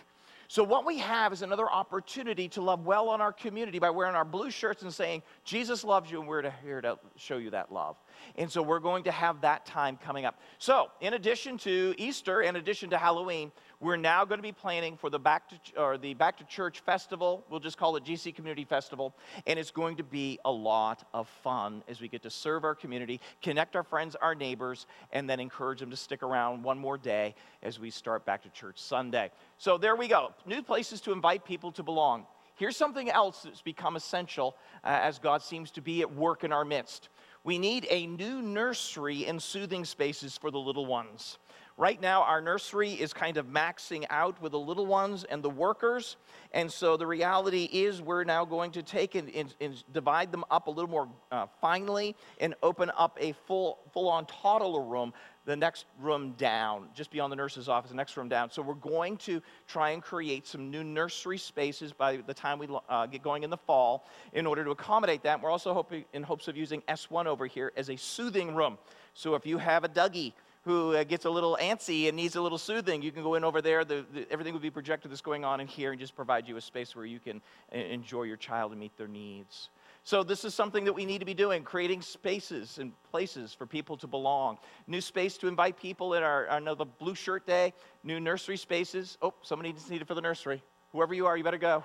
So, 0.52 0.64
what 0.64 0.84
we 0.84 0.98
have 0.98 1.32
is 1.32 1.44
another 1.44 1.70
opportunity 1.70 2.50
to 2.50 2.62
love 2.64 2.84
well 2.84 3.10
on 3.10 3.22
our 3.22 3.32
community 3.32 3.78
by 3.78 3.92
wearing 3.92 4.16
our 4.16 4.26
blue 4.26 4.50
shirts 4.50 4.82
and 4.82 4.92
saying, 4.92 5.22
Jesus 5.44 5.84
loves 5.84 6.10
you, 6.10 6.20
and 6.20 6.28
we're 6.28 6.52
here 6.64 6.82
to 6.82 6.98
show 7.18 7.38
you 7.38 7.52
that 7.52 7.72
love. 7.72 7.98
And 8.36 8.52
so, 8.52 8.64
we're 8.64 8.80
going 8.80 9.04
to 9.04 9.12
have 9.12 9.42
that 9.42 9.68
time 9.68 10.00
coming 10.04 10.26
up. 10.26 10.42
So, 10.58 10.88
in 11.02 11.14
addition 11.14 11.60
to 11.60 11.94
Easter, 12.00 12.42
in 12.42 12.56
addition 12.56 12.90
to 12.90 12.98
Halloween, 12.98 13.52
we're 13.82 13.96
now 13.96 14.26
going 14.26 14.40
to 14.40 14.44
be 14.44 14.52
planning 14.52 14.98
for 14.98 15.10
the 15.10 15.20
back 15.20 15.50
to 15.50 15.82
or 15.82 15.98
the 15.98 16.14
back 16.14 16.38
to 16.38 16.44
church 16.44 16.82
festival. 16.82 17.46
We'll 17.50 17.62
just 17.62 17.78
call 17.78 17.96
it 17.96 18.04
GC 18.04 18.36
Community 18.36 18.66
Festival, 18.66 19.16
and 19.48 19.58
it's 19.58 19.72
going 19.72 19.96
to 19.98 20.04
be 20.04 20.38
a 20.44 20.52
lot 20.52 21.08
of 21.14 21.30
fun 21.44 21.84
as 21.88 22.02
we 22.02 22.10
get 22.10 22.22
to 22.24 22.30
serve 22.30 22.66
our 22.66 22.76
community, 22.76 23.22
connect 23.42 23.76
our 23.76 23.84
friends, 23.84 24.16
our 24.16 24.36
neighbors, 24.36 24.86
and 25.12 25.30
then 25.30 25.40
encourage 25.40 25.80
them 25.80 25.90
to 25.92 25.96
stick 25.96 26.24
around 26.24 26.64
one 26.64 26.78
more 26.78 26.98
day 26.98 27.36
as 27.64 27.80
we 27.80 27.90
start 27.90 28.26
back 28.26 28.44
to 28.44 28.50
church 28.50 28.80
Sunday. 28.80 29.32
So 29.58 29.78
there 29.78 29.96
we 29.96 30.08
go. 30.08 30.34
New 30.46 30.62
places 30.62 31.00
to 31.02 31.14
invite 31.14 31.46
people 31.46 31.72
to 31.74 31.84
belong. 31.84 32.26
Here's 32.56 32.76
something 32.76 33.10
else 33.10 33.44
that's 33.44 33.62
become 33.62 33.96
essential 33.96 34.58
uh, 34.84 34.88
as 35.02 35.18
God 35.18 35.42
seems 35.42 35.72
to 35.72 35.82
be 35.82 36.02
at 36.02 36.14
work 36.14 36.44
in 36.44 36.52
our 36.52 36.66
midst. 36.66 37.08
We 37.44 37.58
need 37.58 37.88
a 37.90 38.06
new 38.06 38.42
nursery 38.42 39.26
and 39.26 39.42
soothing 39.42 39.86
spaces 39.86 40.38
for 40.38 40.52
the 40.52 40.60
little 40.60 40.86
ones. 40.86 41.38
Right 41.78 42.02
now, 42.02 42.24
our 42.24 42.42
nursery 42.42 42.92
is 42.92 43.14
kind 43.14 43.38
of 43.38 43.46
maxing 43.46 44.06
out 44.10 44.42
with 44.42 44.52
the 44.52 44.60
little 44.60 44.86
ones 44.86 45.24
and 45.24 45.42
the 45.42 45.50
workers. 45.50 46.18
And 46.52 46.70
so 46.70 46.98
the 46.98 47.08
reality 47.08 47.70
is, 47.72 48.02
we're 48.02 48.26
now 48.26 48.44
going 48.44 48.72
to 48.72 48.84
take 48.84 49.16
and, 49.16 49.30
and, 49.34 49.56
and 49.62 49.82
divide 49.94 50.34
them 50.34 50.44
up 50.52 50.68
a 50.68 50.72
little 50.72 50.90
more 50.90 51.08
uh, 51.32 51.46
finely 51.62 52.18
and 52.42 52.54
open 52.64 52.92
up 52.98 53.18
a 53.22 53.32
full, 53.48 53.80
full 53.94 54.10
on 54.10 54.26
toddler 54.26 54.84
room 54.84 55.14
the 55.50 55.56
next 55.56 55.86
room 56.00 56.36
down, 56.38 56.90
just 56.94 57.10
beyond 57.10 57.32
the 57.32 57.36
nurse's 57.36 57.68
office, 57.68 57.90
the 57.90 57.98
next 57.98 58.16
room 58.16 58.30
down. 58.30 58.52
So 58.52 58.62
we're 58.62 58.76
going 58.76 59.18
to 59.18 59.42
try 59.68 59.90
and 59.90 60.02
create 60.04 60.46
some 60.46 60.70
new 60.70 60.84
nursery 60.84 61.40
spaces 61.40 61.92
by 61.92 62.18
the 62.18 62.36
time 62.36 62.60
we 62.60 62.68
uh, 62.88 63.08
get 63.08 63.24
going 63.24 63.42
in 63.42 63.50
the 63.50 63.58
fall 63.58 64.06
in 64.34 64.46
order 64.46 64.64
to 64.64 64.70
accommodate 64.70 65.24
that. 65.24 65.42
We're 65.42 65.50
also 65.50 65.74
hoping, 65.74 66.06
in 66.14 66.22
hopes 66.22 66.48
of 66.48 66.56
using 66.56 66.84
S1 66.88 67.26
over 67.26 67.48
here 67.48 67.72
as 67.76 67.90
a 67.90 67.98
soothing 67.98 68.54
room. 68.54 68.78
So 69.16 69.34
if 69.34 69.48
you 69.48 69.58
have 69.58 69.84
a 69.84 69.90
Dougie 69.90 70.34
who 70.66 70.94
uh, 70.94 71.04
gets 71.04 71.26
a 71.26 71.30
little 71.32 71.58
antsy 71.60 72.08
and 72.08 72.16
needs 72.16 72.36
a 72.36 72.42
little 72.42 72.60
soothing, 72.60 73.02
you 73.02 73.12
can 73.12 73.24
go 73.24 73.34
in 73.34 73.44
over 73.44 73.60
there. 73.60 73.84
The, 73.84 74.06
the, 74.14 74.32
everything 74.32 74.54
will 74.54 74.62
be 74.62 74.70
projected 74.70 75.10
that's 75.10 75.22
going 75.22 75.46
on 75.46 75.60
in 75.62 75.66
here 75.66 75.90
and 75.90 76.00
just 76.00 76.16
provide 76.16 76.48
you 76.48 76.58
a 76.58 76.62
space 76.62 76.96
where 76.96 77.06
you 77.06 77.18
can 77.18 77.42
uh, 77.74 77.78
enjoy 77.78 78.24
your 78.24 78.38
child 78.38 78.72
and 78.72 78.80
meet 78.80 78.96
their 78.98 79.08
needs. 79.08 79.70
So, 80.04 80.24
this 80.24 80.44
is 80.44 80.54
something 80.54 80.86
that 80.86 80.94
we 80.94 81.06
need 81.06 81.20
to 81.20 81.26
be 81.26 81.34
doing 81.34 81.64
creating 81.64 82.02
spaces 82.02 82.80
and 82.80 82.94
places 83.12 83.54
for 83.54 83.66
people 83.66 83.98
to 83.98 84.08
belong. 84.08 84.58
New 84.88 85.02
space 85.02 85.38
to 85.38 85.48
invite 85.48 85.80
people 85.80 86.14
in 86.16 86.24
our, 86.24 86.46
another 86.46 86.86
blue 86.86 87.16
shirt 87.16 87.46
day, 87.46 87.74
new 88.04 88.20
nursery 88.20 88.58
spaces. 88.58 89.18
Oh, 89.22 89.34
somebody 89.42 89.72
needs 89.72 89.90
needed 89.90 90.08
for 90.08 90.16
the 90.16 90.22
nursery. 90.22 90.64
Whoever 90.94 91.14
you 91.14 91.28
are, 91.28 91.38
you 91.38 91.44
better 91.44 91.58
go. 91.58 91.84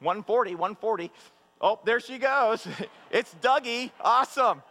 140, 0.00 0.54
140. 0.54 1.10
Oh, 1.60 1.78
there 1.84 2.00
she 2.00 2.18
goes. 2.18 2.66
it's 3.10 3.34
Dougie. 3.42 3.90
Awesome. 4.00 4.62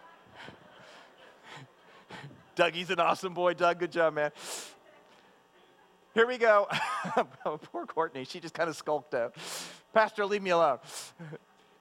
Dougie's 2.56 2.90
an 2.90 3.00
awesome 3.00 3.34
boy. 3.34 3.54
Doug, 3.54 3.80
good 3.80 3.92
job, 3.92 4.14
man. 4.14 4.32
Here 6.14 6.26
we 6.26 6.38
go. 6.38 6.68
Poor 7.44 7.86
Courtney. 7.86 8.26
She 8.26 8.40
just 8.40 8.54
kind 8.54 8.70
of 8.70 8.76
skulked 8.76 9.14
out. 9.14 9.36
Pastor, 9.94 10.26
leave 10.26 10.42
me 10.42 10.50
alone. 10.50 10.80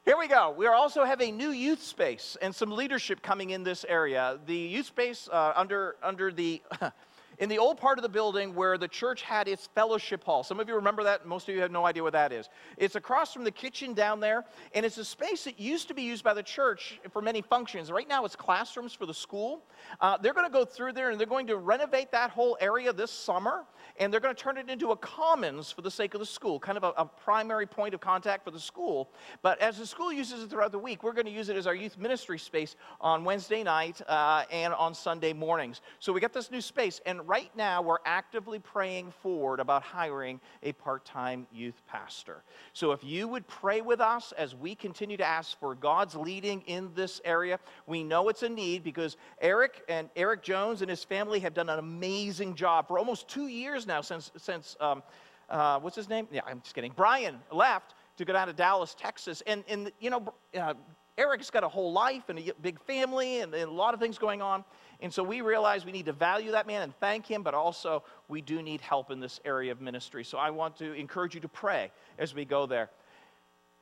Here 0.09 0.17
we 0.17 0.27
go. 0.27 0.55
We 0.57 0.67
also 0.67 1.05
have 1.05 1.21
a 1.21 1.31
new 1.31 1.51
youth 1.51 1.83
space 1.83 2.39
and 2.41 2.55
some 2.55 2.71
leadership 2.71 3.21
coming 3.21 3.51
in 3.51 3.63
this 3.63 3.85
area. 3.87 4.39
The 4.47 4.57
youth 4.57 4.87
space 4.87 5.29
uh, 5.31 5.53
under 5.55 5.97
under 6.03 6.33
the 6.33 6.63
in 7.39 7.49
the 7.49 7.59
old 7.59 7.79
part 7.79 7.99
of 7.99 8.03
the 8.03 8.09
building 8.09 8.55
where 8.55 8.77
the 8.79 8.89
church 8.89 9.23
had 9.23 9.49
its 9.49 9.69
fellowship 9.75 10.25
hall. 10.25 10.43
Some 10.43 10.61
of 10.61 10.69
you 10.69 10.75
remember 10.75 11.05
that, 11.05 11.27
most 11.27 11.49
of 11.49 11.55
you 11.55 11.61
have 11.61 11.71
no 11.71 11.87
idea 11.87 12.03
what 12.03 12.13
that 12.13 12.33
is. 12.33 12.49
It's 12.77 12.97
across 12.97 13.33
from 13.33 13.45
the 13.45 13.51
kitchen 13.51 13.95
down 13.95 14.21
there, 14.21 14.45
and 14.75 14.85
it's 14.85 14.99
a 14.99 15.05
space 15.05 15.45
that 15.45 15.61
used 15.61 15.89
to 15.89 15.95
be 15.95 16.03
used 16.03 16.25
by 16.25 16.35
the 16.35 16.43
church 16.43 17.01
for 17.13 17.23
many 17.23 17.43
functions. 17.43 17.91
Right 17.93 18.09
now, 18.09 18.25
it's 18.25 18.37
classrooms 18.37 18.93
for 18.93 19.07
the 19.07 19.15
school. 19.15 19.65
Uh, 20.01 20.17
they're 20.19 20.35
going 20.35 20.47
to 20.47 20.53
go 20.53 20.65
through 20.65 20.93
there 20.93 21.11
and 21.11 21.19
they're 21.19 21.27
going 21.27 21.47
to 21.47 21.57
renovate 21.57 22.11
that 22.13 22.31
whole 22.31 22.57
area 22.61 22.93
this 22.93 23.11
summer, 23.11 23.65
and 23.99 24.13
they're 24.13 24.21
going 24.21 24.35
to 24.35 24.43
turn 24.43 24.57
it 24.57 24.69
into 24.69 24.91
a 24.91 24.97
commons 24.97 25.71
for 25.71 25.83
the 25.83 25.91
sake 25.91 26.15
of 26.15 26.21
the 26.21 26.27
school, 26.27 26.59
kind 26.59 26.77
of 26.77 26.85
a, 26.85 26.93
a 26.97 27.05
primary 27.05 27.67
point 27.67 27.95
of 27.95 28.01
contact 28.01 28.45
for 28.45 28.51
the 28.51 28.61
school. 28.61 29.11
But 29.43 29.61
as 29.61 29.79
the 29.79 29.87
school 29.87 30.13
uses 30.13 30.43
it 30.43 30.51
throughout 30.51 30.73
the 30.73 30.79
week, 30.79 31.03
we're 31.03 31.13
going 31.13 31.27
to 31.27 31.33
use 31.33 31.49
it 31.49 31.57
as 31.57 31.67
our 31.67 31.75
youth 31.75 31.97
ministry 31.99 32.39
space 32.39 32.75
on 33.01 33.25
Wednesday 33.25 33.63
night 33.63 34.01
uh, 34.09 34.45
and 34.51 34.75
on 34.75 34.95
Sunday 34.95 35.33
mornings. 35.33 35.81
So 35.99 36.13
we 36.13 36.21
got 36.21 36.33
this 36.33 36.51
new 36.51 36.61
space, 36.61 37.01
and 37.07 37.28
right 37.29 37.51
now 37.55 37.83
we're 37.83 37.99
actively 38.07 38.59
praying 38.59 39.13
forward 39.23 39.61
about 39.61 39.83
hiring 39.83 40.41
a 40.63 40.73
part 40.73 41.05
time 41.05 41.47
youth 41.53 41.83
pastor. 41.87 42.43
So 42.73 42.93
if 42.93 43.05
you 43.05 43.29
would 43.29 43.47
pray 43.47 43.83
with 43.83 44.01
us 44.01 44.33
as 44.33 44.55
we 44.55 44.75
continue 44.75 45.19
to 45.19 45.25
ask 45.25 45.59
for 45.61 45.75
God's 45.75 46.15
leading 46.17 46.63
in 46.63 46.91
this 46.95 47.21
area, 47.25 47.61
we 47.87 48.03
know 48.03 48.31
it's 48.31 48.43
a 48.43 48.49
need 48.49 48.83
because 48.83 49.19
Eric 49.43 49.83
and 49.89 50.09
Eric 50.17 50.43
Jones 50.43 50.81
and 50.81 50.89
his 50.89 51.05
family 51.05 51.39
have 51.41 51.53
done 51.53 51.69
an 51.69 51.79
amazing 51.79 52.55
job 52.55 52.89
for 52.89 52.99
almost 52.99 53.29
two 53.29 53.49
years 53.49 53.87
now 53.87 54.01
since, 54.01 54.33
since 54.39 54.75
um, 54.81 55.03
uh, 55.51 55.79
what's 55.81 55.97
his 55.97 56.09
name? 56.09 56.27
Yeah, 56.33 56.41
I'm 56.47 56.63
just 56.63 56.75
kidding. 56.75 56.93
Brian 56.97 57.39
left 57.53 57.95
to 58.17 58.25
go 58.25 58.33
down 58.33 58.49
to 58.49 58.53
Dallas, 58.55 58.95
Texas. 58.99 59.43
And, 59.47 59.65
and 59.69 59.93
you 60.01 60.11
know, 60.11 60.33
uh, 60.59 60.75
Eric's 61.19 61.51
got 61.51 61.65
a 61.65 61.69
whole 61.69 61.93
life 61.93 62.29
and 62.29 62.39
a 62.39 62.53
big 62.63 62.81
family 62.81 63.41
and, 63.41 63.53
and, 63.53 63.69
a 63.69 63.73
lot 63.73 63.93
of 63.93 63.99
things 63.99 64.19
going 64.19 64.41
on. 64.41 64.65
And 65.01 65.13
so 65.13 65.23
we 65.23 65.43
realize 65.43 65.85
we 65.85 65.93
need 65.93 66.07
to 66.07 66.13
value 66.13 66.51
that 66.53 66.67
man 66.67 66.83
and 66.83 66.93
thank 66.99 67.27
him, 67.27 67.43
but 67.43 67.55
also 67.55 68.03
we 68.27 68.41
do 68.41 68.63
need 68.63 68.81
help 68.81 69.11
in 69.11 69.21
this 69.21 69.39
area 69.45 69.71
of 69.71 69.81
ministry. 69.81 70.25
So 70.25 70.39
I 70.39 70.51
want 70.51 70.77
to 70.79 70.93
encourage 70.93 71.35
you 71.35 71.41
to 71.43 71.49
pray 71.49 71.93
as 72.19 72.35
we 72.35 72.45
go 72.45 72.67
there. 72.67 72.91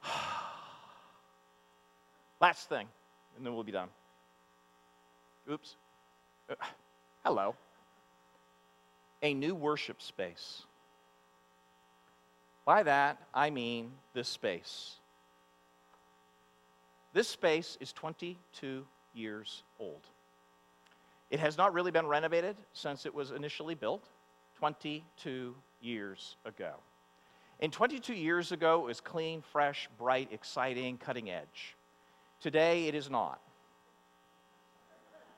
Last 2.41 2.69
thing, 2.69 2.87
and 3.37 3.47
then 3.47 3.55
we'll 3.55 3.65
be 3.65 3.73
done. 3.73 3.89
Oops. 5.51 5.77
Uh, 6.51 6.55
hello. 7.25 7.55
A 9.23 9.33
new 9.33 9.55
worship 9.55 10.03
space. 10.03 10.65
By 12.67 12.83
that, 12.83 13.23
I 13.33 13.49
mean 13.49 13.93
this 14.13 14.29
space. 14.29 14.97
This 17.15 17.29
space 17.29 17.79
is 17.81 17.95
22 17.95 18.85
years 19.15 19.63
old. 19.81 20.03
It 21.31 21.41
has 21.41 21.57
not 21.57 21.73
really 21.73 21.91
been 21.91 22.07
renovated 22.07 22.57
since 22.73 23.07
it 23.07 23.15
was 23.15 23.31
initially 23.31 23.75
built 23.75 24.09
22 24.59 25.55
years 25.81 26.37
ago. 26.45 26.75
And 27.61 27.73
22 27.73 28.15
years 28.15 28.53
ago, 28.53 28.81
it 28.81 28.87
was 28.87 29.01
clean, 29.01 29.43
fresh, 29.43 29.89
bright, 29.99 30.29
exciting, 30.33 30.99
cutting 30.99 31.31
edge. 31.31 31.75
Today, 32.41 32.87
it 32.87 32.95
is 32.95 33.11
not. 33.11 33.41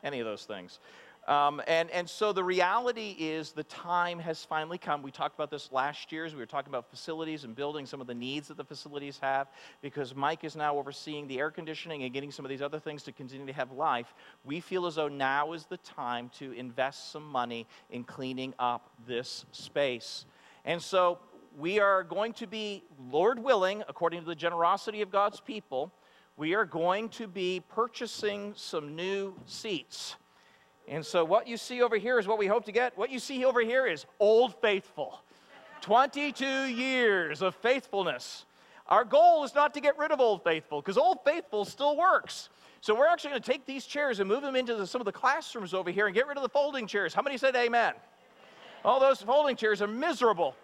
Any 0.02 0.20
of 0.20 0.26
those 0.26 0.44
things. 0.44 0.80
Um, 1.28 1.60
and, 1.66 1.90
and 1.90 2.08
so 2.08 2.32
the 2.32 2.42
reality 2.42 3.14
is 3.18 3.52
the 3.52 3.64
time 3.64 4.18
has 4.18 4.46
finally 4.46 4.78
come. 4.78 5.02
We 5.02 5.10
talked 5.10 5.34
about 5.34 5.50
this 5.50 5.70
last 5.70 6.10
year 6.10 6.24
as 6.24 6.32
we 6.32 6.40
were 6.40 6.46
talking 6.46 6.70
about 6.70 6.88
facilities 6.88 7.44
and 7.44 7.54
building 7.54 7.84
some 7.84 8.00
of 8.00 8.06
the 8.06 8.14
needs 8.14 8.48
that 8.48 8.56
the 8.56 8.64
facilities 8.64 9.18
have 9.20 9.48
because 9.82 10.14
Mike 10.14 10.42
is 10.42 10.56
now 10.56 10.78
overseeing 10.78 11.28
the 11.28 11.38
air 11.38 11.50
conditioning 11.50 12.02
and 12.04 12.14
getting 12.14 12.30
some 12.30 12.46
of 12.46 12.48
these 12.48 12.62
other 12.62 12.78
things 12.80 13.02
to 13.02 13.12
continue 13.12 13.46
to 13.46 13.52
have 13.52 13.70
life. 13.72 14.14
We 14.42 14.60
feel 14.60 14.86
as 14.86 14.94
though 14.94 15.08
now 15.08 15.52
is 15.52 15.66
the 15.66 15.76
time 15.76 16.30
to 16.38 16.52
invest 16.52 17.12
some 17.12 17.28
money 17.28 17.66
in 17.90 18.04
cleaning 18.04 18.54
up 18.58 18.88
this 19.06 19.44
space. 19.52 20.24
And 20.64 20.80
so 20.80 21.18
we 21.58 21.78
are 21.78 22.04
going 22.04 22.32
to 22.34 22.46
be, 22.46 22.84
Lord 23.10 23.38
willing, 23.38 23.84
according 23.86 24.20
to 24.20 24.26
the 24.26 24.34
generosity 24.34 25.02
of 25.02 25.10
God's 25.10 25.40
people, 25.40 25.92
we 26.38 26.54
are 26.54 26.64
going 26.64 27.10
to 27.10 27.26
be 27.26 27.62
purchasing 27.68 28.54
some 28.56 28.96
new 28.96 29.34
seats. 29.44 30.16
And 30.90 31.04
so, 31.04 31.24
what 31.24 31.46
you 31.46 31.56
see 31.56 31.82
over 31.82 31.96
here 31.96 32.18
is 32.18 32.26
what 32.26 32.38
we 32.38 32.46
hope 32.46 32.64
to 32.64 32.72
get. 32.72 32.96
What 32.96 33.10
you 33.10 33.18
see 33.18 33.44
over 33.44 33.60
here 33.60 33.86
is 33.86 34.06
Old 34.18 34.54
Faithful 34.60 35.20
22 35.82 36.44
years 36.64 37.42
of 37.42 37.54
faithfulness. 37.56 38.46
Our 38.86 39.04
goal 39.04 39.44
is 39.44 39.54
not 39.54 39.74
to 39.74 39.80
get 39.80 39.98
rid 39.98 40.12
of 40.12 40.20
Old 40.20 40.42
Faithful 40.42 40.80
because 40.80 40.96
Old 40.96 41.18
Faithful 41.24 41.66
still 41.66 41.96
works. 41.96 42.48
So, 42.80 42.94
we're 42.94 43.06
actually 43.06 43.30
going 43.30 43.42
to 43.42 43.52
take 43.52 43.66
these 43.66 43.84
chairs 43.84 44.18
and 44.20 44.28
move 44.28 44.40
them 44.40 44.56
into 44.56 44.76
the, 44.76 44.86
some 44.86 45.00
of 45.00 45.04
the 45.04 45.12
classrooms 45.12 45.74
over 45.74 45.90
here 45.90 46.06
and 46.06 46.14
get 46.14 46.26
rid 46.26 46.38
of 46.38 46.42
the 46.42 46.48
folding 46.48 46.86
chairs. 46.86 47.12
How 47.12 47.22
many 47.22 47.36
said 47.36 47.54
amen? 47.54 47.92
All 48.84 48.98
those 48.98 49.20
folding 49.20 49.56
chairs 49.56 49.82
are 49.82 49.88
miserable. 49.88 50.54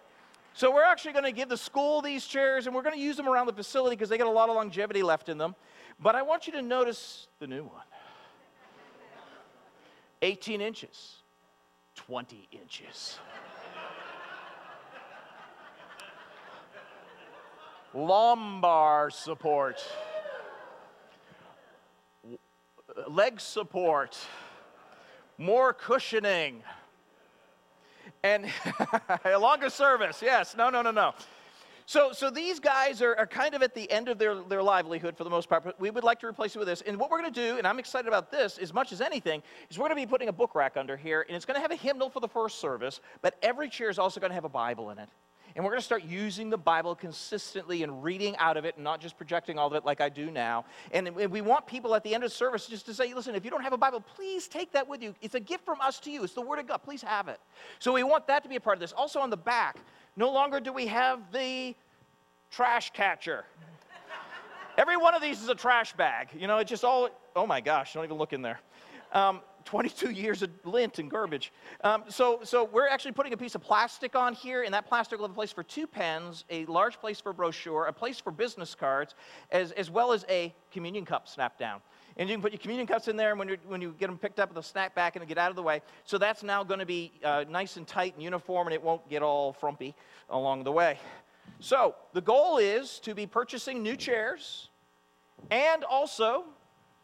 So, 0.53 0.73
we're 0.73 0.85
actually 0.85 1.13
going 1.13 1.25
to 1.25 1.33
give 1.33 1.49
the 1.49 1.57
school 1.57 2.01
these 2.01 2.25
chairs 2.25 2.65
and 2.65 2.75
we're 2.75 2.81
going 2.81 2.95
to 2.95 3.01
use 3.01 3.15
them 3.15 3.27
around 3.29 3.45
the 3.45 3.53
facility 3.53 3.95
because 3.95 4.09
they 4.09 4.17
got 4.17 4.27
a 4.27 4.31
lot 4.31 4.49
of 4.49 4.55
longevity 4.55 5.03
left 5.03 5.29
in 5.29 5.37
them. 5.37 5.53
But 5.99 6.15
I 6.15 6.23
want 6.23 6.47
you 6.47 6.53
to 6.53 6.63
notice 6.63 7.27
the 7.39 7.45
new 7.45 7.63
one. 7.63 7.83
18 10.21 10.61
inches, 10.61 11.17
20 11.95 12.47
inches. 12.51 13.19
Lumbar 17.93 19.09
support, 19.09 19.81
leg 23.07 23.39
support, 23.39 24.17
more 25.37 25.73
cushioning, 25.73 26.61
and 28.23 28.51
a 29.25 29.37
longer 29.37 29.69
service. 29.69 30.21
Yes, 30.21 30.55
no, 30.57 30.69
no, 30.69 30.81
no, 30.81 30.91
no. 30.91 31.13
So, 31.87 32.13
so 32.13 32.31
these 32.31 32.59
guys 32.59 33.01
are, 33.03 33.15
are 33.15 33.27
kind 33.27 33.53
of 33.53 33.61
at 33.61 33.75
the 33.75 33.89
end 33.91 34.09
of 34.09 34.17
their, 34.17 34.41
their 34.41 34.63
livelihood 34.63 35.15
for 35.15 35.23
the 35.23 35.29
most 35.29 35.47
part, 35.47 35.63
but 35.63 35.79
we 35.79 35.91
would 35.91 36.03
like 36.03 36.19
to 36.21 36.27
replace 36.27 36.55
it 36.55 36.59
with 36.59 36.67
this. 36.67 36.81
And 36.81 36.97
what 36.97 37.11
we're 37.11 37.21
going 37.21 37.31
to 37.31 37.47
do, 37.47 37.57
and 37.57 37.67
I'm 37.67 37.77
excited 37.77 38.07
about 38.07 38.31
this 38.31 38.57
as 38.57 38.73
much 38.73 38.91
as 38.91 39.01
anything, 39.01 39.43
is 39.69 39.77
we're 39.77 39.87
going 39.87 40.01
to 40.01 40.07
be 40.07 40.09
putting 40.09 40.29
a 40.29 40.33
book 40.33 40.55
rack 40.55 40.77
under 40.77 40.97
here, 40.97 41.23
and 41.27 41.35
it's 41.35 41.45
going 41.45 41.55
to 41.55 41.61
have 41.61 41.71
a 41.71 41.75
hymnal 41.75 42.09
for 42.09 42.19
the 42.19 42.27
first 42.27 42.59
service, 42.59 43.01
but 43.21 43.35
every 43.43 43.69
chair 43.69 43.89
is 43.91 43.99
also 43.99 44.19
going 44.19 44.31
to 44.31 44.35
have 44.35 44.45
a 44.45 44.49
Bible 44.49 44.89
in 44.89 44.97
it. 44.97 45.09
And 45.55 45.63
we're 45.63 45.71
going 45.71 45.79
to 45.79 45.85
start 45.85 46.03
using 46.03 46.49
the 46.49 46.57
Bible 46.57 46.95
consistently 46.95 47.83
and 47.83 48.03
reading 48.03 48.35
out 48.37 48.57
of 48.57 48.65
it 48.65 48.75
and 48.75 48.83
not 48.83 48.99
just 48.99 49.15
projecting 49.15 49.57
all 49.57 49.67
of 49.67 49.73
it 49.73 49.85
like 49.85 50.01
I 50.01 50.09
do 50.09 50.29
now. 50.29 50.65
And 50.91 51.15
we 51.15 51.39
want 51.39 51.65
people 51.65 51.95
at 51.95 52.03
the 52.03 52.13
end 52.13 52.25
of 52.25 52.33
service 52.33 52.67
just 52.67 52.85
to 52.87 52.93
say, 52.93 53.13
listen, 53.13 53.35
if 53.35 53.45
you 53.45 53.51
don't 53.51 53.63
have 53.63 53.71
a 53.71 53.77
Bible, 53.77 54.01
please 54.01 54.49
take 54.49 54.73
that 54.73 54.85
with 54.85 55.01
you. 55.01 55.15
It's 55.21 55.35
a 55.35 55.39
gift 55.39 55.63
from 55.63 55.79
us 55.79 55.99
to 56.01 56.11
you. 56.11 56.25
It's 56.25 56.33
the 56.33 56.41
Word 56.41 56.59
of 56.59 56.67
God. 56.67 56.79
Please 56.79 57.01
have 57.03 57.29
it. 57.29 57.39
So 57.79 57.93
we 57.93 58.03
want 58.03 58.27
that 58.27 58.43
to 58.43 58.49
be 58.49 58.57
a 58.57 58.59
part 58.59 58.75
of 58.75 58.81
this. 58.81 58.91
Also 58.91 59.21
on 59.21 59.29
the 59.29 59.37
back, 59.37 59.77
no 60.15 60.31
longer 60.31 60.59
do 60.59 60.71
we 60.71 60.87
have 60.87 61.31
the 61.31 61.75
trash 62.51 62.91
catcher. 62.91 63.45
Every 64.77 64.97
one 64.97 65.13
of 65.15 65.21
these 65.21 65.41
is 65.41 65.49
a 65.49 65.55
trash 65.55 65.93
bag. 65.93 66.29
You 66.37 66.47
know, 66.47 66.57
it's 66.57 66.69
just 66.69 66.83
all, 66.83 67.09
oh 67.35 67.47
my 67.47 67.61
gosh, 67.61 67.93
don't 67.93 68.03
even 68.03 68.17
look 68.17 68.33
in 68.33 68.41
there. 68.41 68.59
Um, 69.13 69.41
22 69.65 70.11
years 70.11 70.41
of 70.41 70.49
lint 70.63 70.99
and 70.99 71.09
garbage. 71.09 71.51
Um, 71.83 72.03
so, 72.07 72.39
so 72.43 72.63
we're 72.63 72.87
actually 72.87 73.11
putting 73.11 73.33
a 73.33 73.37
piece 73.37 73.55
of 73.55 73.61
plastic 73.61 74.15
on 74.15 74.33
here, 74.33 74.63
and 74.63 74.73
that 74.73 74.87
plastic 74.87 75.19
will 75.19 75.27
have 75.27 75.31
a 75.31 75.35
place 75.35 75.51
for 75.51 75.63
two 75.63 75.87
pens, 75.87 76.45
a 76.49 76.65
large 76.65 76.99
place 76.99 77.19
for 77.19 77.33
brochure, 77.33 77.85
a 77.85 77.93
place 77.93 78.19
for 78.19 78.31
business 78.31 78.75
cards, 78.75 79.15
as, 79.51 79.71
as 79.71 79.89
well 79.89 80.13
as 80.13 80.25
a 80.29 80.53
communion 80.71 81.03
cup 81.03 81.27
snap 81.27 81.57
down. 81.57 81.81
And 82.17 82.29
you 82.29 82.35
can 82.35 82.41
put 82.41 82.53
your 82.53 82.59
communion 82.59 82.87
cups 82.87 83.07
in 83.07 83.17
there, 83.17 83.31
and 83.31 83.39
when, 83.39 83.49
you 83.49 83.57
when 83.67 83.81
you 83.81 83.93
get 83.99 84.07
them 84.07 84.17
picked 84.17 84.39
up, 84.39 84.53
they'll 84.53 84.63
snap 84.63 84.95
back 84.95 85.15
and 85.15 85.27
get 85.27 85.37
out 85.37 85.49
of 85.49 85.55
the 85.55 85.63
way. 85.63 85.81
So 86.05 86.17
that's 86.17 86.43
now 86.43 86.63
going 86.63 86.79
to 86.79 86.85
be 86.85 87.11
uh, 87.23 87.43
nice 87.49 87.75
and 87.75 87.85
tight 87.85 88.13
and 88.13 88.23
uniform, 88.23 88.67
and 88.67 88.73
it 88.73 88.81
won't 88.81 89.07
get 89.09 89.21
all 89.21 89.51
frumpy 89.51 89.95
along 90.29 90.63
the 90.63 90.71
way. 90.71 90.99
So 91.59 91.95
the 92.13 92.21
goal 92.21 92.57
is 92.57 92.99
to 92.99 93.13
be 93.15 93.25
purchasing 93.25 93.81
new 93.81 93.95
chairs 93.95 94.69
and 95.51 95.83
also 95.83 96.45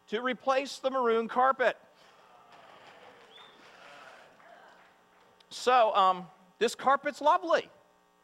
to 0.10 0.22
replace 0.22 0.78
the 0.78 0.90
maroon 0.90 1.28
carpet. 1.28 1.78
So, 5.52 5.94
um, 5.96 6.26
this 6.60 6.76
carpet's 6.76 7.20
lovely. 7.20 7.70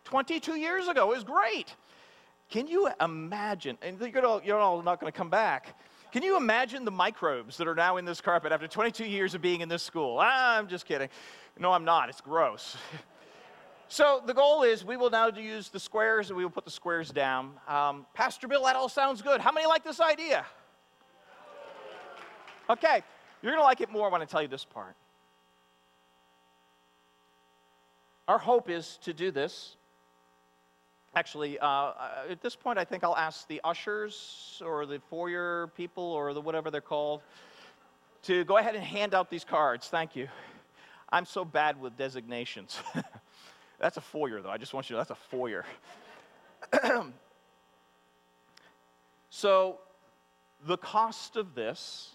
22 0.05 0.55
years 0.55 0.87
ago, 0.87 1.07
was 1.07 1.25
great. 1.25 1.75
Can 2.49 2.67
you 2.67 2.89
imagine? 3.01 3.77
And 3.81 3.99
you're, 3.99 4.25
all, 4.25 4.41
you're 4.41 4.57
all 4.57 4.81
not 4.81 5.01
going 5.01 5.11
to 5.11 5.17
come 5.17 5.29
back. 5.29 5.77
Can 6.13 6.23
you 6.23 6.37
imagine 6.37 6.85
the 6.85 6.91
microbes 6.91 7.57
that 7.57 7.67
are 7.67 7.75
now 7.75 7.97
in 7.97 8.05
this 8.05 8.21
carpet 8.21 8.53
after 8.53 8.67
22 8.67 9.03
years 9.03 9.35
of 9.35 9.41
being 9.41 9.59
in 9.59 9.67
this 9.67 9.83
school? 9.83 10.19
I'm 10.19 10.69
just 10.69 10.85
kidding. 10.85 11.09
No, 11.59 11.73
I'm 11.73 11.83
not. 11.83 12.07
It's 12.07 12.21
gross. 12.21 12.77
so 13.89 14.23
the 14.25 14.33
goal 14.33 14.63
is 14.63 14.85
we 14.85 14.95
will 14.95 15.09
now 15.09 15.27
use 15.27 15.67
the 15.67 15.81
squares 15.81 16.29
and 16.29 16.37
we 16.37 16.45
will 16.45 16.51
put 16.51 16.63
the 16.63 16.71
squares 16.71 17.09
down. 17.09 17.51
Um, 17.67 18.05
Pastor 18.13 18.47
Bill, 18.47 18.63
that 18.63 18.77
all 18.77 18.87
sounds 18.87 19.21
good. 19.21 19.41
How 19.41 19.51
many 19.51 19.67
like 19.67 19.83
this 19.83 19.99
idea? 19.99 20.45
Okay, 22.69 23.03
you're 23.41 23.51
going 23.51 23.61
to 23.61 23.65
like 23.65 23.81
it 23.81 23.91
more 23.91 24.09
when 24.09 24.21
I 24.21 24.25
tell 24.25 24.41
you 24.41 24.47
this 24.47 24.63
part. 24.63 24.95
Our 28.27 28.37
hope 28.37 28.69
is 28.69 28.99
to 29.03 29.13
do 29.13 29.31
this. 29.31 29.77
Actually, 31.15 31.57
uh, 31.59 31.65
uh, 31.65 32.09
at 32.29 32.41
this 32.41 32.55
point, 32.55 32.77
I 32.77 32.83
think 32.83 33.03
I'll 33.03 33.15
ask 33.15 33.47
the 33.47 33.61
ushers 33.63 34.61
or 34.63 34.85
the 34.85 34.99
foyer 35.09 35.67
people 35.77 36.03
or 36.03 36.33
the 36.33 36.41
whatever 36.41 36.69
they're 36.69 36.81
called 36.81 37.21
to 38.23 38.43
go 38.43 38.57
ahead 38.57 38.75
and 38.75 38.83
hand 38.83 39.13
out 39.13 39.29
these 39.29 39.45
cards. 39.45 39.87
Thank 39.87 40.15
you. 40.15 40.27
I'm 41.09 41.25
so 41.25 41.45
bad 41.45 41.79
with 41.79 41.95
designations. 41.97 42.79
that's 43.79 43.95
a 43.95 44.01
foyer, 44.01 44.41
though. 44.41 44.49
I 44.49 44.57
just 44.57 44.73
want 44.73 44.89
you 44.89 44.95
to 44.95 44.97
know 44.97 45.05
that's 45.05 45.11
a 45.11 45.15
foyer. 45.15 45.65
so, 49.29 49.79
the 50.65 50.77
cost 50.77 51.37
of 51.37 51.55
this, 51.55 52.11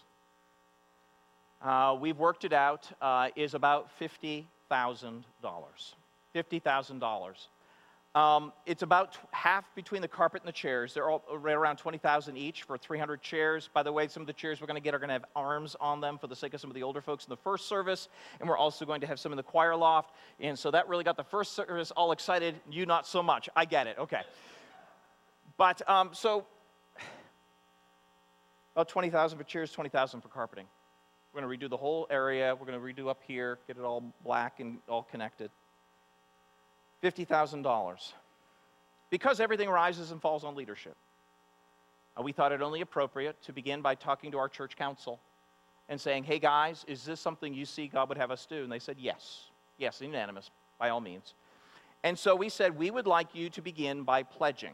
uh, 1.63 1.97
we've 1.99 2.19
worked 2.19 2.45
it 2.45 2.53
out, 2.53 2.87
uh, 3.01 3.29
is 3.35 3.55
about 3.55 3.89
$50,000. 3.99 4.43
$50,000. 6.33 7.47
Um, 8.15 8.53
it's 8.67 8.83
about 8.83 9.17
half 9.31 9.73
between 9.73 10.03
the 10.03 10.07
carpet 10.07 10.43
and 10.43 10.47
the 10.47 10.53
chairs. 10.53 10.93
They're 10.93 11.09
all 11.09 11.23
right 11.35 11.55
around 11.55 11.77
20,000 11.77 12.37
each 12.37 12.61
for 12.61 12.77
300 12.77 13.23
chairs. 13.23 13.69
By 13.73 13.81
the 13.81 13.91
way, 13.91 14.07
some 14.07 14.21
of 14.21 14.27
the 14.27 14.33
chairs 14.33 14.61
we're 14.61 14.67
going 14.67 14.79
to 14.79 14.83
get 14.83 14.93
are 14.93 14.99
going 14.99 15.09
to 15.09 15.13
have 15.13 15.25
arms 15.35 15.75
on 15.81 15.99
them 15.99 16.19
for 16.19 16.27
the 16.27 16.35
sake 16.35 16.53
of 16.53 16.61
some 16.61 16.69
of 16.69 16.75
the 16.75 16.83
older 16.83 17.01
folks 17.01 17.25
in 17.25 17.31
the 17.31 17.37
first 17.37 17.67
service, 17.67 18.09
and 18.39 18.47
we're 18.47 18.57
also 18.57 18.85
going 18.85 19.01
to 19.01 19.07
have 19.07 19.19
some 19.19 19.31
in 19.31 19.37
the 19.37 19.43
choir 19.43 19.75
loft. 19.75 20.13
And 20.39 20.57
so 20.57 20.69
that 20.69 20.87
really 20.87 21.03
got 21.03 21.17
the 21.17 21.23
first 21.23 21.53
service 21.53 21.89
all 21.89 22.11
excited. 22.11 22.53
You 22.69 22.85
not 22.85 23.07
so 23.07 23.23
much. 23.23 23.49
I 23.55 23.65
get 23.65 23.87
it. 23.87 23.97
Okay. 23.97 24.21
But 25.57 25.87
um, 25.89 26.11
so 26.13 26.45
about 28.75 28.89
20,000 28.89 29.39
for 29.39 29.43
chairs, 29.43 29.71
20,000 29.71 30.21
for 30.21 30.27
carpeting. 30.27 30.65
We're 31.33 31.41
going 31.41 31.59
to 31.59 31.65
redo 31.65 31.69
the 31.69 31.77
whole 31.77 32.05
area. 32.11 32.55
We're 32.55 32.67
going 32.67 32.79
to 32.79 33.03
redo 33.03 33.09
up 33.09 33.21
here, 33.25 33.57
get 33.65 33.77
it 33.77 33.83
all 33.83 34.03
black 34.23 34.59
and 34.59 34.77
all 34.87 35.01
connected. 35.01 35.49
$50,000 37.03 38.13
because 39.09 39.39
everything 39.39 39.69
rises 39.69 40.11
and 40.11 40.21
falls 40.21 40.43
on 40.43 40.55
leadership. 40.55 40.95
Uh, 42.17 42.23
we 42.23 42.31
thought 42.31 42.51
it 42.51 42.61
only 42.61 42.81
appropriate 42.81 43.41
to 43.43 43.51
begin 43.53 43.81
by 43.81 43.95
talking 43.95 44.31
to 44.31 44.37
our 44.37 44.47
church 44.47 44.75
council 44.75 45.19
and 45.89 45.99
saying, 45.99 46.23
hey 46.23 46.39
guys, 46.39 46.85
is 46.87 47.03
this 47.03 47.19
something 47.19 47.53
you 47.53 47.65
see 47.65 47.87
God 47.87 48.09
would 48.09 48.17
have 48.17 48.31
us 48.31 48.45
do? 48.45 48.63
And 48.63 48.71
they 48.71 48.79
said, 48.79 48.97
yes. 48.99 49.49
Yes, 49.77 49.99
unanimous, 50.01 50.49
by 50.79 50.89
all 50.89 51.01
means. 51.01 51.33
And 52.03 52.17
so 52.17 52.35
we 52.35 52.49
said, 52.49 52.77
we 52.77 52.91
would 52.91 53.07
like 53.07 53.33
you 53.33 53.49
to 53.51 53.61
begin 53.61 54.03
by 54.03 54.23
pledging. 54.23 54.73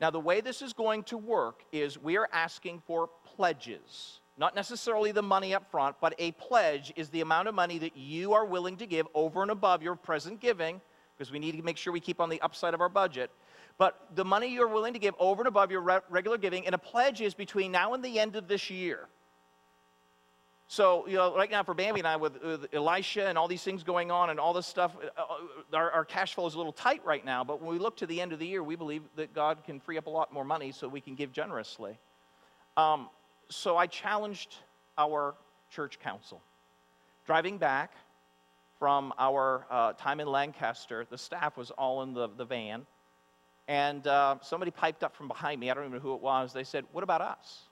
Now, 0.00 0.10
the 0.10 0.20
way 0.20 0.40
this 0.40 0.62
is 0.62 0.72
going 0.72 1.04
to 1.04 1.18
work 1.18 1.62
is 1.72 1.98
we 1.98 2.16
are 2.16 2.28
asking 2.32 2.82
for 2.86 3.08
pledges. 3.24 4.20
Not 4.38 4.54
necessarily 4.54 5.12
the 5.12 5.22
money 5.22 5.54
up 5.54 5.70
front, 5.70 5.96
but 6.00 6.14
a 6.18 6.32
pledge 6.32 6.92
is 6.96 7.08
the 7.08 7.22
amount 7.22 7.48
of 7.48 7.54
money 7.54 7.78
that 7.78 7.96
you 7.96 8.34
are 8.34 8.44
willing 8.44 8.76
to 8.76 8.86
give 8.86 9.06
over 9.14 9.42
and 9.42 9.50
above 9.50 9.82
your 9.82 9.96
present 9.96 10.40
giving 10.40 10.80
because 11.16 11.30
we 11.30 11.38
need 11.38 11.56
to 11.56 11.62
make 11.62 11.76
sure 11.76 11.92
we 11.92 12.00
keep 12.00 12.20
on 12.20 12.28
the 12.28 12.40
upside 12.42 12.74
of 12.74 12.80
our 12.80 12.88
budget. 12.88 13.30
But 13.78 14.08
the 14.14 14.24
money 14.24 14.48
you're 14.48 14.68
willing 14.68 14.92
to 14.94 14.98
give 14.98 15.14
over 15.18 15.42
and 15.42 15.48
above 15.48 15.70
your 15.70 15.80
re- 15.80 16.00
regular 16.08 16.38
giving, 16.38 16.66
and 16.66 16.74
a 16.74 16.78
pledge 16.78 17.20
is 17.20 17.34
between 17.34 17.72
now 17.72 17.94
and 17.94 18.04
the 18.04 18.18
end 18.18 18.36
of 18.36 18.48
this 18.48 18.70
year. 18.70 19.08
So, 20.68 21.06
you 21.06 21.14
know, 21.14 21.36
right 21.36 21.50
now 21.50 21.62
for 21.62 21.74
Bambi 21.74 22.00
and 22.00 22.08
I, 22.08 22.16
with, 22.16 22.42
with 22.42 22.66
Elisha 22.72 23.28
and 23.28 23.38
all 23.38 23.46
these 23.46 23.62
things 23.62 23.84
going 23.84 24.10
on 24.10 24.30
and 24.30 24.40
all 24.40 24.52
this 24.52 24.66
stuff, 24.66 24.96
uh, 24.96 25.20
uh, 25.20 25.76
our, 25.76 25.90
our, 25.92 26.04
cash 26.04 26.34
flow 26.34 26.46
is 26.46 26.54
a 26.54 26.56
little 26.56 26.72
tight 26.72 27.04
right 27.04 27.24
now. 27.24 27.44
But 27.44 27.62
when 27.62 27.70
we 27.70 27.78
look 27.78 27.96
to 27.98 28.06
the 28.06 28.20
end 28.20 28.32
of 28.32 28.40
the 28.40 28.46
year, 28.48 28.64
we 28.64 28.74
believe 28.74 29.02
that 29.14 29.32
God 29.32 29.62
can 29.64 29.78
free 29.78 29.96
up 29.96 30.06
a 30.06 30.10
lot 30.10 30.32
more 30.32 30.44
money 30.44 30.72
so 30.72 30.88
we 30.88 31.00
can 31.00 31.14
give 31.14 31.32
generously. 31.32 31.96
Um, 32.76 33.10
so 33.48 33.76
I 33.76 33.86
challenged 33.86 34.56
our 34.98 35.36
church 35.70 36.00
council. 36.00 36.42
Driving 37.26 37.58
back, 37.58 37.92
from 38.78 39.12
our 39.18 39.66
uh, 39.70 39.92
time 39.94 40.20
in 40.20 40.28
Lancaster. 40.28 41.06
The 41.08 41.18
staff 41.18 41.56
was 41.56 41.70
all 41.70 42.02
in 42.02 42.12
the, 42.12 42.28
the 42.28 42.44
van. 42.44 42.86
And 43.68 44.06
uh, 44.06 44.36
somebody 44.42 44.70
piped 44.70 45.02
up 45.02 45.16
from 45.16 45.28
behind 45.28 45.60
me. 45.60 45.70
I 45.70 45.74
don't 45.74 45.84
even 45.84 45.94
know 45.94 46.02
who 46.02 46.14
it 46.14 46.20
was. 46.20 46.52
They 46.52 46.64
said, 46.64 46.84
What 46.92 47.02
about 47.02 47.20
us? 47.20 47.62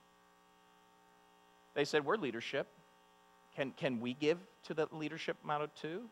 They 1.75 1.85
said, 1.85 2.05
We're 2.05 2.17
leadership. 2.17 2.67
Can, 3.55 3.71
can 3.73 4.01
we 4.01 4.15
give 4.15 4.39
to 4.65 4.75
the 4.75 4.89
leadership 4.91 5.37
amount 5.45 5.75
too? 5.77 6.03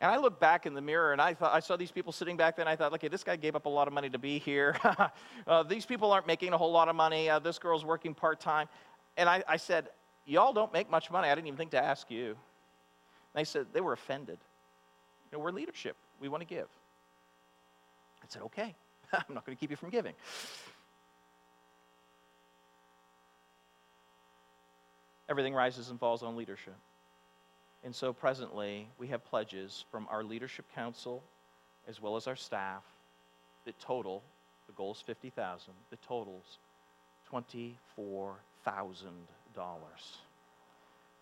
And 0.00 0.10
I 0.10 0.18
looked 0.18 0.40
back 0.40 0.66
in 0.66 0.74
the 0.74 0.82
mirror 0.82 1.12
and 1.12 1.22
I 1.22 1.32
thought 1.32 1.54
I 1.54 1.60
saw 1.60 1.76
these 1.76 1.92
people 1.92 2.12
sitting 2.12 2.36
back 2.36 2.56
there 2.56 2.64
and 2.64 2.68
I 2.68 2.76
thought, 2.76 2.92
okay, 2.94 3.08
this 3.08 3.24
guy 3.24 3.36
gave 3.36 3.56
up 3.56 3.64
a 3.64 3.70
lot 3.70 3.86
of 3.88 3.94
money 3.94 4.10
to 4.10 4.18
be 4.18 4.38
here. 4.38 4.76
uh, 5.46 5.62
these 5.62 5.86
people 5.86 6.12
aren't 6.12 6.26
making 6.26 6.52
a 6.52 6.58
whole 6.58 6.72
lot 6.72 6.88
of 6.88 6.96
money. 6.96 7.30
Uh, 7.30 7.38
this 7.38 7.58
girl's 7.58 7.84
working 7.84 8.12
part 8.12 8.40
time. 8.40 8.68
And 9.16 9.28
I, 9.28 9.42
I 9.48 9.56
said, 9.56 9.88
Y'all 10.26 10.54
don't 10.54 10.72
make 10.72 10.90
much 10.90 11.10
money. 11.10 11.28
I 11.28 11.34
didn't 11.34 11.48
even 11.48 11.58
think 11.58 11.72
to 11.72 11.84
ask 11.84 12.10
you. 12.10 12.36
They 13.34 13.44
said 13.44 13.66
they 13.72 13.80
were 13.80 13.92
offended. 13.92 14.38
You 15.30 15.38
know, 15.38 15.44
we're 15.44 15.50
leadership. 15.50 15.96
We 16.20 16.28
want 16.28 16.42
to 16.42 16.46
give. 16.46 16.68
I 18.22 18.26
said, 18.28 18.42
okay, 18.42 18.74
I'm 19.12 19.34
not 19.34 19.44
going 19.44 19.56
to 19.56 19.60
keep 19.60 19.70
you 19.70 19.76
from 19.76 19.90
giving. 19.90 20.14
Everything 25.28 25.54
rises 25.54 25.90
and 25.90 25.98
falls 25.98 26.22
on 26.22 26.36
leadership. 26.36 26.76
And 27.82 27.94
so 27.94 28.12
presently, 28.12 28.88
we 28.98 29.08
have 29.08 29.24
pledges 29.24 29.84
from 29.90 30.06
our 30.10 30.22
leadership 30.22 30.64
council 30.74 31.22
as 31.86 32.00
well 32.00 32.16
as 32.16 32.26
our 32.26 32.36
staff 32.36 32.82
that 33.66 33.78
total, 33.78 34.22
the 34.66 34.72
goal 34.72 34.92
is 34.92 35.00
50,000, 35.00 35.72
the 35.90 35.96
totals 35.96 36.58
$24,000. 37.30 38.36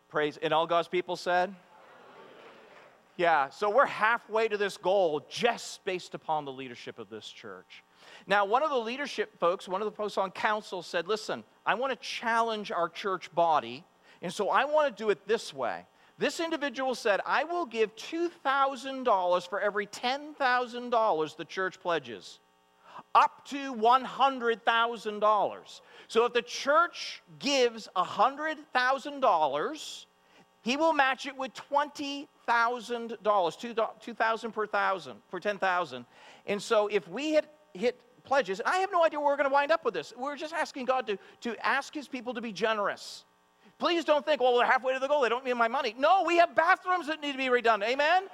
Praise, 0.08 0.38
and 0.42 0.52
all 0.52 0.66
God's 0.66 0.88
people 0.88 1.16
said, 1.16 1.54
Yeah, 3.22 3.48
so 3.50 3.70
we're 3.70 3.86
halfway 3.86 4.48
to 4.48 4.56
this 4.56 4.76
goal 4.76 5.24
just 5.30 5.84
based 5.84 6.14
upon 6.14 6.44
the 6.44 6.50
leadership 6.50 6.98
of 6.98 7.08
this 7.08 7.28
church. 7.28 7.84
Now, 8.26 8.44
one 8.44 8.64
of 8.64 8.70
the 8.70 8.78
leadership 8.78 9.38
folks, 9.38 9.68
one 9.68 9.80
of 9.80 9.84
the 9.84 9.92
folks 9.92 10.18
on 10.18 10.32
council 10.32 10.82
said, 10.82 11.06
Listen, 11.06 11.44
I 11.64 11.74
want 11.74 11.92
to 11.92 11.98
challenge 12.04 12.72
our 12.72 12.88
church 12.88 13.32
body, 13.32 13.84
and 14.22 14.32
so 14.32 14.50
I 14.50 14.64
want 14.64 14.96
to 14.96 15.00
do 15.00 15.10
it 15.10 15.28
this 15.28 15.54
way. 15.54 15.86
This 16.18 16.40
individual 16.40 16.96
said, 16.96 17.20
I 17.24 17.44
will 17.44 17.64
give 17.64 17.94
$2,000 17.94 19.48
for 19.48 19.60
every 19.60 19.86
$10,000 19.86 21.36
the 21.36 21.44
church 21.44 21.80
pledges, 21.80 22.40
up 23.14 23.46
to 23.50 23.72
$100,000. 23.72 25.80
So 26.08 26.24
if 26.24 26.32
the 26.32 26.42
church 26.42 27.22
gives 27.38 27.88
$100,000, 27.94 30.06
he 30.62 30.76
will 30.76 30.92
match 30.92 31.26
it 31.26 31.36
with 31.36 31.52
$20,000, 31.54 33.98
2000 34.00 34.52
per 34.52 34.66
thousand, 34.66 35.16
for 35.28 35.40
10,000. 35.40 36.06
And 36.46 36.62
so 36.62 36.86
if 36.86 37.08
we 37.08 37.32
hit, 37.32 37.50
hit 37.74 38.00
pledges, 38.24 38.60
I 38.64 38.78
have 38.78 38.92
no 38.92 39.04
idea 39.04 39.18
where 39.18 39.28
we're 39.28 39.36
going 39.36 39.48
to 39.48 39.52
wind 39.52 39.72
up 39.72 39.84
with 39.84 39.94
this. 39.94 40.12
We're 40.16 40.36
just 40.36 40.54
asking 40.54 40.84
God 40.84 41.08
to, 41.08 41.18
to 41.42 41.66
ask 41.66 41.92
his 41.92 42.06
people 42.06 42.32
to 42.34 42.40
be 42.40 42.52
generous. 42.52 43.24
Please 43.78 44.04
don't 44.04 44.24
think, 44.24 44.40
well, 44.40 44.56
they're 44.56 44.66
halfway 44.66 44.94
to 44.94 45.00
the 45.00 45.08
goal. 45.08 45.22
They 45.22 45.28
don't 45.28 45.44
need 45.44 45.54
my 45.54 45.66
money. 45.66 45.96
No, 45.98 46.22
we 46.24 46.36
have 46.36 46.54
bathrooms 46.54 47.08
that 47.08 47.20
need 47.20 47.32
to 47.32 47.38
be 47.38 47.46
redone. 47.46 47.82
Amen? 47.82 48.28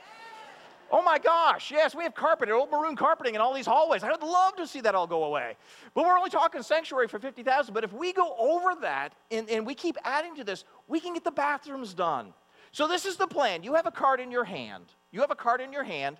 Oh 0.91 1.03
my 1.03 1.19
gosh, 1.19 1.71
yes, 1.71 1.95
we 1.95 2.03
have 2.05 2.15
carpet, 2.15 2.49
old 2.49 2.71
maroon 2.71 2.97
carpeting 2.97 3.35
in 3.35 3.41
all 3.41 3.53
these 3.53 3.67
hallways. 3.67 4.03
I 4.03 4.11
would 4.11 4.23
love 4.23 4.57
to 4.57 4.67
see 4.67 4.81
that 4.81 4.95
all 4.95 5.07
go 5.07 5.25
away. 5.25 5.57
But 5.95 6.05
we're 6.07 6.17
only 6.17 6.31
talking 6.31 6.63
sanctuary 6.63 7.09
for 7.09 7.19
50,000. 7.19 7.75
But 7.75 7.85
if 7.85 7.93
we 7.93 8.13
go 8.13 8.35
over 8.39 8.81
that 8.81 9.15
and, 9.31 9.51
and 9.51 9.67
we 9.67 9.75
keep 9.75 9.97
adding 10.05 10.35
to 10.37 10.45
this, 10.45 10.65
we 10.87 10.99
can 10.99 11.13
get 11.13 11.25
the 11.25 11.31
bathrooms 11.31 11.93
done. 11.93 12.33
So 12.73 12.89
this 12.89 13.05
is 13.05 13.17
the 13.17 13.27
plan. 13.27 13.63
You 13.63 13.75
have 13.75 13.87
a 13.87 13.91
card 13.91 14.21
in 14.21 14.31
your 14.31 14.45
hand. 14.45 14.85
You 15.11 15.21
have 15.21 15.31
a 15.31 15.37
card 15.37 15.61
in 15.61 15.73
your 15.73 15.85
hand. 15.85 16.17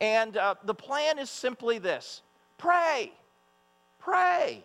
And 0.00 0.36
uh, 0.36 0.54
the 0.64 0.74
plan 0.74 1.18
is 1.18 1.28
simply 1.28 1.78
this 1.78 2.22
pray. 2.56 3.12
Pray. 3.98 4.64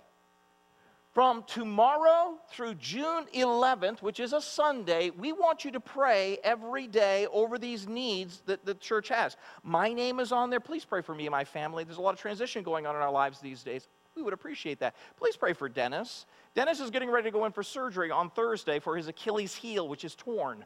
From 1.12 1.43
tomorrow 1.43 2.38
through 2.51 2.76
June 2.76 3.26
11th, 3.34 4.01
which 4.01 4.22
is 4.22 4.32
a 4.32 4.39
Sunday, 4.39 5.09
we 5.09 5.34
want 5.34 5.66
you 5.66 5.72
to 5.72 5.80
pray 5.82 6.38
every 6.41 6.88
day 6.88 7.28
over 7.34 7.57
these 7.57 7.86
needs 7.86 8.41
that 8.45 8.66
the 8.66 8.76
church 8.76 9.09
has. 9.09 9.36
My 9.62 9.91
name 9.91 10.22
is 10.22 10.32
on 10.32 10.49
there. 10.49 10.62
Please 10.62 10.86
pray 10.86 11.01
for 11.01 11.14
me 11.14 11.26
and 11.26 11.32
my 11.32 11.43
family. 11.43 11.84
There's 11.84 11.97
a 11.97 12.01
lot 12.01 12.14
of 12.14 12.20
transition 12.22 12.64
going 12.64 12.86
on 12.86 12.95
in 12.95 13.01
our 13.01 13.12
lives 13.12 13.41
these 13.41 13.62
days. 13.62 13.89
We 14.16 14.22
would 14.22 14.32
appreciate 14.32 14.80
that. 14.80 14.95
Please 15.18 15.36
pray 15.36 15.51
for 15.51 15.68
Dennis. 15.68 16.28
Dennis 16.55 16.80
is 16.80 16.89
getting 16.89 17.09
ready 17.09 17.28
to 17.28 17.32
go 17.32 17.43
in 17.43 17.51
for 17.51 17.62
surgery 17.62 18.09
on 18.09 18.30
Thursday 18.30 18.80
for 18.80 18.95
his 18.95 19.09
Achilles 19.09 19.53
heel, 19.53 19.89
which 19.89 20.05
is 20.05 20.16
torn. 20.16 20.64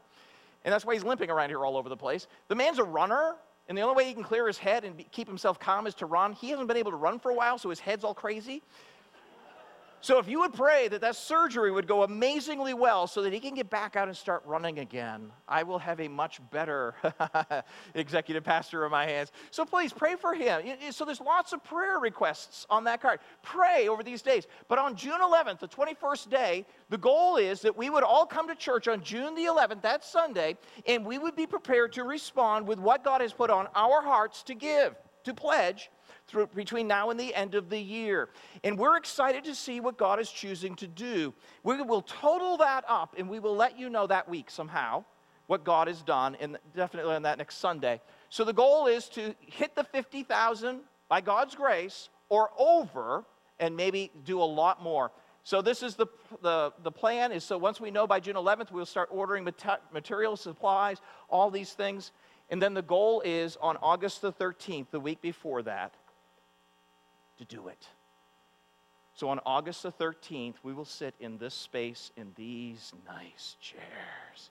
And 0.64 0.72
that's 0.72 0.84
why 0.84 0.94
he's 0.94 1.04
limping 1.04 1.28
around 1.28 1.48
here 1.48 1.64
all 1.64 1.76
over 1.76 1.88
the 1.88 1.96
place. 1.96 2.28
The 2.46 2.54
man's 2.54 2.78
a 2.78 2.84
runner, 2.84 3.34
and 3.68 3.76
the 3.76 3.82
only 3.82 3.96
way 3.96 4.04
he 4.04 4.14
can 4.14 4.22
clear 4.22 4.46
his 4.46 4.58
head 4.58 4.84
and 4.84 4.96
be, 4.96 5.08
keep 5.10 5.26
himself 5.26 5.58
calm 5.58 5.88
is 5.88 5.94
to 5.96 6.06
run. 6.06 6.34
He 6.34 6.50
hasn't 6.50 6.68
been 6.68 6.76
able 6.76 6.92
to 6.92 6.96
run 6.96 7.18
for 7.18 7.32
a 7.32 7.34
while, 7.34 7.58
so 7.58 7.70
his 7.70 7.80
head's 7.80 8.04
all 8.04 8.14
crazy. 8.14 8.62
So 10.00 10.18
if 10.18 10.28
you 10.28 10.40
would 10.40 10.52
pray 10.52 10.88
that 10.88 11.00
that 11.00 11.16
surgery 11.16 11.72
would 11.72 11.88
go 11.88 12.02
amazingly 12.02 12.74
well 12.74 13.06
so 13.06 13.22
that 13.22 13.32
he 13.32 13.40
can 13.40 13.54
get 13.54 13.70
back 13.70 13.96
out 13.96 14.08
and 14.08 14.16
start 14.16 14.42
running 14.44 14.78
again, 14.78 15.32
I 15.48 15.62
will 15.62 15.78
have 15.78 16.00
a 16.00 16.08
much 16.08 16.40
better 16.50 16.94
executive 17.94 18.44
pastor 18.44 18.84
in 18.84 18.92
my 18.92 19.06
hands. 19.06 19.32
So 19.50 19.64
please 19.64 19.92
pray 19.92 20.14
for 20.14 20.34
him. 20.34 20.62
So 20.90 21.04
there's 21.04 21.20
lots 21.20 21.52
of 21.52 21.64
prayer 21.64 21.98
requests 21.98 22.66
on 22.70 22.84
that 22.84 23.00
card. 23.00 23.20
Pray 23.42 23.88
over 23.88 24.02
these 24.02 24.22
days. 24.22 24.46
But 24.68 24.78
on 24.78 24.96
June 24.96 25.20
11th, 25.20 25.60
the 25.60 25.68
21st 25.68 26.30
day, 26.30 26.66
the 26.88 26.98
goal 26.98 27.36
is 27.36 27.62
that 27.62 27.76
we 27.76 27.90
would 27.90 28.04
all 28.04 28.26
come 28.26 28.46
to 28.48 28.54
church 28.54 28.88
on 28.88 29.02
June 29.02 29.34
the 29.34 29.44
11th, 29.44 29.82
that 29.82 30.04
Sunday, 30.04 30.56
and 30.86 31.04
we 31.04 31.18
would 31.18 31.34
be 31.34 31.46
prepared 31.46 31.92
to 31.94 32.04
respond 32.04 32.68
with 32.68 32.78
what 32.78 33.02
God 33.02 33.22
has 33.22 33.32
put 33.32 33.50
on 33.50 33.66
our 33.74 34.02
hearts 34.02 34.42
to 34.44 34.54
give, 34.54 34.94
to 35.24 35.34
pledge 35.34 35.90
through, 36.28 36.48
between 36.48 36.88
now 36.88 37.10
and 37.10 37.18
the 37.18 37.34
end 37.34 37.54
of 37.54 37.70
the 37.70 37.78
year. 37.78 38.28
And 38.64 38.78
we're 38.78 38.96
excited 38.96 39.44
to 39.44 39.54
see 39.54 39.80
what 39.80 39.96
God 39.96 40.20
is 40.20 40.30
choosing 40.30 40.74
to 40.76 40.86
do. 40.86 41.32
We 41.62 41.80
will 41.82 42.02
total 42.02 42.56
that 42.58 42.84
up 42.88 43.14
and 43.18 43.28
we 43.28 43.38
will 43.38 43.56
let 43.56 43.78
you 43.78 43.88
know 43.88 44.06
that 44.06 44.28
week 44.28 44.50
somehow 44.50 45.04
what 45.46 45.64
God 45.64 45.86
has 45.88 46.02
done, 46.02 46.36
and 46.40 46.58
definitely 46.74 47.14
on 47.14 47.22
that 47.22 47.38
next 47.38 47.58
Sunday. 47.58 48.00
So 48.30 48.44
the 48.44 48.52
goal 48.52 48.86
is 48.86 49.08
to 49.10 49.34
hit 49.40 49.76
the 49.76 49.84
50,000 49.84 50.80
by 51.08 51.20
God's 51.20 51.54
grace 51.54 52.08
or 52.28 52.50
over 52.58 53.24
and 53.60 53.76
maybe 53.76 54.10
do 54.24 54.40
a 54.40 54.44
lot 54.44 54.82
more. 54.82 55.12
So 55.44 55.62
this 55.62 55.82
is 55.82 55.94
the, 55.94 56.06
the, 56.42 56.72
the 56.82 56.90
plan 56.90 57.30
is 57.30 57.44
so 57.44 57.56
once 57.56 57.80
we 57.80 57.92
know 57.92 58.06
by 58.06 58.18
June 58.18 58.34
11th, 58.34 58.72
we'll 58.72 58.84
start 58.84 59.08
ordering 59.12 59.48
material 59.92 60.36
supplies, 60.36 61.00
all 61.28 61.50
these 61.50 61.72
things. 61.72 62.10
And 62.50 62.60
then 62.60 62.74
the 62.74 62.82
goal 62.82 63.22
is 63.24 63.56
on 63.60 63.76
August 63.76 64.22
the 64.22 64.32
13th, 64.32 64.86
the 64.90 65.00
week 65.00 65.22
before 65.22 65.62
that, 65.62 65.94
to 67.38 67.44
do 67.44 67.68
it. 67.68 67.88
So 69.14 69.30
on 69.30 69.40
August 69.46 69.82
the 69.82 69.92
13th, 69.92 70.56
we 70.62 70.74
will 70.74 70.84
sit 70.84 71.14
in 71.20 71.38
this 71.38 71.54
space 71.54 72.10
in 72.16 72.32
these 72.36 72.92
nice 73.06 73.56
chairs. 73.60 74.50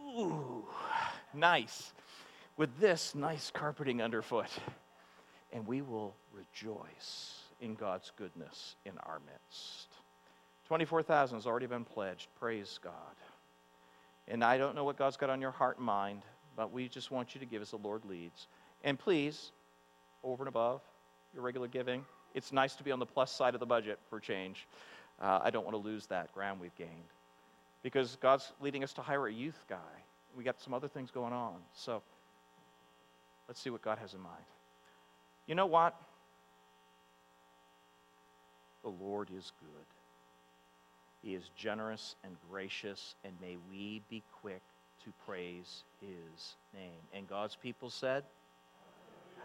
Ooh, 0.00 0.64
nice. 1.32 1.92
With 2.56 2.80
this 2.80 3.14
nice 3.14 3.50
carpeting 3.52 4.02
underfoot. 4.02 4.50
And 5.52 5.66
we 5.66 5.80
will 5.80 6.14
rejoice 6.32 7.42
in 7.60 7.74
God's 7.74 8.10
goodness 8.16 8.74
in 8.84 8.92
our 9.04 9.20
midst. 9.24 9.88
24,000 10.66 11.36
has 11.36 11.46
already 11.46 11.66
been 11.66 11.84
pledged. 11.84 12.28
Praise 12.38 12.78
God. 12.82 12.92
And 14.26 14.44
I 14.44 14.58
don't 14.58 14.74
know 14.74 14.84
what 14.84 14.96
God's 14.96 15.16
got 15.16 15.30
on 15.30 15.40
your 15.40 15.50
heart 15.50 15.78
and 15.78 15.86
mind, 15.86 16.22
but 16.56 16.72
we 16.72 16.88
just 16.88 17.10
want 17.10 17.34
you 17.34 17.40
to 17.40 17.46
give 17.46 17.62
as 17.62 17.70
the 17.70 17.78
Lord 17.78 18.04
leads. 18.04 18.46
And 18.84 18.98
please, 18.98 19.52
over 20.22 20.42
and 20.44 20.48
above, 20.48 20.80
your 21.34 21.42
regular 21.42 21.68
giving. 21.68 22.04
It's 22.34 22.52
nice 22.52 22.74
to 22.76 22.84
be 22.84 22.92
on 22.92 22.98
the 22.98 23.06
plus 23.06 23.32
side 23.32 23.54
of 23.54 23.60
the 23.60 23.66
budget 23.66 23.98
for 24.08 24.20
change. 24.20 24.66
Uh, 25.20 25.40
I 25.42 25.50
don't 25.50 25.64
want 25.64 25.74
to 25.74 25.82
lose 25.82 26.06
that 26.06 26.32
ground 26.32 26.60
we've 26.60 26.74
gained 26.76 26.90
because 27.82 28.16
God's 28.20 28.52
leading 28.60 28.84
us 28.84 28.92
to 28.94 29.02
hire 29.02 29.26
a 29.26 29.32
youth 29.32 29.64
guy. 29.68 29.76
We 30.36 30.44
got 30.44 30.60
some 30.60 30.74
other 30.74 30.88
things 30.88 31.10
going 31.10 31.32
on. 31.32 31.56
So 31.74 32.02
let's 33.48 33.60
see 33.60 33.70
what 33.70 33.82
God 33.82 33.98
has 33.98 34.14
in 34.14 34.20
mind. 34.20 34.44
You 35.46 35.54
know 35.54 35.66
what? 35.66 35.94
The 38.82 38.90
Lord 38.90 39.28
is 39.36 39.52
good. 39.60 39.86
He 41.22 41.34
is 41.34 41.50
generous 41.54 42.14
and 42.24 42.34
gracious, 42.50 43.14
and 43.24 43.34
may 43.42 43.58
we 43.70 44.00
be 44.08 44.22
quick 44.40 44.62
to 45.04 45.12
praise 45.26 45.84
his 46.00 46.54
name. 46.72 47.00
And 47.12 47.28
God's 47.28 47.56
people 47.56 47.90
said, 47.90 48.24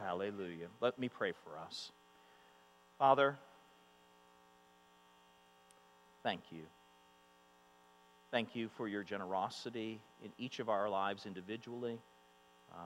Hallelujah. 0.02 0.68
Let 0.82 1.00
me 1.00 1.10
pray 1.10 1.34
for 1.44 1.58
us. 1.60 1.92
Father, 2.98 3.38
thank 6.24 6.42
you. 6.52 6.64
Thank 8.32 8.56
you 8.56 8.70
for 8.76 8.88
your 8.88 9.04
generosity 9.04 10.02
in 10.24 10.32
each 10.38 10.60
of 10.60 10.70
our 10.70 10.90
lives 10.90 11.26
individually. 11.26 12.00
Uh, 12.74 12.78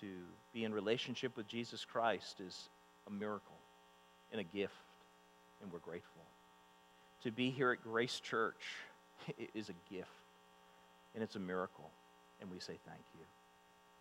to 0.00 0.06
be 0.52 0.64
in 0.64 0.72
relationship 0.72 1.36
with 1.36 1.48
Jesus 1.48 1.84
Christ 1.84 2.40
is 2.40 2.68
a 3.06 3.10
miracle 3.10 3.58
and 4.32 4.40
a 4.40 4.44
gift, 4.44 4.74
and 5.62 5.72
we're 5.72 5.78
grateful. 5.78 6.22
To 7.22 7.30
be 7.30 7.50
here 7.50 7.72
at 7.72 7.82
Grace 7.82 8.20
Church 8.20 8.62
is 9.54 9.68
a 9.68 9.92
gift, 9.92 10.08
and 11.14 11.22
it's 11.22 11.36
a 11.36 11.40
miracle, 11.40 11.90
and 12.40 12.50
we 12.50 12.58
say 12.58 12.78
thank 12.86 13.02
you 13.18 13.24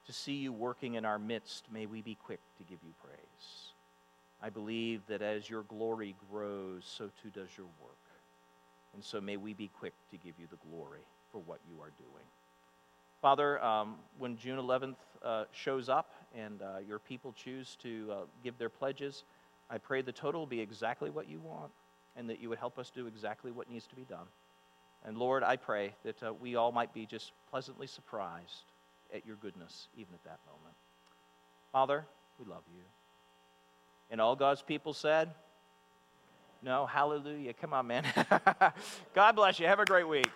to 0.06 0.14
see 0.14 0.34
you 0.34 0.52
working 0.52 0.96
in 0.96 1.06
our 1.06 1.20
midst, 1.20 1.66
may 1.72 1.86
we 1.86 2.02
be 2.02 2.16
quick 2.16 2.40
to 2.58 2.64
give 2.64 2.80
you 2.84 2.94
praise. 3.02 3.74
I 4.42 4.50
believe 4.50 5.02
that 5.08 5.22
as 5.22 5.50
your 5.50 5.64
glory 5.64 6.16
grows, 6.30 6.84
so 6.86 7.10
too 7.22 7.30
does 7.30 7.50
your 7.58 7.68
work. 7.82 7.96
And 8.94 9.04
so 9.04 9.22
may 9.22 9.38
we 9.38 9.54
be 9.54 9.70
quick 9.80 9.94
to 10.12 10.18
give 10.18 10.34
you 10.38 10.48
the 10.50 10.58
glory 10.70 11.00
for 11.32 11.40
what 11.40 11.60
you 11.70 11.82
are 11.82 11.92
doing. 11.98 12.26
Father, 13.22 13.64
um, 13.64 13.96
when 14.20 14.36
June 14.36 14.60
11th 14.60 14.98
uh, 15.24 15.46
shows 15.54 15.88
up 15.88 16.12
and 16.36 16.62
uh, 16.62 16.80
your 16.86 17.00
people 17.00 17.34
choose 17.34 17.78
to 17.82 18.10
uh, 18.12 18.16
give 18.44 18.58
their 18.58 18.70
pledges, 18.70 19.24
I 19.70 19.78
pray 19.78 20.02
the 20.02 20.12
total 20.12 20.42
will 20.42 20.48
be 20.48 20.60
exactly 20.60 21.10
what 21.10 21.30
you 21.30 21.40
want 21.40 21.72
and 22.18 22.30
that 22.30 22.42
you 22.42 22.50
would 22.50 22.60
help 22.60 22.78
us 22.78 22.92
do 22.94 23.08
exactly 23.08 23.52
what 23.52 23.70
needs 23.70 23.88
to 23.88 23.96
be 23.96 24.04
done. 24.04 24.28
And 25.06 25.18
Lord, 25.18 25.42
I 25.42 25.56
pray 25.56 25.96
that 26.04 26.22
uh, 26.22 26.34
we 26.34 26.56
all 26.56 26.74
might 26.74 26.94
be 26.94 27.06
just 27.06 27.32
pleasantly 27.50 27.88
surprised 27.88 28.73
at 29.14 29.26
your 29.26 29.36
goodness 29.38 29.88
even 29.96 30.14
at 30.14 30.24
that 30.24 30.40
moment. 30.46 30.76
Father, 31.72 32.06
we 32.40 32.46
love 32.46 32.64
you. 32.74 32.82
And 34.10 34.20
all 34.20 34.36
God's 34.36 34.62
people 34.62 34.94
said, 34.94 35.30
No, 36.62 36.86
hallelujah. 36.86 37.54
Come 37.54 37.74
on, 37.74 37.88
man. 37.88 38.06
God 39.16 39.36
bless 39.36 39.60
you. 39.60 39.68
Have 39.68 39.80
a 39.80 39.86
great 39.86 40.08
week. 40.08 40.30